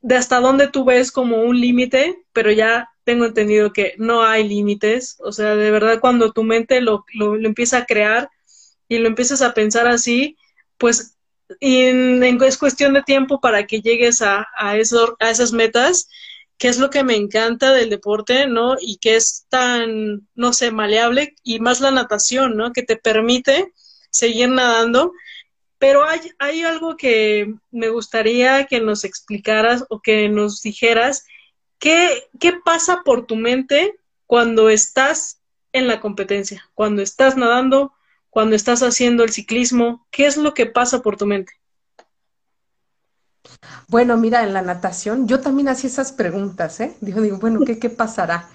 de 0.00 0.16
hasta 0.16 0.40
dónde 0.40 0.68
tú 0.68 0.84
ves 0.84 1.12
como 1.12 1.42
un 1.42 1.60
límite, 1.60 2.24
pero 2.32 2.50
ya 2.50 2.90
tengo 3.04 3.26
entendido 3.26 3.72
que 3.72 3.94
no 3.98 4.24
hay 4.24 4.48
límites. 4.48 5.18
O 5.20 5.30
sea, 5.30 5.54
de 5.54 5.70
verdad, 5.70 6.00
cuando 6.00 6.32
tu 6.32 6.42
mente 6.42 6.80
lo, 6.80 7.04
lo, 7.14 7.36
lo 7.36 7.46
empieza 7.48 7.78
a 7.78 7.86
crear 7.86 8.28
y 8.88 8.98
lo 8.98 9.06
empiezas 9.06 9.40
a 9.42 9.54
pensar 9.54 9.86
así, 9.86 10.36
pues 10.78 11.15
y 11.60 11.84
es 12.44 12.58
cuestión 12.58 12.94
de 12.94 13.02
tiempo 13.02 13.40
para 13.40 13.66
que 13.66 13.80
llegues 13.80 14.22
a, 14.22 14.46
a, 14.56 14.76
esas 14.76 15.52
metas, 15.52 16.08
que 16.58 16.68
es 16.68 16.78
lo 16.78 16.90
que 16.90 17.04
me 17.04 17.16
encanta 17.16 17.72
del 17.72 17.90
deporte, 17.90 18.46
¿no? 18.46 18.76
Y 18.80 18.98
que 18.98 19.16
es 19.16 19.46
tan, 19.48 20.26
no 20.34 20.52
sé, 20.52 20.70
maleable 20.70 21.34
y 21.42 21.60
más 21.60 21.80
la 21.80 21.90
natación, 21.90 22.56
¿no? 22.56 22.72
Que 22.72 22.82
te 22.82 22.96
permite 22.96 23.72
seguir 24.10 24.48
nadando. 24.48 25.12
Pero 25.78 26.04
hay, 26.04 26.20
hay 26.38 26.62
algo 26.62 26.96
que 26.96 27.54
me 27.70 27.90
gustaría 27.90 28.64
que 28.64 28.80
nos 28.80 29.04
explicaras 29.04 29.84
o 29.90 30.00
que 30.00 30.28
nos 30.28 30.62
dijeras, 30.62 31.26
¿qué, 31.78 32.24
qué 32.40 32.54
pasa 32.64 33.02
por 33.04 33.26
tu 33.26 33.36
mente 33.36 33.94
cuando 34.26 34.70
estás 34.70 35.42
en 35.72 35.86
la 35.86 36.00
competencia? 36.00 36.68
Cuando 36.74 37.02
estás 37.02 37.36
nadando, 37.36 37.92
cuando 38.36 38.54
estás 38.54 38.82
haciendo 38.82 39.24
el 39.24 39.32
ciclismo? 39.32 40.06
¿Qué 40.10 40.26
es 40.26 40.36
lo 40.36 40.52
que 40.52 40.66
pasa 40.66 41.00
por 41.00 41.16
tu 41.16 41.24
mente? 41.24 41.54
Bueno, 43.88 44.18
mira, 44.18 44.42
en 44.42 44.52
la 44.52 44.60
natación 44.60 45.26
yo 45.26 45.40
también 45.40 45.68
hacía 45.68 45.88
esas 45.88 46.12
preguntas, 46.12 46.78
¿eh? 46.80 46.94
Digo, 47.00 47.22
digo 47.22 47.38
bueno, 47.38 47.60
¿qué, 47.64 47.78
qué 47.78 47.88
pasará? 47.88 48.50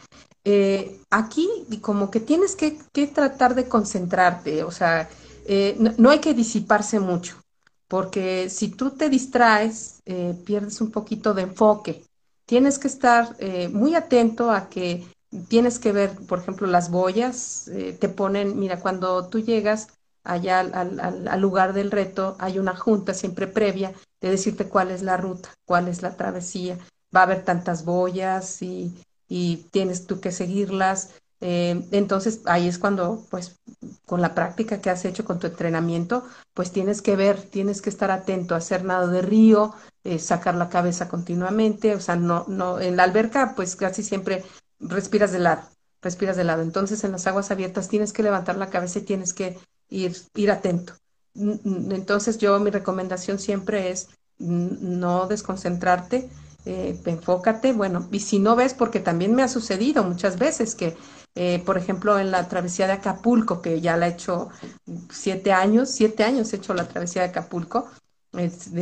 Eh, 0.45 1.01
aquí 1.09 1.49
como 1.81 2.11
que 2.11 2.19
tienes 2.19 2.55
que, 2.55 2.77
que, 2.93 3.07
tratar 3.07 3.55
de 3.55 3.67
concentrarte, 3.67 4.61
o 4.61 4.69
sea, 4.69 5.09
eh, 5.47 5.75
no, 5.79 5.91
no, 5.97 6.11
hay 6.11 6.19
que 6.19 6.35
disiparse 6.35 6.99
mucho, 6.99 7.41
porque 7.87 8.51
si 8.51 8.67
tú 8.67 8.91
te 8.91 9.09
distraes, 9.09 10.03
eh, 10.05 10.35
pierdes 10.45 10.79
un 10.79 10.91
poquito 10.91 11.33
de 11.33 11.41
enfoque. 11.41 12.03
Tienes 12.45 12.77
que 12.77 12.87
estar 12.87 13.35
muy 13.71 13.95
atento 13.95 14.51
a 14.51 14.69
que 14.69 15.07
tienes 15.47 15.79
que 15.79 15.91
ver, 15.91 16.11
por 16.27 16.39
ejemplo, 16.39 16.67
las 16.67 16.89
boyas, 16.91 17.67
eh, 17.69 17.97
te 17.99 18.09
ponen, 18.09 18.59
mira, 18.59 18.79
cuando 18.79 19.27
tú 19.27 19.39
llegas 19.39 19.87
allá 20.23 20.59
al, 20.59 20.73
al, 20.73 21.27
al, 21.27 21.41
lugar 21.41 21.73
del 21.73 21.91
reto, 21.91 22.35
hay 22.39 22.59
una 22.59 22.75
junta 22.75 23.13
siempre 23.13 23.47
previa 23.47 23.93
de 24.19 24.29
decirte 24.29 24.65
cuál 24.65 24.91
es 24.91 25.01
la 25.01 25.17
ruta, 25.17 25.49
cuál 25.65 25.87
es 25.87 26.01
la 26.01 26.15
travesía, 26.15 26.77
va 27.15 27.21
a 27.21 27.23
haber 27.23 27.43
tantas 27.43 27.85
boyas 27.85 28.61
y, 28.61 28.93
y 29.27 29.67
tienes 29.71 30.05
tú 30.05 30.19
que 30.19 30.31
seguirlas. 30.31 31.11
Eh, 31.39 31.87
entonces 31.91 32.41
ahí 32.45 32.67
es 32.67 32.77
cuando, 32.77 33.25
pues, 33.31 33.59
con 34.05 34.21
la 34.21 34.35
práctica 34.35 34.79
que 34.79 34.91
has 34.91 35.05
hecho 35.05 35.25
con 35.25 35.39
tu 35.39 35.47
entrenamiento, 35.47 36.23
pues 36.53 36.71
tienes 36.71 37.01
que 37.01 37.15
ver, 37.15 37.41
tienes 37.41 37.81
que 37.81 37.89
estar 37.89 38.11
atento 38.11 38.53
hacer 38.53 38.83
nado 38.83 39.07
de 39.07 39.23
río, 39.23 39.73
eh, 40.03 40.19
sacar 40.19 40.55
la 40.55 40.69
cabeza 40.69 41.07
continuamente, 41.09 41.95
o 41.95 41.99
sea, 41.99 42.15
no, 42.15 42.45
no, 42.47 42.79
en 42.79 42.95
la 42.95 43.03
alberca 43.03 43.53
pues 43.55 43.75
casi 43.75 44.03
siempre 44.03 44.43
respiras 44.81 45.31
de 45.31 45.39
lado, 45.39 45.63
respiras 46.01 46.35
de 46.35 46.43
lado. 46.43 46.61
Entonces 46.61 47.03
en 47.03 47.11
las 47.11 47.27
aguas 47.27 47.51
abiertas 47.51 47.87
tienes 47.87 48.13
que 48.13 48.23
levantar 48.23 48.57
la 48.57 48.69
cabeza 48.69 48.99
y 48.99 49.03
tienes 49.03 49.33
que 49.33 49.57
ir, 49.89 50.15
ir 50.35 50.51
atento. 50.51 50.93
Entonces 51.33 52.37
yo 52.37 52.59
mi 52.59 52.71
recomendación 52.71 53.39
siempre 53.39 53.91
es 53.91 54.09
no 54.37 55.27
desconcentrarte, 55.27 56.29
eh, 56.65 56.99
enfócate, 57.05 57.73
bueno, 57.73 58.07
y 58.11 58.19
si 58.19 58.39
no 58.39 58.55
ves, 58.55 58.73
porque 58.73 58.99
también 58.99 59.33
me 59.33 59.43
ha 59.43 59.47
sucedido 59.47 60.03
muchas 60.03 60.37
veces 60.37 60.75
que, 60.75 60.95
eh, 61.35 61.61
por 61.65 61.77
ejemplo, 61.77 62.19
en 62.19 62.31
la 62.31 62.47
travesía 62.47 62.87
de 62.87 62.93
Acapulco, 62.93 63.61
que 63.61 63.81
ya 63.81 63.97
la 63.97 64.07
he 64.07 64.11
hecho 64.11 64.49
siete 65.09 65.53
años, 65.53 65.89
siete 65.89 66.23
años 66.23 66.51
he 66.53 66.57
hecho 66.57 66.73
la 66.73 66.87
travesía 66.87 67.23
de 67.23 67.29
Acapulco, 67.29 67.89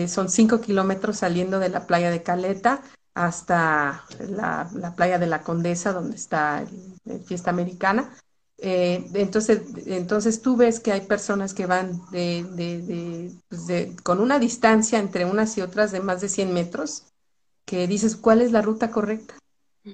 son 0.08 0.30
cinco 0.30 0.62
kilómetros 0.62 1.18
saliendo 1.18 1.60
de 1.60 1.70
la 1.70 1.88
playa 1.88 2.12
de 2.12 2.22
Caleta 2.22 2.82
hasta 3.14 4.06
la, 4.30 4.70
playa 4.96 5.20
de 5.20 5.28
la 5.28 5.44
Condesa, 5.44 5.94
donde 5.94 6.16
está 6.16 6.66
la 7.06 7.20
fiesta 7.20 7.50
americana. 7.50 8.16
Eh, 8.58 9.10
entonces, 9.14 9.62
entonces 9.86 10.42
tú 10.42 10.58
ves 10.58 10.80
que 10.80 10.92
hay 10.92 11.02
personas 11.02 11.54
que 11.54 11.66
van 11.66 12.02
de, 12.12 13.34
pues 13.48 13.92
con 14.04 14.20
una 14.20 14.38
distancia 14.38 15.00
entre 15.00 15.26
unas 15.26 15.58
y 15.58 15.62
otras 15.62 15.92
de 15.92 16.02
más 16.02 16.22
de 16.22 16.30
100 16.30 16.54
metros, 16.54 17.06
que 17.66 17.88
dices, 17.88 18.16
¿cuál 18.16 18.42
es 18.42 18.52
la 18.52 18.62
ruta 18.62 18.92
correcta? 18.92 19.36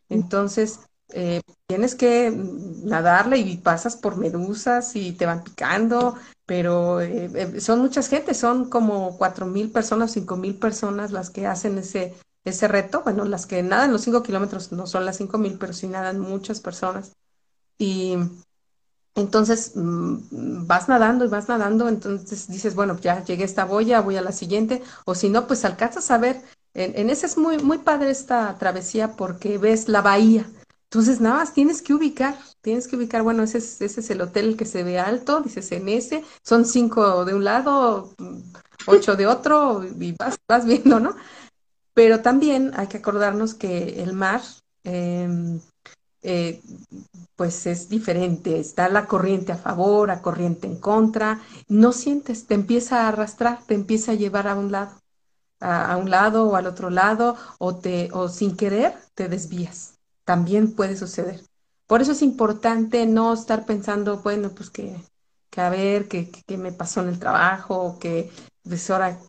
Entonces, 0.09 0.80
eh, 1.09 1.41
tienes 1.68 1.95
que 1.95 2.32
nadarle 2.32 3.38
y 3.38 3.57
pasas 3.57 3.95
por 3.95 4.18
medusas 4.18 4.95
y 4.95 5.11
te 5.13 5.26
van 5.26 5.43
picando, 5.43 6.16
pero 6.45 7.01
eh, 7.01 7.59
son 7.59 7.80
muchas 7.80 8.07
gente, 8.07 8.34
son 8.34 8.70
como 8.70 9.18
cuatro 9.18 9.45
mil 9.45 9.72
personas, 9.72 10.11
cinco 10.11 10.36
mil 10.36 10.55
personas 10.55 11.11
las 11.11 11.30
que 11.30 11.45
hacen 11.45 11.78
ese, 11.78 12.16
ese 12.45 12.67
reto. 12.67 13.01
Bueno, 13.03 13.25
las 13.25 13.45
que 13.45 13.61
nadan 13.63 13.91
los 13.91 14.01
cinco 14.01 14.23
kilómetros 14.23 14.71
no 14.71 14.87
son 14.87 15.05
las 15.05 15.17
cinco 15.17 15.37
mil, 15.37 15.57
pero 15.57 15.73
sí 15.73 15.87
nadan 15.87 16.19
muchas 16.19 16.61
personas. 16.61 17.13
Y 17.77 18.15
entonces 19.15 19.71
mm, 19.75 20.67
vas 20.67 20.89
nadando 20.89 21.25
y 21.25 21.29
vas 21.29 21.47
nadando, 21.47 21.87
entonces 21.87 22.47
dices, 22.47 22.75
bueno, 22.75 22.97
ya 22.99 23.23
llegué 23.23 23.43
a 23.43 23.45
esta 23.45 23.65
boya, 23.65 24.01
voy 24.01 24.17
a 24.17 24.21
la 24.21 24.31
siguiente, 24.31 24.83
o 25.05 25.15
si 25.15 25.29
no, 25.29 25.47
pues 25.47 25.65
alcanzas 25.65 26.11
a 26.11 26.17
ver. 26.17 26.41
En, 26.73 27.09
ese 27.09 27.25
es 27.25 27.37
muy, 27.37 27.57
muy 27.59 27.77
padre 27.77 28.11
esta 28.11 28.57
travesía 28.57 29.13
porque 29.13 29.57
ves 29.57 29.87
la 29.87 30.01
bahía. 30.01 30.45
Entonces, 30.91 31.21
nada 31.21 31.37
más 31.37 31.53
tienes 31.53 31.81
que 31.81 31.93
ubicar, 31.93 32.37
tienes 32.61 32.87
que 32.87 32.97
ubicar, 32.97 33.23
bueno, 33.23 33.43
ese 33.43 33.59
es, 33.59 33.81
ese 33.81 34.01
es 34.01 34.09
el 34.09 34.21
hotel 34.21 34.57
que 34.57 34.65
se 34.65 34.83
ve 34.83 34.99
alto, 34.99 35.39
dices 35.39 35.71
en 35.71 35.87
ese, 35.87 36.23
son 36.43 36.65
cinco 36.65 37.23
de 37.23 37.33
un 37.33 37.45
lado, 37.45 38.13
ocho 38.87 39.15
de 39.15 39.25
otro, 39.25 39.85
y 39.85 40.13
vas, 40.19 40.37
vas 40.47 40.65
viendo, 40.65 40.99
¿no? 40.99 41.15
Pero 41.95 42.21
también 42.21 42.73
hay 42.75 42.87
que 42.87 42.97
acordarnos 42.97 43.55
que 43.55 44.03
el 44.03 44.13
mar, 44.13 44.41
em, 44.83 45.61
eh, 46.21 46.61
pues 47.37 47.65
es 47.67 47.87
diferente, 47.89 48.59
está 48.59 48.89
la 48.89 49.07
corriente 49.07 49.53
a 49.53 49.57
favor, 49.57 50.11
a 50.11 50.21
corriente 50.21 50.67
en 50.67 50.77
contra, 50.77 51.41
no 51.69 51.93
sientes, 51.93 52.47
te 52.47 52.53
empieza 52.53 53.03
a 53.03 53.07
arrastrar, 53.07 53.63
te 53.65 53.75
empieza 53.75 54.11
a 54.11 54.15
llevar 54.15 54.47
a 54.47 54.55
un 54.55 54.71
lado, 54.73 54.91
a, 55.61 55.95
un 55.97 56.09
lado 56.09 56.49
o 56.49 56.55
al 56.57 56.67
otro 56.67 56.89
lado, 56.89 57.37
o, 57.59 57.75
te, 57.75 58.09
o 58.11 58.27
sin 58.27 58.57
querer 58.57 58.93
te 59.15 59.29
desvías. 59.29 59.95
También 60.25 60.73
puede 60.75 60.97
suceder. 60.97 61.41
Por 61.87 62.01
eso 62.01 62.11
es 62.11 62.21
importante 62.21 63.05
no 63.05 63.33
estar 63.33 63.65
pensando, 63.65 64.17
bueno, 64.17 64.49
pues 64.49 64.69
que, 64.69 64.97
que 65.49 65.61
a 65.61 65.69
ver, 65.69 66.09
qué 66.09 66.57
me 66.57 66.73
pasó 66.73 67.01
en 67.01 67.09
el 67.09 67.19
trabajo, 67.19 67.97
que 67.99 68.31
pues 68.68 68.89
ahora 68.89 69.20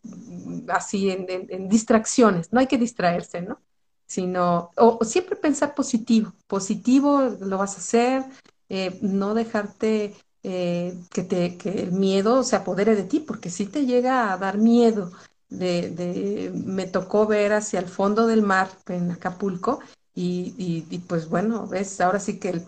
así 0.68 1.10
en, 1.10 1.68
distracciones, 1.68 2.52
no 2.52 2.60
hay 2.60 2.66
que 2.66 2.78
distraerse, 2.78 3.42
¿no? 3.42 3.60
Sino, 4.06 4.70
o, 4.76 5.04
siempre 5.04 5.36
pensar 5.36 5.74
positivo, 5.74 6.32
positivo 6.46 7.22
lo 7.40 7.58
vas 7.58 7.74
a 7.74 7.78
hacer, 7.78 8.24
eh, 8.68 8.98
no 9.02 9.34
dejarte 9.34 10.14
eh, 10.42 10.96
que, 11.10 11.22
te, 11.24 11.56
que 11.56 11.82
el 11.82 11.92
miedo 11.92 12.44
se 12.44 12.56
apodere 12.56 12.94
de 12.94 13.04
ti, 13.04 13.20
porque 13.20 13.50
si 13.50 13.66
te 13.66 13.86
llega 13.86 14.32
a 14.32 14.38
dar 14.38 14.58
miedo. 14.58 15.12
De, 15.48 16.50
me 16.52 16.88
tocó 16.88 17.24
ver 17.24 17.52
hacia 17.52 17.78
el 17.78 17.86
fondo 17.86 18.26
del 18.26 18.42
mar 18.42 18.68
en 18.88 19.12
Acapulco 19.12 19.78
y, 20.12 20.98
pues 21.06 21.28
bueno, 21.28 21.68
ves, 21.68 22.00
ahora 22.00 22.18
sí 22.18 22.40
que 22.40 22.62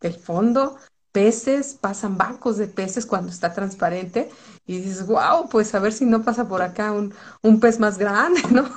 el 0.00 0.14
fondo 0.14 0.78
peces, 1.12 1.74
pasan 1.80 2.16
bancos 2.18 2.56
de 2.58 2.66
peces 2.66 3.06
cuando 3.06 3.30
está 3.30 3.52
transparente 3.52 4.30
y 4.66 4.78
dices, 4.78 5.06
wow, 5.06 5.48
pues 5.50 5.74
a 5.74 5.80
ver 5.80 5.92
si 5.92 6.04
no 6.06 6.22
pasa 6.24 6.48
por 6.48 6.62
acá 6.62 6.92
un, 6.92 7.14
un 7.42 7.60
pez 7.60 7.78
más 7.80 7.98
grande, 7.98 8.40
¿no? 8.50 8.68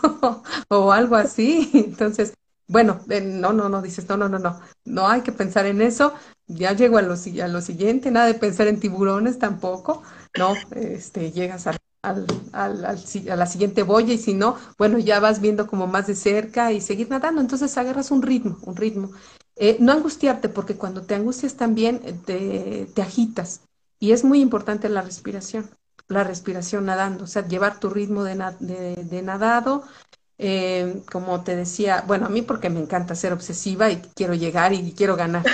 o 0.69 0.91
algo 0.91 1.15
así. 1.15 1.69
Entonces, 1.73 2.33
bueno, 2.67 2.99
eh, 3.09 3.21
no, 3.21 3.53
no, 3.53 3.69
no, 3.69 3.81
dices, 3.81 4.07
no, 4.09 4.17
no, 4.17 4.27
no, 4.29 4.39
no, 4.39 4.59
no 4.85 5.07
hay 5.07 5.21
que 5.21 5.31
pensar 5.31 5.65
en 5.65 5.81
eso. 5.81 6.13
Ya 6.47 6.73
llego 6.73 6.97
a 6.97 7.01
lo, 7.01 7.13
a 7.15 7.47
lo 7.47 7.61
siguiente, 7.61 8.11
nada 8.11 8.27
de 8.27 8.33
pensar 8.35 8.67
en 8.67 8.79
tiburones 8.79 9.39
tampoco, 9.39 10.03
no, 10.37 10.53
este, 10.75 11.31
llegas 11.31 11.65
a, 11.67 11.75
al, 12.03 12.25
al, 12.51 12.85
a 12.85 13.35
la 13.35 13.45
siguiente 13.47 13.81
boya 13.83 14.13
y 14.13 14.17
si 14.19 14.33
no, 14.35 14.55
bueno, 14.77 14.99
ya 14.99 15.19
vas 15.19 15.41
viendo 15.41 15.65
como 15.67 15.87
más 15.87 16.05
de 16.05 16.13
cerca 16.15 16.71
y 16.71 16.81
seguir 16.81 17.09
nadando, 17.09 17.41
entonces 17.41 17.75
agarras 17.77 18.11
un 18.11 18.21
ritmo, 18.21 18.57
un 18.63 18.75
ritmo. 18.75 19.09
Eh, 19.57 19.77
no 19.79 19.93
angustiarte, 19.93 20.49
porque 20.49 20.75
cuando 20.75 21.03
te 21.03 21.15
angustias 21.15 21.55
también 21.55 22.01
eh, 22.03 22.87
te, 22.93 23.01
agitas. 23.01 23.61
Y 23.99 24.11
es 24.11 24.23
muy 24.23 24.41
importante 24.41 24.89
la 24.89 25.01
respiración, 25.01 25.69
la 26.07 26.23
respiración 26.23 26.85
nadando, 26.85 27.23
o 27.23 27.27
sea, 27.27 27.47
llevar 27.47 27.79
tu 27.79 27.89
ritmo 27.89 28.23
de, 28.23 28.35
nadado. 29.23 29.83
Eh, 30.37 31.01
como 31.09 31.43
te 31.43 31.55
decía, 31.55 32.03
bueno, 32.05 32.25
a 32.25 32.29
mí 32.29 32.41
porque 32.41 32.69
me 32.69 32.81
encanta 32.81 33.15
ser 33.15 33.31
obsesiva 33.31 33.89
y 33.89 34.01
quiero 34.15 34.33
llegar 34.33 34.73
y 34.73 34.91
quiero 34.91 35.15
ganar, 35.15 35.45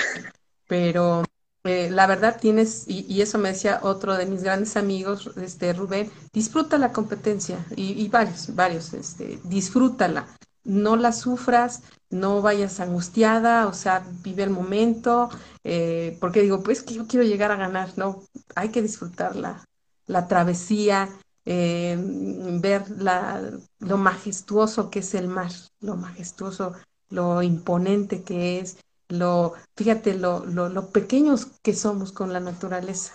pero 0.68 1.24
la 1.64 2.08
verdad 2.08 2.40
tienes, 2.42 2.86
y, 2.88 3.22
eso 3.22 3.38
me 3.38 3.50
decía 3.50 3.80
otro 3.84 4.18
de 4.18 4.26
mis 4.26 4.42
grandes 4.42 4.76
amigos, 4.78 5.30
este 5.38 5.74
Rubén, 5.74 6.10
disfruta 6.34 6.80
la 6.80 6.92
competencia 6.92 7.64
y, 7.76 7.92
y 8.04 8.08
varios, 8.10 8.56
varios, 8.56 8.96
este, 8.96 9.40
disfrútala 9.44 10.26
no 10.64 10.96
la 10.96 11.12
sufras, 11.12 11.84
no 12.10 12.42
vayas 12.42 12.80
angustiada, 12.80 13.68
o 13.68 13.74
sea, 13.74 14.06
vive 14.24 14.44
el 14.44 14.50
momento, 14.50 15.30
eh, 15.64 16.18
porque 16.20 16.42
digo, 16.42 16.62
pues 16.62 16.84
que 16.84 16.94
yo 16.94 17.08
quiero 17.08 17.26
llegar 17.26 17.52
a 17.52 17.56
ganar, 17.56 17.92
no, 17.98 18.24
hay 18.56 18.70
que 18.70 18.82
disfrutar 18.82 19.36
la, 19.36 19.66
la 20.08 20.28
travesía, 20.28 21.10
eh, 21.46 21.98
ver 22.00 22.90
la, 22.92 23.42
lo 23.80 23.98
majestuoso 23.98 24.90
que 24.90 25.00
es 25.00 25.14
el 25.16 25.28
mar, 25.28 25.52
lo 25.80 25.96
majestuoso, 25.96 26.74
lo 27.10 27.42
imponente 27.42 28.24
que 28.24 28.60
es, 28.60 28.78
lo, 29.10 29.54
fíjate, 29.76 30.14
lo, 30.14 30.46
lo, 30.46 30.70
lo 30.70 30.90
pequeños 30.90 31.48
que 31.62 31.74
somos 31.74 32.12
con 32.12 32.32
la 32.32 32.40
naturaleza. 32.40 33.14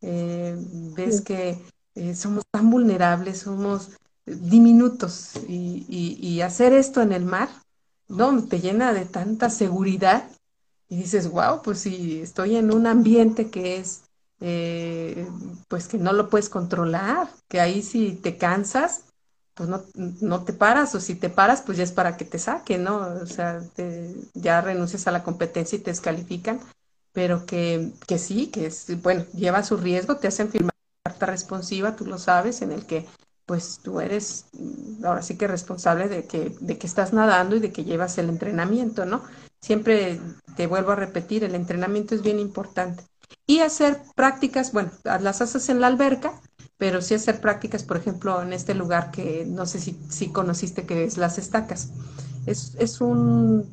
Eh, 0.00 0.54
ves 0.94 1.22
que 1.22 1.58
somos 2.14 2.44
tan 2.50 2.68
vulnerables, 2.70 3.38
somos 3.38 3.92
diminutos 4.26 5.32
y, 5.48 6.40
hacer 6.42 6.72
esto 6.72 7.00
en 7.00 7.12
el 7.12 7.24
mar, 7.24 7.48
¿no? 8.08 8.42
Te 8.44 8.60
llena 8.60 8.92
de 8.92 9.06
tanta 9.06 9.48
seguridad 9.50 10.28
y 10.88 10.96
dices, 10.96 11.30
wow, 11.30 11.62
pues 11.62 11.80
si 11.80 12.20
estoy 12.20 12.56
en 12.56 12.72
un 12.72 12.86
ambiente 12.86 13.50
que 13.50 13.78
es, 13.78 14.02
eh, 14.40 15.26
pues 15.68 15.88
que 15.88 15.96
no 15.96 16.12
lo 16.12 16.28
puedes 16.28 16.48
controlar, 16.48 17.30
que 17.48 17.60
ahí 17.60 17.82
si 17.82 18.12
te 18.12 18.36
cansas, 18.36 19.04
pues 19.54 19.68
no, 19.68 19.82
no, 19.94 20.44
te 20.44 20.52
paras, 20.52 20.94
o 20.94 21.00
si 21.00 21.14
te 21.14 21.30
paras, 21.30 21.62
pues 21.62 21.78
ya 21.78 21.84
es 21.84 21.92
para 21.92 22.16
que 22.16 22.24
te 22.24 22.38
saquen, 22.38 22.84
¿no? 22.84 22.98
O 23.22 23.26
sea, 23.26 23.62
ya 24.34 24.60
renuncias 24.60 25.06
a 25.06 25.12
la 25.12 25.22
competencia 25.22 25.76
y 25.76 25.82
te 25.82 25.92
descalifican, 25.92 26.60
pero 27.12 27.46
que, 27.46 27.92
que 28.06 28.18
sí, 28.18 28.48
que 28.48 28.66
es, 28.66 29.00
bueno, 29.02 29.24
lleva 29.32 29.62
su 29.62 29.76
riesgo, 29.76 30.16
te 30.16 30.28
hacen 30.28 30.50
firmar 30.50 30.74
carta 31.04 31.26
responsiva, 31.26 31.96
tú 31.96 32.04
lo 32.04 32.18
sabes, 32.18 32.62
en 32.62 32.72
el 32.72 32.86
que 32.86 33.06
pues 33.46 33.80
tú 33.82 34.00
eres 34.00 34.46
mm, 34.52 35.04
ahora 35.04 35.22
sí 35.22 35.36
que 35.36 35.46
responsable 35.46 36.08
de 36.08 36.26
que, 36.26 36.56
de 36.60 36.78
que 36.78 36.86
estás 36.86 37.12
nadando 37.12 37.56
y 37.56 37.60
de 37.60 37.72
que 37.72 37.84
llevas 37.84 38.18
el 38.18 38.28
entrenamiento, 38.28 39.04
¿no? 39.06 39.22
Siempre 39.60 40.20
te 40.56 40.66
vuelvo 40.66 40.92
a 40.92 40.96
repetir, 40.96 41.44
el 41.44 41.54
entrenamiento 41.54 42.14
es 42.14 42.22
bien 42.22 42.38
importante. 42.38 43.04
Y 43.46 43.60
hacer 43.60 44.00
prácticas, 44.14 44.72
bueno, 44.72 44.90
las 45.04 45.40
haces 45.40 45.68
en 45.68 45.80
la 45.80 45.86
alberca, 45.88 46.40
pero 46.78 47.00
sí 47.00 47.14
hacer 47.14 47.40
prácticas, 47.40 47.82
por 47.82 47.96
ejemplo, 47.96 48.42
en 48.42 48.52
este 48.52 48.74
lugar 48.74 49.10
que 49.10 49.44
no 49.46 49.66
sé 49.66 49.80
si, 49.80 49.98
si 50.08 50.30
conociste, 50.30 50.86
que 50.86 51.04
es 51.04 51.16
Las 51.16 51.38
Estacas. 51.38 51.90
Es, 52.46 52.74
es 52.78 53.00
un 53.00 53.70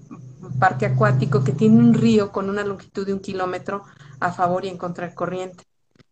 parque 0.59 0.85
acuático 0.85 1.43
que 1.43 1.51
tiene 1.51 1.77
un 1.77 1.93
río 1.93 2.31
con 2.31 2.49
una 2.49 2.63
longitud 2.63 3.05
de 3.05 3.13
un 3.13 3.19
kilómetro 3.19 3.83
a 4.19 4.31
favor 4.31 4.65
y 4.65 4.69
en 4.69 4.77
contra 4.77 5.13
corriente. 5.13 5.63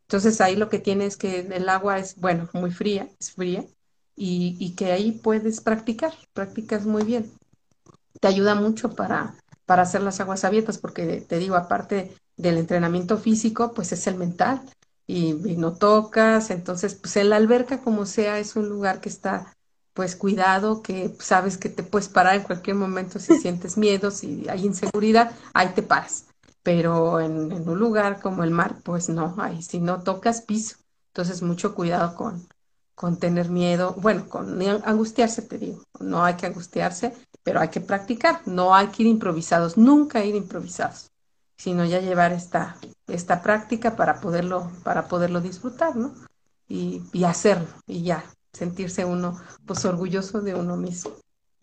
Entonces 0.09 0.41
ahí 0.41 0.55
lo 0.55 0.69
que 0.69 0.79
tiene 0.79 1.05
es 1.05 1.17
que 1.17 1.41
el 1.41 1.69
agua 1.69 1.99
es, 1.99 2.15
bueno, 2.15 2.49
muy 2.53 2.71
fría, 2.71 3.07
es 3.19 3.31
fría, 3.31 3.63
y, 4.15 4.73
que 4.75 4.91
ahí 4.91 5.11
puedes 5.11 5.61
practicar, 5.61 6.11
practicas 6.33 6.87
muy 6.87 7.03
bien. 7.03 7.31
Te 8.19 8.27
ayuda 8.27 8.55
mucho 8.55 8.95
para, 8.95 9.35
para 9.67 9.83
hacer 9.83 10.01
las 10.01 10.19
aguas 10.19 10.43
abiertas, 10.45 10.79
porque 10.79 11.21
te 11.21 11.37
digo, 11.37 11.55
aparte 11.55 12.11
del 12.37 12.57
entrenamiento 12.57 13.19
físico, 13.19 13.71
pues 13.75 13.91
es 13.91 14.07
el 14.07 14.15
mental. 14.15 14.61
y, 15.05 15.33
no 15.33 15.73
tocas, 15.73 16.49
entonces 16.49 16.95
pues 16.95 17.15
en 17.17 17.29
la 17.29 17.35
alberca 17.35 17.81
como 17.81 18.07
sea 18.07 18.39
es 18.39 18.55
un 18.55 18.67
lugar 18.67 19.01
que 19.01 19.09
está 19.09 19.53
pues 19.93 20.15
cuidado, 20.15 20.81
que 20.81 21.13
sabes 21.19 21.57
que 21.57 21.69
te 21.69 21.83
puedes 21.83 22.09
parar 22.09 22.35
en 22.35 22.43
cualquier 22.43 22.77
momento 22.77 23.19
si 23.19 23.37
sientes 23.39 23.77
miedo, 23.77 24.09
si 24.09 24.47
hay 24.49 24.65
inseguridad, 24.65 25.33
ahí 25.53 25.69
te 25.75 25.83
paras. 25.83 26.28
Pero 26.63 27.19
en, 27.19 27.51
un 27.51 27.79
lugar 27.79 28.21
como 28.21 28.43
el 28.43 28.51
mar, 28.51 28.77
pues 28.83 29.09
no, 29.09 29.35
ahí 29.37 29.61
si 29.61 29.79
no 29.79 30.03
tocas 30.03 30.41
piso. 30.41 30.77
Entonces 31.07 31.41
mucho 31.41 31.73
cuidado 31.73 32.15
con, 32.15 32.47
con 32.95 33.17
tener 33.17 33.49
miedo, 33.49 33.95
bueno, 33.97 34.27
con 34.27 34.61
angustiarse, 34.61 35.41
te 35.41 35.57
digo, 35.57 35.83
no 35.99 36.23
hay 36.23 36.35
que 36.35 36.47
angustiarse, 36.47 37.13
pero 37.43 37.61
hay 37.61 37.69
que 37.69 37.81
practicar, 37.81 38.41
no 38.45 38.75
hay 38.75 38.87
que 38.87 39.03
ir 39.03 39.09
improvisados, 39.09 39.77
nunca 39.77 40.23
ir 40.23 40.35
improvisados, 40.35 41.09
sino 41.57 41.85
ya 41.85 42.01
llevar 42.01 42.33
esta, 42.33 42.75
esta 43.07 43.41
práctica 43.41 43.95
para 43.95 44.19
poderlo, 44.19 44.69
para 44.83 45.07
poderlo 45.07 45.41
disfrutar, 45.41 45.95
¿no? 45.95 46.13
Y, 46.67 47.01
y 47.13 47.23
hacerlo, 47.23 47.69
y 47.87 48.03
ya, 48.03 48.23
sentirse 48.53 49.05
uno, 49.05 49.39
pues 49.65 49.85
orgulloso 49.85 50.41
de 50.41 50.55
uno 50.55 50.75
mismo. 50.75 51.13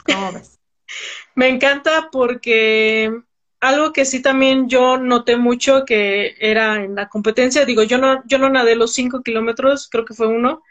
¿Cómo 0.05 0.33
ves? 0.33 0.59
Me 1.35 1.49
encanta 1.49 2.09
porque 2.11 3.23
algo 3.61 3.93
que 3.93 4.05
sí 4.05 4.21
también 4.21 4.69
yo 4.69 4.99
noté 4.99 5.37
mucho 5.37 5.85
que 5.85 6.37
era 6.41 6.77
en 6.85 6.95
la 6.95 7.09
competencia, 7.09 7.65
digo, 7.65 7.83
yo 7.83 7.99
no, 7.99 8.23
yo 8.27 8.39
no 8.39 8.49
nadé 8.49 8.77
los 8.77 8.93
cinco 8.93 9.23
kilómetros, 9.23 9.89
creo 9.91 10.05
que 10.05 10.15
fue 10.15 10.29
uno, 10.29 10.63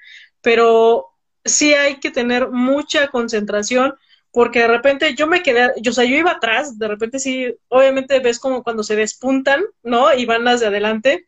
pero 0.42 1.08
sí 1.44 1.74
hay 1.74 2.00
que 2.00 2.12
tener 2.12 2.50
mucha 2.50 3.08
concentración 3.10 3.96
porque 4.32 4.60
de 4.60 4.68
repente 4.68 5.16
yo 5.16 5.28
me 5.28 5.42
quedé, 5.42 5.72
yo, 5.82 5.92
o 5.92 5.94
sea, 5.94 6.04
yo 6.04 6.18
iba 6.18 6.32
atrás, 6.32 6.78
de 6.78 6.90
repente 6.90 7.20
sí, 7.20 7.56
obviamente 7.70 8.20
ves 8.20 8.38
como 8.38 8.64
cuando 8.64 8.84
se 8.84 8.98
despuntan, 8.98 9.64
¿no? 9.82 10.14
Y 10.14 10.26
van 10.26 10.44
las 10.44 10.60
de 10.60 10.68
adelante. 10.68 11.26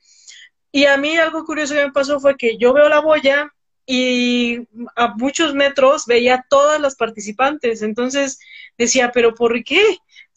Y 0.73 0.85
a 0.85 0.97
mí 0.97 1.17
algo 1.17 1.45
curioso 1.45 1.73
que 1.73 1.85
me 1.85 1.93
pasó 1.93 2.19
fue 2.19 2.35
que 2.35 2.57
yo 2.57 2.73
veo 2.73 2.89
la 2.89 2.99
boya 2.99 3.53
y 3.85 4.67
a 4.97 5.15
muchos 5.15 5.55
metros 5.55 6.05
veía 6.05 6.45
todas 6.49 6.81
las 6.81 6.97
participantes. 6.97 7.81
Entonces 7.81 8.39
decía, 8.77 9.11
pero 9.13 9.33
¿por 9.33 9.63
qué? 9.63 9.81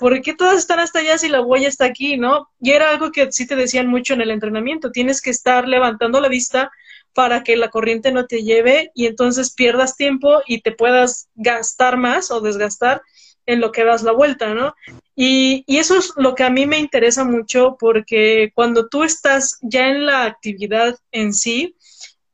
¿Por 0.01 0.23
qué 0.23 0.35
todas 0.35 0.57
están 0.57 0.81
hasta 0.81 1.01
allá 1.01 1.19
si 1.19 1.29
la 1.29 1.41
boya 1.41 1.69
está 1.69 1.85
aquí, 1.85 2.17
no? 2.17 2.49
Y 2.59 2.71
era 2.71 2.89
algo 2.89 3.13
que 3.13 3.31
sí 3.31 3.47
te 3.47 3.55
decían 3.55 3.87
mucho 3.87 4.15
en 4.15 4.23
el 4.23 4.31
entrenamiento. 4.31 4.91
Tienes 4.91 5.21
que 5.21 5.29
estar 5.29 5.69
levantando 5.69 6.23
la 6.23 6.29
vista 6.29 6.71
para 7.13 7.43
que 7.43 7.55
la 7.55 7.69
corriente 7.69 8.11
no 8.11 8.27
te 8.27 8.43
lleve 8.43 8.93
y 8.95 9.05
entonces 9.05 9.53
pierdas 9.53 9.97
tiempo 9.97 10.41
y 10.47 10.63
te 10.63 10.73
puedas 10.73 11.29
gastar 11.35 11.99
más 11.99 12.31
o 12.31 12.41
desgastar 12.41 13.03
en 13.45 13.61
lo 13.61 13.73
que 13.73 13.85
das 13.85 14.03
la 14.03 14.13
vuelta, 14.13 14.55
¿no? 14.55 14.75
Y, 15.15 15.65
y, 15.67 15.77
eso 15.77 15.99
es 15.99 16.15
lo 16.17 16.35
que 16.35 16.45
a 16.45 16.51
mí 16.51 16.67
me 16.67 16.79
interesa 16.79 17.25
mucho 17.25 17.77
porque 17.79 18.53
cuando 18.55 18.89
tú 18.89 19.05
estás 19.05 19.59
ya 19.61 19.89
en 19.89 20.07
la 20.07 20.25
actividad 20.25 20.97
en 21.13 21.35
sí, 21.35 21.77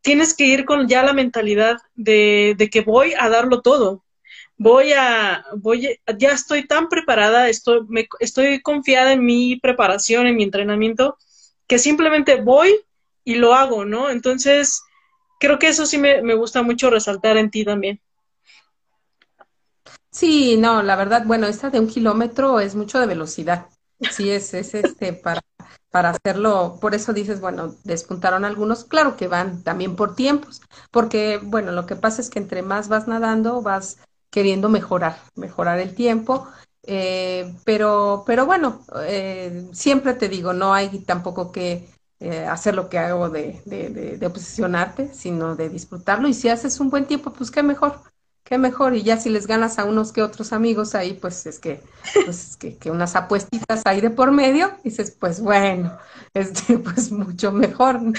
tienes 0.03 0.35
que 0.35 0.45
ir 0.45 0.65
con 0.65 0.87
ya 0.87 1.03
la 1.03 1.15
mentalidad 1.15 1.79
de, 1.97 2.55
de 2.57 2.71
que 2.71 2.83
voy 2.83 3.15
a 3.19 3.29
darlo 3.29 3.61
todo. 3.61 4.05
Voy 4.59 4.93
a, 4.93 5.45
voy, 5.57 6.01
ya 6.19 6.31
estoy 6.31 6.67
tan 6.67 6.89
preparada, 6.89 7.49
estoy, 7.49 7.81
me, 7.89 8.09
estoy 8.21 8.63
confiada 8.63 9.13
en 9.13 9.25
mi 9.25 9.57
preparación, 9.57 10.27
en 10.27 10.37
mi 10.37 10.45
entrenamiento, 10.45 11.19
que 11.67 11.79
simplemente 11.79 12.41
voy 12.41 12.75
y 13.25 13.35
lo 13.35 13.55
hago, 13.55 13.85
¿no? 13.85 14.09
Entonces, 14.09 14.83
creo 15.39 15.59
que 15.59 15.69
eso 15.69 15.85
sí 15.85 15.99
me, 15.99 16.35
gusta 16.35 16.63
mucho 16.63 16.91
resaltar 16.91 17.37
en 17.37 17.51
ti 17.51 17.65
también. 17.65 18.01
Sí, 20.11 20.57
no, 20.57 20.83
la 20.83 20.97
verdad, 20.97 21.25
bueno, 21.27 21.47
esta 21.47 21.69
de 21.69 21.81
un 21.81 21.89
kilómetro 21.89 22.61
es 22.61 22.75
mucho 22.75 22.99
de 22.99 23.07
velocidad. 23.07 23.67
Sí, 24.11 24.31
es, 24.31 24.55
es 24.55 24.75
este 24.75 25.13
para, 25.13 25.43
para 25.91 26.11
hacerlo, 26.11 26.79
por 26.81 26.95
eso 26.95 27.13
dices, 27.13 27.41
bueno, 27.41 27.75
despuntaron 27.85 28.45
algunos, 28.45 28.85
claro 28.85 29.17
que 29.17 29.29
van 29.29 29.63
también 29.63 29.97
por 29.97 30.15
tiempos, 30.15 30.63
porque, 30.91 31.41
bueno, 31.43 31.73
lo 31.73 31.87
que 31.87 31.97
pasa 31.97 32.21
es 32.21 32.31
que 32.31 32.39
entre 32.39 32.63
más 32.63 32.89
vas 32.89 33.09
nadando, 33.09 33.61
vas 33.61 33.99
queriendo 34.37 34.69
mejorar, 34.69 35.17
mejorar 35.35 35.81
el 35.81 35.95
tiempo, 35.95 36.47
eh, 36.83 37.55
pero, 37.65 38.23
pero 38.27 38.45
bueno, 38.45 38.83
eh, 39.07 39.67
siempre 39.73 40.13
te 40.13 40.29
digo, 40.29 40.53
no 40.53 40.75
hay 40.75 40.99
tampoco 41.07 41.51
que 41.51 41.89
eh, 42.21 42.45
hacer 42.45 42.75
lo 42.75 42.91
que 42.91 42.99
hago 42.99 43.31
de, 43.31 43.63
de, 43.65 44.19
de, 44.19 44.27
obsesionarte, 44.27 45.15
sino 45.15 45.57
de 45.57 45.71
disfrutarlo. 45.71 46.29
Y 46.29 46.35
si 46.35 46.51
haces 46.51 46.81
un 46.81 46.91
buen 46.91 47.07
tiempo, 47.07 47.33
pues 47.33 47.51
qué 47.51 47.63
mejor, 47.63 48.03
qué 48.45 48.59
mejor. 48.59 48.95
Y 48.95 49.05
ya 49.05 49.17
si 49.17 49.31
les 49.31 49.47
ganas 49.47 49.79
a 49.79 49.87
unos 49.87 50.13
que 50.13 50.23
otros 50.23 50.53
amigos 50.53 50.95
ahí, 50.95 51.15
pues 51.15 51.47
es 51.47 51.59
que, 51.59 51.81
pues 52.27 52.59
que, 52.59 52.77
que, 52.77 52.91
unas 52.91 53.17
apuestitas 53.17 53.81
ahí 53.87 54.03
de 54.03 54.11
por 54.11 54.33
medio, 54.33 54.71
dices, 54.85 55.17
pues 55.19 55.41
bueno, 55.41 55.97
este, 56.35 56.77
pues 56.77 57.11
mucho 57.11 57.53
mejor, 57.53 58.03
¿no? 58.03 58.13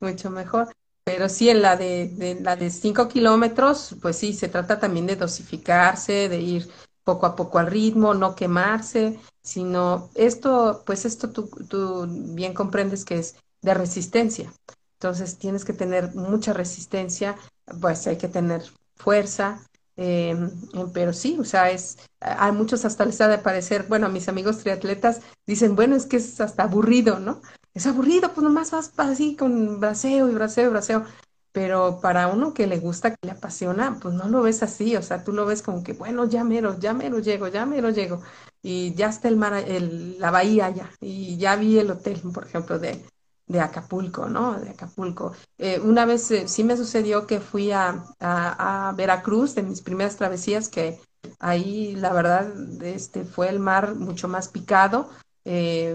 mucho 0.00 0.30
mejor. 0.30 0.68
Pero 1.04 1.28
sí, 1.28 1.48
en 1.48 1.62
la 1.62 1.76
de, 1.76 2.08
de 2.08 2.40
la 2.40 2.56
de 2.56 2.70
cinco 2.70 3.08
kilómetros, 3.08 3.96
pues 4.00 4.16
sí, 4.16 4.32
se 4.32 4.48
trata 4.48 4.78
también 4.78 5.06
de 5.06 5.16
dosificarse, 5.16 6.28
de 6.28 6.40
ir 6.40 6.70
poco 7.04 7.26
a 7.26 7.34
poco 7.34 7.58
al 7.58 7.66
ritmo, 7.66 8.14
no 8.14 8.36
quemarse, 8.36 9.18
sino 9.42 10.10
esto, 10.14 10.82
pues 10.86 11.04
esto 11.04 11.30
tú, 11.30 11.48
tú 11.68 12.06
bien 12.08 12.54
comprendes 12.54 13.04
que 13.04 13.18
es 13.18 13.36
de 13.62 13.74
resistencia. 13.74 14.52
Entonces 15.00 15.38
tienes 15.38 15.64
que 15.64 15.72
tener 15.72 16.14
mucha 16.14 16.52
resistencia, 16.52 17.36
pues 17.80 18.06
hay 18.06 18.16
que 18.16 18.28
tener 18.28 18.62
fuerza, 18.96 19.60
em, 19.96 20.50
pero 20.94 21.12
sí, 21.12 21.36
o 21.40 21.44
sea, 21.44 21.70
es, 21.70 21.98
hay 22.20 22.52
muchos 22.52 22.84
hasta 22.84 23.04
les 23.04 23.20
ha 23.20 23.26
de 23.26 23.38
parecer, 23.38 23.86
bueno, 23.88 24.08
mis 24.08 24.28
amigos 24.28 24.58
triatletas 24.58 25.20
dicen, 25.46 25.74
bueno, 25.74 25.96
es 25.96 26.06
que 26.06 26.18
es 26.18 26.40
hasta 26.40 26.62
aburrido, 26.62 27.18
¿no? 27.18 27.40
Es 27.74 27.86
aburrido, 27.86 28.32
pues 28.34 28.44
nomás 28.44 28.70
vas 28.70 28.92
así 28.98 29.36
con 29.36 29.80
braseo 29.80 30.28
y 30.28 30.34
braseo 30.34 30.66
y 30.66 30.72
braseo 30.72 31.04
pero 31.52 32.00
para 32.00 32.28
uno 32.28 32.54
que 32.54 32.66
le 32.66 32.78
gusta, 32.78 33.10
que 33.10 33.26
le 33.26 33.32
apasiona, 33.32 33.98
pues 34.00 34.14
no 34.14 34.28
lo 34.28 34.42
ves 34.42 34.62
así, 34.62 34.96
o 34.96 35.02
sea, 35.02 35.22
tú 35.22 35.32
lo 35.32 35.44
ves 35.46 35.62
como 35.62 35.84
que, 35.84 35.92
bueno, 35.92 36.24
ya 36.24 36.44
mero, 36.44 36.78
ya 36.78 36.94
mero 36.94 37.18
llego, 37.18 37.46
ya 37.48 37.66
mero 37.66 37.90
llego, 37.90 38.22
y 38.62 38.94
ya 38.94 39.08
está 39.10 39.28
el 39.28 39.36
mar, 39.36 39.54
el, 39.54 40.18
la 40.18 40.30
bahía 40.30 40.70
ya, 40.70 40.90
y 41.00 41.36
ya 41.36 41.56
vi 41.56 41.78
el 41.78 41.90
hotel, 41.90 42.20
por 42.32 42.46
ejemplo, 42.46 42.78
de, 42.78 43.04
de 43.46 43.60
Acapulco, 43.60 44.28
¿no? 44.28 44.58
De 44.58 44.70
Acapulco. 44.70 45.32
Eh, 45.58 45.78
una 45.80 46.06
vez 46.06 46.30
eh, 46.30 46.48
sí 46.48 46.64
me 46.64 46.76
sucedió 46.76 47.26
que 47.26 47.40
fui 47.40 47.70
a, 47.70 48.02
a, 48.18 48.88
a, 48.88 48.92
Veracruz, 48.92 49.54
de 49.54 49.62
mis 49.62 49.82
primeras 49.82 50.16
travesías, 50.16 50.70
que 50.70 50.98
ahí 51.38 51.94
la 51.96 52.14
verdad 52.14 52.50
este, 52.82 53.24
fue 53.24 53.50
el 53.50 53.58
mar 53.58 53.94
mucho 53.94 54.26
más 54.26 54.48
picado, 54.48 55.10
eh, 55.44 55.94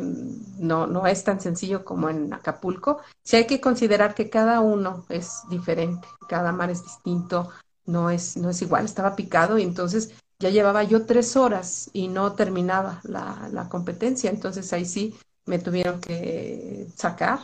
no, 0.59 0.87
no 0.87 1.07
es 1.07 1.23
tan 1.23 1.39
sencillo 1.39 1.85
como 1.85 2.09
en 2.09 2.33
Acapulco. 2.33 2.99
Sí 3.23 3.37
hay 3.37 3.47
que 3.47 3.61
considerar 3.61 4.15
que 4.15 4.29
cada 4.29 4.59
uno 4.59 5.05
es 5.09 5.41
diferente, 5.49 6.07
cada 6.27 6.51
mar 6.51 6.69
es 6.69 6.83
distinto, 6.83 7.49
no 7.85 8.09
es, 8.09 8.37
no 8.37 8.49
es 8.49 8.61
igual. 8.61 8.85
Estaba 8.85 9.15
picado 9.15 9.57
y 9.57 9.63
entonces 9.63 10.13
ya 10.39 10.49
llevaba 10.49 10.83
yo 10.83 11.05
tres 11.05 11.35
horas 11.35 11.89
y 11.93 12.07
no 12.09 12.33
terminaba 12.33 13.01
la, 13.03 13.49
la 13.51 13.69
competencia, 13.69 14.29
entonces 14.29 14.71
ahí 14.73 14.85
sí 14.85 15.15
me 15.45 15.59
tuvieron 15.59 15.99
que 16.01 16.87
sacar, 16.95 17.39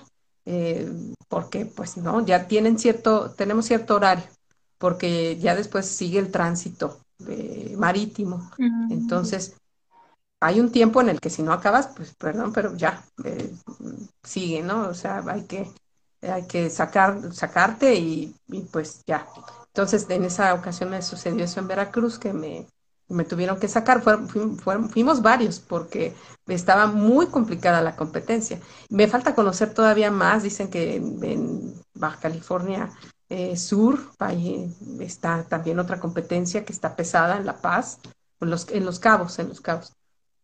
eh, 0.46 0.92
porque 1.30 1.66
pues 1.66 1.98
no, 1.98 2.24
ya 2.26 2.48
tienen 2.48 2.78
cierto, 2.78 3.32
tenemos 3.32 3.66
cierto 3.66 3.96
horario, 3.96 4.26
porque 4.78 5.38
ya 5.40 5.56
después 5.56 5.88
sigue 5.88 6.20
el 6.20 6.30
tránsito 6.30 7.00
eh, 7.28 7.76
marítimo. 7.78 8.52
Entonces, 8.90 9.56
hay 10.44 10.60
un 10.60 10.72
tiempo 10.72 11.00
en 11.00 11.08
el 11.10 11.22
que 11.22 11.30
si 11.30 11.42
no 11.42 11.54
acabas, 11.54 11.88
pues 11.96 12.14
perdón, 12.16 12.52
pero 12.52 12.76
ya 12.76 13.04
eh, 13.24 13.54
sigue, 14.24 14.62
¿no? 14.62 14.90
O 14.90 14.94
sea, 14.94 15.24
hay 15.28 15.44
que, 15.44 15.72
hay 16.22 16.46
que 16.48 16.70
sacar, 16.70 17.34
sacarte 17.34 17.96
y, 17.96 18.36
pues 18.72 19.04
ya. 19.08 19.26
Entonces, 19.68 20.06
en 20.10 20.26
esa 20.26 20.54
ocasión 20.54 20.90
me 20.90 21.02
sucedió 21.02 21.46
eso 21.46 21.62
en 21.62 21.68
Veracruz, 21.70 22.20
que 22.20 22.34
me, 22.34 22.68
me 23.08 23.24
tuvieron 23.24 23.58
que 23.58 23.70
sacar. 23.70 24.04
Fuimos 24.04 25.22
varios 25.22 25.60
porque 25.60 26.14
estaba 26.48 26.88
muy 26.88 27.28
complicada 27.28 27.82
la 27.82 27.96
competencia. 27.96 28.60
Me 28.90 29.08
falta 29.08 29.36
conocer 29.36 29.74
todavía 29.74 30.12
más. 30.12 30.44
Dicen 30.44 30.70
que 30.70 30.98
en, 30.98 31.74
Baja 31.94 32.20
California 32.20 32.92
eh, 33.30 33.56
Sur 33.56 34.12
está 35.00 35.44
también 35.44 35.80
otra 35.80 36.02
competencia 36.02 36.66
que 36.66 36.74
está 36.74 36.98
pesada 36.98 37.38
en 37.38 37.46
La 37.46 37.62
Paz, 37.62 38.00
en 38.42 38.50
los, 38.50 38.70
en 38.70 38.86
los 38.86 39.00
cabos, 39.00 39.40
en 39.40 39.48
los 39.48 39.62
cabos 39.62 39.94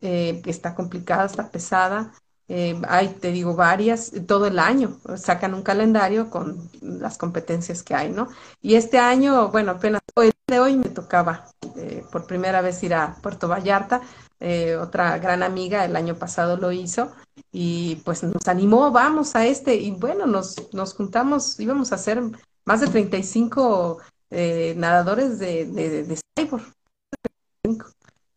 eh, 0.02 0.41
está 0.45 0.76
complicada, 0.76 1.26
está 1.26 1.50
pesada. 1.50 2.14
Eh, 2.47 2.80
hay, 2.88 3.10
te 3.10 3.32
digo, 3.32 3.56
varias, 3.56 4.12
todo 4.28 4.47
el 4.47 4.58
año 4.58 4.97
sacan 5.18 5.54
un 5.54 5.62
calendario 5.62 6.30
con 6.32 6.70
las 6.82 7.18
competencias 7.18 7.84
que 7.84 7.93
hay, 7.93 8.10
¿no? 8.10 8.28
Y 8.62 8.76
este 8.76 8.97
año, 8.97 9.50
bueno, 9.50 9.72
apenas 9.74 10.02
hoy 10.16 10.32
de 10.47 10.60
hoy 10.60 10.76
me 10.76 10.89
tocaba 10.89 11.45
eh, 11.76 12.04
por 12.12 12.26
primera 12.26 12.62
vez 12.62 12.82
ir 12.84 12.95
a 12.95 13.16
Puerto 13.22 13.47
Vallarta. 13.47 14.02
Eh, 14.39 14.78
otra 14.78 15.18
gran 15.18 15.43
amiga 15.43 15.84
el 15.84 15.95
año 15.95 16.16
pasado 16.16 16.56
lo 16.58 16.72
hizo 16.72 17.12
y 17.52 17.97
pues 18.06 18.24
nos 18.24 18.47
animó, 18.47 18.89
vamos 18.89 19.36
a 19.36 19.45
este, 19.45 19.76
y 19.76 19.91
bueno, 19.91 20.26
nos, 20.26 20.74
nos 20.74 20.93
juntamos, 20.93 21.60
íbamos 21.60 21.91
a 21.91 21.95
hacer 21.95 22.22
más 22.64 22.80
de 22.80 22.88
35 22.88 24.00
eh, 24.30 24.76
nadadores 24.78 25.39
de, 25.39 25.66
de, 25.66 26.04
de 26.04 26.20
cyborg. 26.38 26.74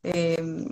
Eh, 0.02 0.66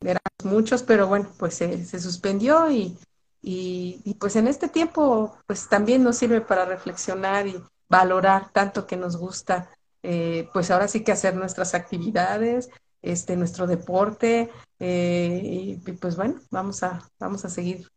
eran 0.00 0.22
muchos, 0.44 0.82
pero 0.82 1.06
bueno, 1.06 1.28
pues 1.38 1.54
se, 1.54 2.00
suspendió 2.00 2.70
y, 2.70 2.96
Y, 3.40 4.00
y, 4.04 4.14
pues 4.14 4.34
en 4.36 4.48
este 4.48 4.68
tiempo, 4.68 5.36
pues 5.46 5.68
también 5.68 6.02
nos 6.02 6.16
sirve 6.16 6.40
para 6.40 6.64
reflexionar 6.64 7.46
y 7.46 7.62
valorar 7.88 8.50
tanto 8.52 8.86
que 8.86 8.96
nos 8.96 9.16
gusta, 9.16 9.70
eh, 10.02 10.48
pues 10.52 10.70
ahora 10.70 10.88
sí 10.88 11.04
que 11.04 11.12
hacer 11.12 11.36
nuestras 11.36 11.74
actividades, 11.74 12.68
este, 13.00 13.36
nuestro 13.36 13.66
deporte, 13.66 14.50
eh, 14.80 15.40
y, 15.42 15.76
pues 15.92 16.16
bueno, 16.16 16.40
vamos 16.50 16.82
a, 16.82 17.08
vamos 17.20 17.44
a 17.44 17.48
seguir 17.48 17.88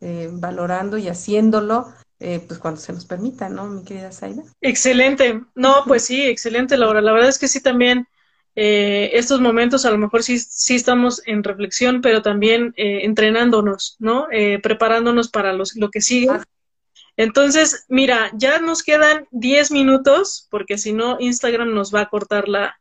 eh, 0.00 0.28
valorando 0.32 0.98
y 0.98 1.08
haciéndolo, 1.08 1.92
pues 2.18 2.58
cuando 2.58 2.80
se 2.80 2.92
nos 2.92 3.06
permita, 3.06 3.48
¿no, 3.48 3.66
mi 3.66 3.82
querida 3.82 4.12
Zaida? 4.12 4.42
Excelente, 4.60 5.40
no, 5.54 5.84
pues 5.86 6.04
sí, 6.04 6.26
excelente, 6.26 6.76
Laura, 6.76 7.00
la 7.00 7.12
verdad 7.12 7.30
es 7.30 7.38
que 7.38 7.48
sí 7.48 7.62
también 7.62 8.06
eh, 8.62 9.16
estos 9.18 9.40
momentos 9.40 9.86
a 9.86 9.90
lo 9.90 9.96
mejor 9.96 10.22
sí, 10.22 10.38
sí 10.38 10.74
estamos 10.74 11.22
en 11.24 11.42
reflexión, 11.42 12.02
pero 12.02 12.20
también 12.20 12.74
eh, 12.76 13.06
entrenándonos, 13.06 13.96
¿no? 14.00 14.26
Eh, 14.30 14.58
preparándonos 14.62 15.30
para 15.30 15.54
los, 15.54 15.76
lo 15.76 15.90
que 15.90 16.02
sigue. 16.02 16.28
Entonces, 17.16 17.86
mira, 17.88 18.30
ya 18.34 18.60
nos 18.60 18.82
quedan 18.82 19.26
10 19.30 19.70
minutos, 19.70 20.46
porque 20.50 20.76
si 20.76 20.92
no, 20.92 21.16
Instagram 21.20 21.72
nos 21.72 21.94
va 21.94 22.02
a 22.02 22.10
cortar 22.10 22.50
la, 22.50 22.78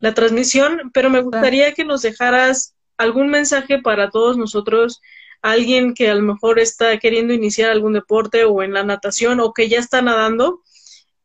la 0.00 0.12
transmisión, 0.12 0.90
pero 0.92 1.08
me 1.08 1.22
gustaría 1.22 1.72
que 1.72 1.86
nos 1.86 2.02
dejaras 2.02 2.74
algún 2.98 3.30
mensaje 3.30 3.78
para 3.78 4.10
todos 4.10 4.36
nosotros, 4.36 5.00
alguien 5.40 5.94
que 5.94 6.10
a 6.10 6.14
lo 6.14 6.20
mejor 6.20 6.58
está 6.58 6.98
queriendo 6.98 7.32
iniciar 7.32 7.70
algún 7.70 7.94
deporte 7.94 8.44
o 8.44 8.62
en 8.62 8.74
la 8.74 8.84
natación 8.84 9.40
o 9.40 9.54
que 9.54 9.70
ya 9.70 9.78
está 9.78 10.02
nadando, 10.02 10.60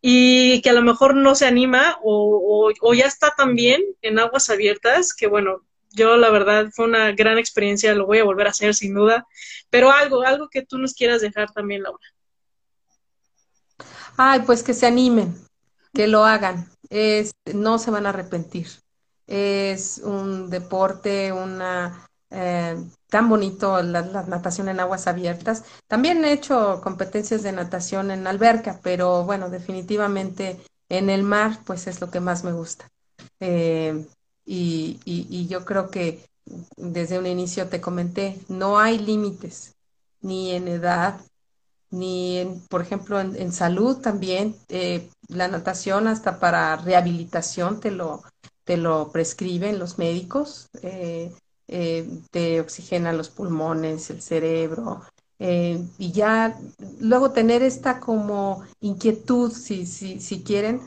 y 0.02 0.62
que 0.62 0.70
a 0.70 0.74
lo 0.74 0.82
mejor 0.82 1.16
no 1.16 1.36
se 1.36 1.46
anima 1.46 1.98
o, 2.04 2.72
o, 2.82 2.94
ya 2.94 3.06
está 3.06 3.34
también 3.36 3.82
en 4.02 4.20
aguas 4.20 4.50
abiertas, 4.50 5.14
que 5.14 5.28
bueno, 5.28 5.62
yo 5.92 6.18
la 6.18 6.30
verdad 6.30 6.68
fue 6.74 6.86
una 6.86 7.12
gran 7.14 7.38
experiencia, 7.38 7.96
lo 7.96 8.06
voy 8.06 8.20
a 8.20 8.24
volver 8.24 8.48
a 8.48 8.52
hacer 8.52 8.76
sin 8.76 8.94
duda, 8.94 9.26
pero 9.70 9.92
algo, 9.92 10.22
algo 10.22 10.50
que 10.50 10.62
tú 10.62 10.78
nos 10.78 10.94
quieras 10.94 11.22
dejar 11.22 11.52
también, 11.52 11.84
Laura. 11.84 12.06
Ay, 14.18 14.42
pues 14.46 14.64
que 14.64 14.74
se 14.74 14.86
animen, 14.86 15.36
que 15.94 16.08
lo 16.08 16.26
hagan, 16.26 16.70
es, 16.90 17.34
no 17.54 17.80
se 17.80 17.92
van 17.92 18.06
a 18.06 18.10
arrepentir. 18.10 18.68
Es 19.28 20.00
un 20.00 20.50
deporte, 20.50 21.32
una 21.32 22.08
eh, 22.30 22.76
tan 23.10 23.30
bonito 23.30 23.82
la, 23.82 24.02
natación 24.02 24.70
en 24.70 24.80
aguas 24.80 25.08
abiertas. 25.08 25.64
También 25.88 26.24
he 26.26 26.34
hecho 26.34 26.82
competencias 26.84 27.44
de 27.44 27.52
natación 27.52 28.12
en 28.12 28.28
alberca, 28.28 28.80
pero 28.84 29.24
bueno, 29.24 29.50
definitivamente 29.50 30.60
en 30.90 31.10
el 31.10 31.24
mar, 31.24 31.60
pues 31.66 31.88
es 31.88 32.02
lo 32.02 32.12
que 32.12 32.20
más 32.20 32.44
me 32.44 32.54
gusta. 32.54 32.90
Eh, 33.40 34.06
y, 34.46 35.00
y, 35.06 35.48
yo 35.48 35.66
creo 35.66 35.90
que 35.90 36.26
desde 36.78 37.20
un 37.20 37.28
inicio 37.28 37.68
te 37.68 37.82
comenté, 37.82 38.40
no 38.48 38.80
hay 38.80 38.98
límites, 38.98 39.76
ni 40.22 40.52
en 40.52 40.70
edad, 40.70 41.20
ni 41.90 42.38
en, 42.38 42.62
por 42.68 42.82
ejemplo, 42.82 43.20
en, 43.20 43.52
salud 43.52 43.98
también. 43.98 44.56
Eh, 44.70 45.10
la 45.28 45.48
natación 45.50 46.08
hasta 46.08 46.40
para 46.40 46.78
rehabilitación 46.78 47.80
te 47.82 47.92
lo, 47.92 48.24
te 48.64 48.78
lo 48.78 49.12
prescriben 49.12 49.80
los 49.80 49.98
médicos. 49.98 50.70
Eh, 51.68 52.08
te 52.32 52.60
oxigena 52.62 53.14
los 53.14 53.30
pulmones, 53.30 54.10
el 54.10 54.22
cerebro, 54.22 55.02
eh, 55.40 55.80
y 55.98 56.12
ya 56.12 56.58
luego 57.00 57.32
tener 57.32 57.62
esta 57.62 58.00
como 58.00 58.64
inquietud, 58.80 59.52
si, 59.52 59.86
si, 59.86 60.20
si 60.20 60.44
quieren, 60.44 60.82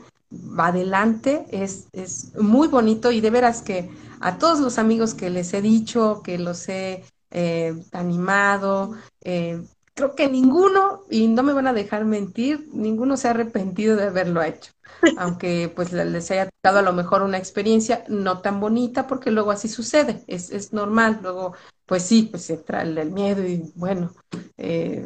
adelante, 0.57 1.45
es, 1.51 1.87
es 1.93 2.35
muy 2.35 2.67
bonito 2.67 3.11
y 3.11 3.21
de 3.21 3.29
veras 3.29 3.61
que 3.61 3.89
a 4.19 4.37
todos 4.37 4.59
los 4.59 4.77
amigos 4.77 5.13
que 5.13 5.29
les 5.29 5.53
he 5.53 5.61
dicho, 5.61 6.21
que 6.23 6.37
los 6.37 6.67
he 6.69 7.03
eh, 7.31 7.75
animado, 7.91 8.95
creo 9.21 10.15
que 10.15 10.29
ninguno, 10.29 11.03
y 11.09 11.27
no 11.27 11.43
me 11.43 11.53
van 11.53 11.67
a 11.67 11.73
dejar 11.73 12.05
mentir, 12.05 12.69
ninguno 12.73 13.17
se 13.17 13.27
ha 13.27 13.31
arrepentido 13.31 13.95
de 13.95 14.05
haberlo 14.05 14.41
hecho 14.41 14.71
aunque 15.17 15.71
pues 15.75 15.91
les 15.91 16.31
haya 16.31 16.49
dado 16.63 16.79
a 16.79 16.83
lo 16.83 16.93
mejor 16.93 17.21
una 17.21 17.37
experiencia 17.37 18.03
no 18.07 18.39
tan 18.41 18.59
bonita, 18.59 19.07
porque 19.07 19.31
luego 19.31 19.51
así 19.51 19.67
sucede, 19.67 20.23
es, 20.27 20.51
es 20.51 20.73
normal, 20.73 21.19
luego 21.21 21.53
pues 21.85 22.03
sí, 22.03 22.27
pues 22.31 22.49
entra 22.49 22.83
el, 22.83 23.11
miedo 23.11 23.45
y 23.45 23.71
bueno, 23.75 24.13
eh, 24.57 25.05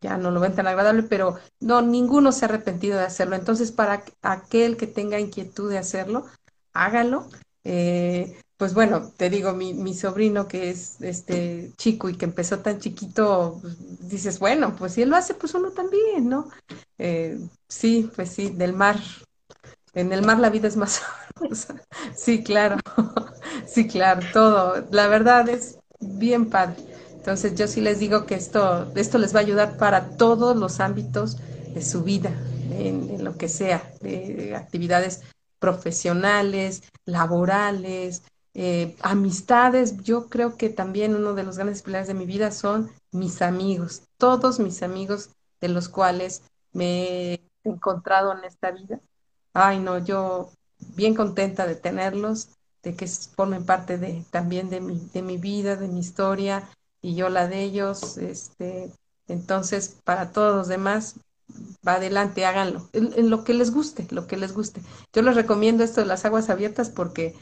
ya 0.00 0.16
no 0.16 0.30
lo 0.30 0.40
ven 0.40 0.54
tan 0.54 0.66
agradable, 0.66 1.04
pero 1.04 1.38
no, 1.60 1.82
ninguno 1.82 2.32
se 2.32 2.44
ha 2.44 2.48
arrepentido 2.48 2.98
de 2.98 3.04
hacerlo. 3.04 3.36
Entonces, 3.36 3.72
para 3.72 4.04
aquel 4.22 4.76
que 4.76 4.86
tenga 4.86 5.20
inquietud 5.20 5.70
de 5.70 5.78
hacerlo, 5.78 6.26
hágalo. 6.72 7.28
Eh, 7.64 8.36
pues 8.58 8.74
bueno, 8.74 9.12
te 9.16 9.30
digo, 9.30 9.52
mi, 9.52 9.72
mi, 9.72 9.94
sobrino 9.94 10.48
que 10.48 10.70
es 10.70 11.00
este 11.00 11.72
chico 11.76 12.08
y 12.08 12.16
que 12.16 12.24
empezó 12.24 12.58
tan 12.58 12.80
chiquito, 12.80 13.58
pues, 13.62 13.76
dices, 14.08 14.40
bueno, 14.40 14.74
pues 14.76 14.94
si 14.94 15.02
él 15.02 15.10
lo 15.10 15.16
hace, 15.16 15.34
pues 15.34 15.54
uno 15.54 15.70
también, 15.70 16.28
¿no? 16.28 16.48
Eh, 16.98 17.38
sí, 17.68 18.10
pues 18.16 18.30
sí, 18.30 18.50
del 18.50 18.72
mar. 18.72 18.96
En 19.94 20.12
el 20.12 20.22
mar 20.26 20.40
la 20.40 20.50
vida 20.50 20.68
es 20.68 20.76
más 20.76 21.00
Sí, 22.16 22.42
claro. 22.42 22.78
sí, 23.66 23.86
claro, 23.86 24.26
todo. 24.32 24.86
La 24.90 25.06
verdad 25.06 25.48
es 25.48 25.78
bien 26.00 26.50
padre. 26.50 26.76
Entonces 27.14 27.54
yo 27.54 27.68
sí 27.68 27.80
les 27.80 28.00
digo 28.00 28.26
que 28.26 28.34
esto, 28.34 28.90
esto 28.96 29.18
les 29.18 29.34
va 29.34 29.38
a 29.38 29.42
ayudar 29.42 29.76
para 29.76 30.16
todos 30.16 30.56
los 30.56 30.80
ámbitos 30.80 31.36
de 31.74 31.82
su 31.82 32.02
vida, 32.02 32.32
en, 32.72 33.22
lo 33.22 33.36
que 33.36 33.48
sea, 33.48 33.88
de 34.00 34.54
actividades 34.56 35.22
profesionales, 35.58 36.82
laborales, 37.04 38.22
eh, 38.60 38.96
amistades. 39.02 40.02
Yo 40.02 40.28
creo 40.28 40.56
que 40.56 40.68
también 40.68 41.14
uno 41.14 41.32
de 41.34 41.44
los 41.44 41.56
grandes 41.56 41.82
pilares 41.82 42.08
de 42.08 42.14
mi 42.14 42.26
vida 42.26 42.50
son 42.50 42.90
mis 43.12 43.40
amigos, 43.40 44.02
todos 44.16 44.58
mis 44.58 44.82
amigos 44.82 45.30
de 45.60 45.68
los 45.68 45.88
cuales 45.88 46.42
me 46.72 47.34
he 47.34 47.40
encontrado 47.62 48.36
en 48.36 48.42
esta 48.42 48.72
vida. 48.72 48.98
Ay, 49.54 49.78
no, 49.78 49.98
yo 49.98 50.50
bien 50.96 51.14
contenta 51.14 51.68
de 51.68 51.76
tenerlos, 51.76 52.48
de 52.82 52.96
que 52.96 53.06
formen 53.06 53.64
parte 53.64 53.96
de, 53.96 54.24
también 54.32 54.70
de 54.70 54.80
mi, 54.80 55.08
de 55.12 55.22
mi 55.22 55.36
vida, 55.36 55.76
de 55.76 55.86
mi 55.86 56.00
historia 56.00 56.68
y 57.00 57.14
yo 57.14 57.28
la 57.28 57.46
de 57.46 57.62
ellos. 57.62 58.18
Este, 58.18 58.90
entonces, 59.28 60.00
para 60.02 60.32
todos 60.32 60.56
los 60.56 60.66
demás, 60.66 61.14
va 61.86 61.94
adelante, 61.94 62.44
háganlo, 62.44 62.88
en, 62.92 63.30
lo 63.30 63.44
que 63.44 63.54
les 63.54 63.70
guste, 63.70 64.06
lo 64.10 64.26
que 64.26 64.36
les 64.36 64.52
guste. 64.52 64.82
Yo 65.12 65.22
les 65.22 65.36
recomiendo 65.36 65.84
esto 65.84 66.00
de 66.00 66.08
las 66.08 66.24
aguas 66.24 66.50
abiertas 66.50 66.90
porque 66.90 67.36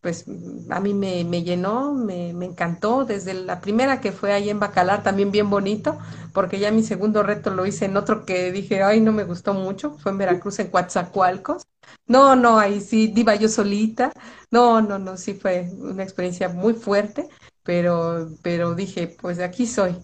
pues 0.00 0.24
a 0.70 0.80
mí 0.80 0.94
me, 0.94 1.24
me 1.24 1.42
llenó, 1.42 1.92
me, 1.92 2.32
me, 2.32 2.46
encantó, 2.46 3.04
desde 3.04 3.34
la 3.34 3.60
primera 3.60 4.00
que 4.00 4.12
fue 4.12 4.32
ahí 4.32 4.50
en 4.50 4.60
Bacalar, 4.60 5.02
también 5.02 5.30
bien 5.30 5.50
bonito, 5.50 5.98
porque 6.32 6.58
ya 6.58 6.70
mi 6.70 6.82
segundo 6.82 7.22
reto 7.22 7.50
lo 7.50 7.66
hice 7.66 7.84
en 7.86 7.96
otro 7.96 8.24
que 8.24 8.52
dije, 8.52 8.82
ay, 8.82 9.00
no 9.00 9.12
me 9.12 9.24
gustó 9.24 9.54
mucho, 9.54 9.96
fue 9.98 10.12
en 10.12 10.18
Veracruz, 10.18 10.58
en 10.58 10.68
Coatzacoalcos. 10.68 11.64
No, 12.06 12.36
no, 12.36 12.58
ahí 12.58 12.80
sí, 12.80 13.12
iba 13.16 13.34
yo 13.36 13.48
solita, 13.48 14.12
no, 14.50 14.80
no, 14.80 14.98
no, 14.98 15.16
sí 15.16 15.34
fue 15.34 15.70
una 15.78 16.02
experiencia 16.02 16.48
muy 16.48 16.74
fuerte, 16.74 17.28
pero, 17.62 18.30
pero 18.42 18.74
dije, 18.74 19.08
pues 19.20 19.36
de 19.36 19.44
aquí 19.44 19.66
soy, 19.66 19.96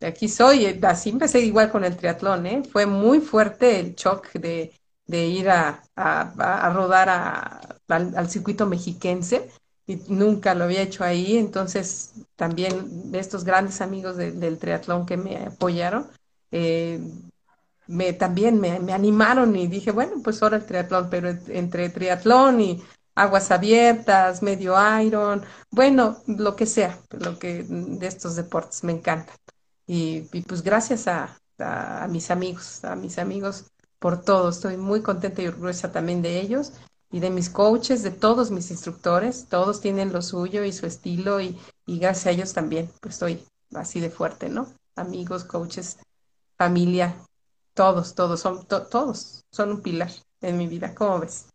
de 0.00 0.06
aquí 0.06 0.28
soy, 0.28 0.80
así 0.82 1.10
empecé 1.10 1.40
igual 1.40 1.70
con 1.70 1.84
el 1.84 1.96
triatlón, 1.96 2.46
¿eh? 2.46 2.62
Fue 2.70 2.86
muy 2.86 3.20
fuerte 3.20 3.78
el 3.80 3.94
shock 3.94 4.32
de, 4.32 4.72
de 5.10 5.26
ir 5.26 5.50
a, 5.50 5.82
a, 5.96 6.70
rodar 6.70 7.08
al, 7.88 8.30
circuito 8.30 8.66
mexiquense 8.66 9.50
y 9.86 9.96
nunca 10.08 10.54
lo 10.54 10.64
había 10.64 10.82
hecho 10.82 11.02
ahí, 11.02 11.36
entonces 11.36 12.12
también 12.36 13.10
estos 13.12 13.42
grandes 13.42 13.80
amigos 13.80 14.16
del 14.16 14.58
triatlón 14.58 15.06
que 15.06 15.16
me 15.16 15.46
apoyaron, 15.46 16.06
eh, 16.52 17.00
me, 17.88 18.12
también 18.12 18.60
me, 18.60 18.70
animaron 18.92 19.56
y 19.56 19.66
dije, 19.66 19.90
bueno, 19.90 20.22
pues 20.22 20.40
ahora 20.42 20.58
el 20.58 20.66
triatlón, 20.66 21.10
pero 21.10 21.28
entre 21.48 21.88
triatlón 21.88 22.60
y 22.60 22.82
aguas 23.16 23.50
abiertas, 23.50 24.42
medio 24.42 24.76
iron, 25.00 25.42
bueno, 25.72 26.18
lo 26.28 26.54
que 26.54 26.66
sea, 26.66 27.00
lo 27.10 27.36
que 27.36 27.64
de 27.64 28.06
estos 28.06 28.36
deportes 28.36 28.84
me 28.84 28.92
encantan. 28.92 29.34
Y, 29.88 30.20
pues 30.46 30.62
gracias 30.62 31.08
a, 31.08 31.36
a, 31.58 32.06
mis 32.08 32.30
amigos, 32.30 32.84
a 32.84 32.94
mis 32.94 33.18
amigos 33.18 33.64
por 34.00 34.22
todo. 34.22 34.48
Estoy 34.48 34.76
muy 34.76 35.02
contenta 35.02 35.42
y 35.42 35.46
orgullosa 35.46 35.92
también 35.92 36.22
de 36.22 36.40
ellos 36.40 36.72
y 37.12 37.20
de 37.20 37.30
mis 37.30 37.48
coaches, 37.48 38.02
de 38.02 38.10
todos 38.10 38.50
mis 38.50 38.72
instructores. 38.72 39.46
Todos 39.48 39.80
tienen 39.80 40.12
lo 40.12 40.22
suyo 40.22 40.64
y 40.64 40.72
su 40.72 40.86
estilo 40.86 41.40
y, 41.40 41.56
gracias 41.86 42.26
a 42.26 42.30
ellos 42.30 42.52
también, 42.52 42.90
pues 43.00 43.14
estoy 43.14 43.44
así 43.74 44.00
de 44.00 44.10
fuerte, 44.10 44.48
¿no? 44.48 44.66
Amigos, 44.96 45.44
coaches, 45.44 45.98
familia, 46.56 47.14
todos, 47.74 48.14
todos 48.14 48.40
son, 48.40 48.66
todos 48.66 49.44
son 49.52 49.70
un 49.70 49.82
pilar 49.82 50.10
en 50.40 50.58
mi 50.58 50.66
vida. 50.66 50.94
¿Cómo 50.94 51.20
ves? 51.20 51.49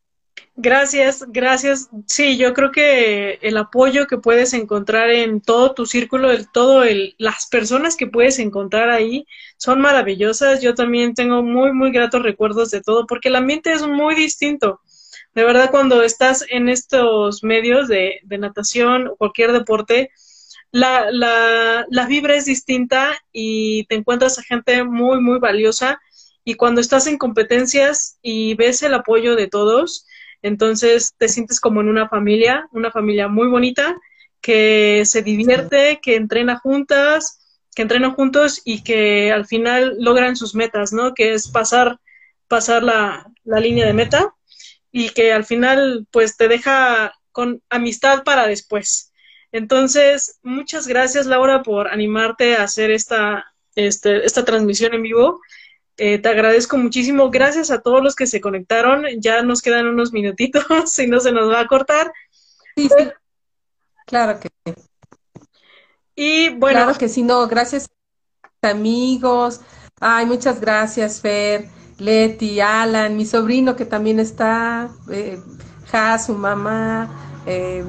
Gracias, 0.58 1.26
gracias. 1.28 1.90
Sí, 2.08 2.38
yo 2.38 2.54
creo 2.54 2.72
que 2.72 3.40
el 3.42 3.58
apoyo 3.58 4.08
que 4.08 4.18
puedes 4.18 4.54
encontrar 4.54 5.10
en 5.10 5.42
todo 5.42 5.74
tu 5.74 5.86
círculo, 5.86 6.32
el, 6.32 6.50
todo 6.50 6.84
el, 6.84 7.16
las 7.18 7.48
personas 7.48 7.98
que 7.98 8.08
puedes 8.08 8.40
encontrar 8.40 8.90
ahí 8.90 9.28
son 9.58 9.82
maravillosas. 9.82 10.62
Yo 10.62 10.74
también 10.74 11.14
tengo 11.14 11.44
muy, 11.44 11.74
muy 11.74 11.92
gratos 11.92 12.24
recuerdos 12.24 12.72
de 12.72 12.82
todo, 12.82 13.06
porque 13.06 13.28
el 13.30 13.36
ambiente 13.36 13.72
es 13.74 13.86
muy 13.86 14.16
distinto. 14.16 14.80
De 15.34 15.44
verdad, 15.44 15.72
cuando 15.72 16.02
estás 16.04 16.46
en 16.50 16.70
estos 16.70 17.44
medios 17.44 17.90
de, 17.90 18.20
de 18.24 18.38
natación 18.38 19.08
o 19.10 19.18
cualquier 19.18 19.52
deporte, 19.52 20.10
la, 20.72 21.12
la, 21.12 21.86
la 21.90 22.06
vibra 22.08 22.36
es 22.36 22.46
distinta 22.46 23.14
y 23.34 23.86
te 23.88 23.96
encuentras 23.96 24.40
a 24.40 24.44
gente 24.44 24.84
muy, 24.86 25.20
muy 25.22 25.40
valiosa. 25.40 26.00
Y 26.46 26.56
cuando 26.56 26.80
estás 26.80 27.08
en 27.08 27.18
competencias 27.18 28.20
y 28.22 28.54
ves 28.56 28.84
el 28.84 28.94
apoyo 28.94 29.36
de 29.36 29.48
todos, 29.48 30.06
entonces 30.46 31.16
te 31.18 31.28
sientes 31.28 31.60
como 31.60 31.82
en 31.82 31.90
una 31.90 32.08
familia, 32.08 32.68
una 32.72 32.92
familia 32.92 33.28
muy 33.28 33.48
bonita, 33.48 33.98
que 34.42 35.02
se 35.06 35.24
divierte, 35.24 36.00
que 36.04 36.16
entrena 36.16 36.60
juntas, 36.60 37.40
que 37.76 37.82
entrenan 37.82 38.14
juntos 38.14 38.62
y 38.64 38.84
que 38.84 39.32
al 39.32 39.48
final 39.48 39.96
logran 40.00 40.36
sus 40.36 40.54
metas, 40.54 40.94
¿no? 40.94 41.16
Que 41.16 41.34
es 41.34 41.48
pasar, 41.48 42.00
pasar 42.48 42.84
la, 42.84 43.26
la 43.44 43.60
línea 43.60 43.88
de 43.88 43.94
meta 43.94 44.36
y 44.92 45.10
que 45.10 45.34
al 45.34 45.46
final 45.46 46.06
pues 46.12 46.38
te 46.38 46.48
deja 46.48 47.12
con 47.32 47.64
amistad 47.72 48.24
para 48.24 48.46
después. 48.46 49.12
Entonces, 49.52 50.38
muchas 50.44 50.86
gracias 50.86 51.26
Laura 51.26 51.64
por 51.64 51.88
animarte 51.88 52.56
a 52.56 52.64
hacer 52.64 52.92
esta, 52.92 53.52
este, 53.74 54.24
esta 54.24 54.46
transmisión 54.46 54.94
en 54.94 55.02
vivo. 55.02 55.42
Eh, 55.98 56.20
te 56.20 56.30
agradezco 56.30 56.78
muchísimo. 56.78 57.30
Gracias 57.30 57.72
a 57.72 57.82
todos 57.82 58.04
los 58.04 58.16
que 58.16 58.28
se 58.28 58.42
conectaron. 58.42 59.06
Ya 59.20 59.42
nos 59.44 59.62
quedan 59.62 59.88
unos 59.88 60.12
minutitos 60.14 60.66
y 61.00 61.08
no 61.08 61.20
se 61.20 61.32
nos 61.32 61.50
va 61.50 61.62
a 61.62 61.68
cortar. 61.68 62.12
Sí, 62.76 62.90
sí. 62.90 63.10
Claro 64.06 64.40
que 64.40 64.50
sí. 64.66 64.74
Y 66.16 66.50
bueno. 66.50 66.80
Claro 66.80 66.98
que 66.98 67.10
sí, 67.10 67.24
no, 67.24 67.48
gracias 67.48 67.90
amigos. 68.62 69.62
Ay, 70.00 70.26
muchas 70.26 70.60
gracias, 70.60 71.22
Fer, 71.22 71.70
Leti, 72.00 72.60
Alan, 72.60 73.16
mi 73.16 73.26
sobrino 73.26 73.76
que 73.76 73.86
también 73.86 74.20
está, 74.20 74.90
eh, 75.10 75.40
su 76.26 76.34
mamá, 76.34 77.42
eh, 77.46 77.84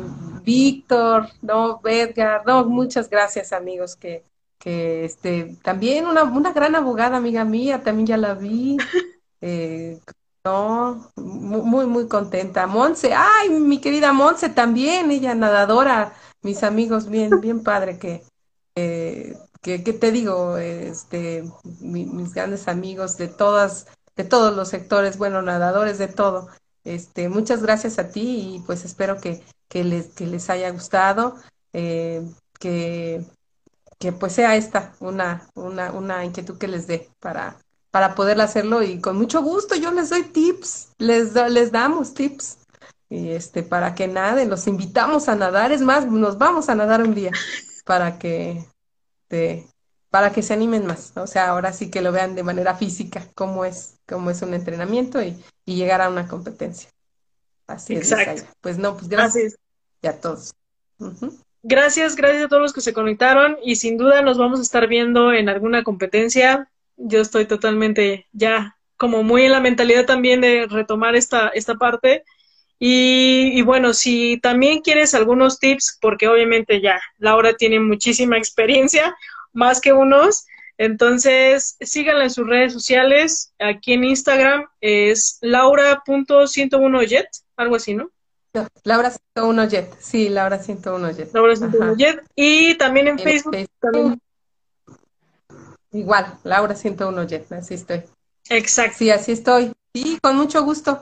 Víctor, 0.44 1.28
no, 1.42 1.80
Edgar, 1.84 2.42
no, 2.46 2.64
muchas 2.64 3.10
gracias, 3.10 3.52
amigos, 3.52 3.96
que, 3.96 4.24
que 4.66 5.04
este, 5.04 5.56
también 5.62 6.06
una, 6.06 6.24
una 6.24 6.52
gran 6.52 6.74
abogada, 6.74 7.18
amiga 7.18 7.44
mía, 7.44 7.84
también 7.84 8.08
ya 8.08 8.16
la 8.16 8.34
vi. 8.34 8.76
Eh, 9.42 10.00
no, 10.44 11.12
muy, 11.14 11.86
muy 11.86 12.08
contenta. 12.08 12.66
Monse, 12.66 13.12
ay, 13.14 13.50
mi 13.50 13.80
querida 13.82 14.14
Monse 14.14 14.48
también, 14.48 15.10
ella 15.10 15.34
nadadora, 15.34 16.14
mis 16.40 16.62
amigos, 16.62 17.08
bien, 17.08 17.30
bien 17.42 17.62
padre 17.62 17.98
que, 17.98 18.24
eh, 18.74 19.36
que, 19.60 19.78
te 19.78 20.10
digo, 20.10 20.56
este, 20.56 21.44
mis 21.80 22.32
grandes 22.32 22.66
amigos 22.66 23.18
de 23.18 23.28
todas, 23.28 23.86
de 24.16 24.24
todos 24.24 24.56
los 24.56 24.68
sectores, 24.70 25.18
bueno, 25.18 25.42
nadadores 25.42 25.98
de 25.98 26.08
todo. 26.08 26.48
Este, 26.82 27.28
muchas 27.28 27.62
gracias 27.62 27.98
a 27.98 28.08
ti 28.08 28.56
y 28.56 28.62
pues 28.66 28.86
espero 28.86 29.20
que, 29.20 29.44
que, 29.68 29.84
les, 29.84 30.08
que 30.08 30.26
les 30.26 30.48
haya 30.48 30.70
gustado, 30.70 31.36
eh, 31.74 32.26
que, 32.58 33.22
que 33.98 34.12
pues 34.12 34.32
sea 34.32 34.56
esta 34.56 34.92
una, 35.00 35.48
una, 35.54 35.92
una 35.92 36.24
inquietud 36.24 36.58
que 36.58 36.68
les 36.68 36.86
dé 36.86 37.08
para, 37.20 37.58
para 37.90 38.14
poder 38.14 38.40
hacerlo 38.40 38.82
y 38.82 39.00
con 39.00 39.16
mucho 39.16 39.42
gusto 39.42 39.74
yo 39.74 39.90
les 39.90 40.10
doy 40.10 40.24
tips, 40.24 40.88
les, 40.98 41.34
les 41.34 41.72
damos 41.72 42.14
tips 42.14 42.58
y 43.08 43.30
este 43.30 43.62
para 43.62 43.94
que 43.94 44.08
naden, 44.08 44.50
los 44.50 44.66
invitamos 44.66 45.28
a 45.28 45.36
nadar, 45.36 45.72
es 45.72 45.80
más, 45.80 46.06
nos 46.06 46.38
vamos 46.38 46.68
a 46.68 46.74
nadar 46.74 47.02
un 47.02 47.14
día 47.14 47.30
para 47.84 48.18
que 48.18 48.64
te, 49.28 49.66
para 50.10 50.32
que 50.32 50.42
se 50.42 50.54
animen 50.54 50.86
más, 50.86 51.12
o 51.16 51.26
sea, 51.26 51.48
ahora 51.48 51.72
sí 51.72 51.90
que 51.90 52.02
lo 52.02 52.12
vean 52.12 52.34
de 52.34 52.42
manera 52.42 52.74
física, 52.74 53.26
cómo 53.34 53.64
es, 53.64 53.94
cómo 54.06 54.30
es 54.30 54.42
un 54.42 54.54
entrenamiento 54.54 55.22
y, 55.22 55.42
y 55.64 55.76
llegar 55.76 56.00
a 56.00 56.08
una 56.08 56.26
competencia. 56.26 56.90
Así 57.66 57.96
Exacto. 57.96 58.30
es. 58.32 58.46
Pues 58.60 58.78
no, 58.78 58.96
pues 58.96 59.08
gracias 59.08 59.56
a 60.02 60.12
todos. 60.12 60.54
Gracias, 61.68 62.14
gracias 62.14 62.44
a 62.44 62.48
todos 62.48 62.62
los 62.62 62.72
que 62.72 62.80
se 62.80 62.92
conectaron 62.92 63.58
y 63.62 63.76
sin 63.76 63.96
duda 63.96 64.22
nos 64.22 64.38
vamos 64.38 64.60
a 64.60 64.62
estar 64.62 64.86
viendo 64.86 65.32
en 65.32 65.48
alguna 65.48 65.82
competencia 65.82 66.68
yo 66.96 67.20
estoy 67.20 67.46
totalmente 67.46 68.26
ya 68.32 68.76
como 68.96 69.22
muy 69.22 69.44
en 69.44 69.52
la 69.52 69.60
mentalidad 69.60 70.06
también 70.06 70.40
de 70.40 70.66
retomar 70.68 71.14
esta, 71.16 71.48
esta 71.48 71.74
parte. 71.74 72.24
Y, 72.78 73.62
bueno, 73.62 73.94
si 73.94 74.38
también 74.38 74.80
quieres 74.82 75.14
algunos 75.14 75.58
tips, 75.58 75.98
porque 76.00 76.28
obviamente 76.28 76.80
ya 76.80 77.00
Laura 77.18 77.54
tiene 77.54 77.80
muchísima 77.80 78.36
experiencia, 78.38 79.14
más 79.52 79.80
que 79.80 79.92
unos, 79.92 80.46
entonces 80.78 81.76
síganla 81.80 82.24
en 82.24 82.30
sus 82.30 82.46
redes 82.46 82.72
sociales. 82.72 83.52
Aquí 83.58 83.94
en 83.94 84.04
Instagram 84.04 84.66
es 84.80 85.38
laura.101jet, 85.40 87.28
algo 87.56 87.76
así, 87.76 87.94
¿no? 87.94 88.10
Laura 88.84 89.10
101 89.10 89.64
Jet, 89.68 89.96
sí, 90.00 90.28
Laura 90.28 90.58
101 90.58 91.10
Jet. 91.12 91.34
Laura 91.34 91.56
101 91.56 91.96
Jet. 91.96 92.24
Y 92.34 92.76
también 92.76 93.08
en, 93.08 93.18
Facebook, 93.18 93.54
Facebook. 93.54 94.18
Igual, 95.92 96.38
Laura 96.44 96.74
101 96.74 97.24
Jet, 97.24 97.52
así 97.52 97.74
estoy. 97.74 98.02
Exacto. 98.48 98.96
Sí, 98.98 99.10
así 99.10 99.32
estoy. 99.32 99.72
Sí, 99.94 100.18
con 100.22 100.36
mucho 100.36 100.62
gusto. 100.62 101.00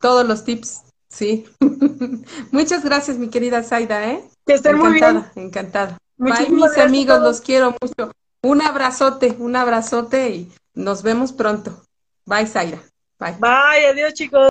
Todos 0.00 0.26
los 0.26 0.44
tips, 0.44 0.82
sí. 1.08 1.46
Muchas 2.50 2.84
gracias, 2.84 3.18
mi 3.18 3.28
querida 3.28 3.62
Zaida, 3.62 4.10
¿eh? 4.10 4.24
Que 4.46 4.54
estén 4.54 4.78
muy 4.78 4.94
bien. 4.94 5.24
Encantada. 5.36 5.98
Bye, 6.16 6.50
mis 6.50 6.78
amigos, 6.78 7.20
los 7.20 7.40
quiero 7.40 7.74
mucho. 7.80 8.12
Un 8.42 8.62
abrazote, 8.62 9.36
un 9.38 9.54
abrazote 9.54 10.30
y 10.30 10.52
nos 10.74 11.02
vemos 11.02 11.32
pronto. 11.32 11.84
Bye, 12.26 12.46
Zaida. 12.46 12.78
Bye. 13.18 13.36
Bye, 13.38 13.86
adiós, 13.86 14.14
chicos. 14.14 14.50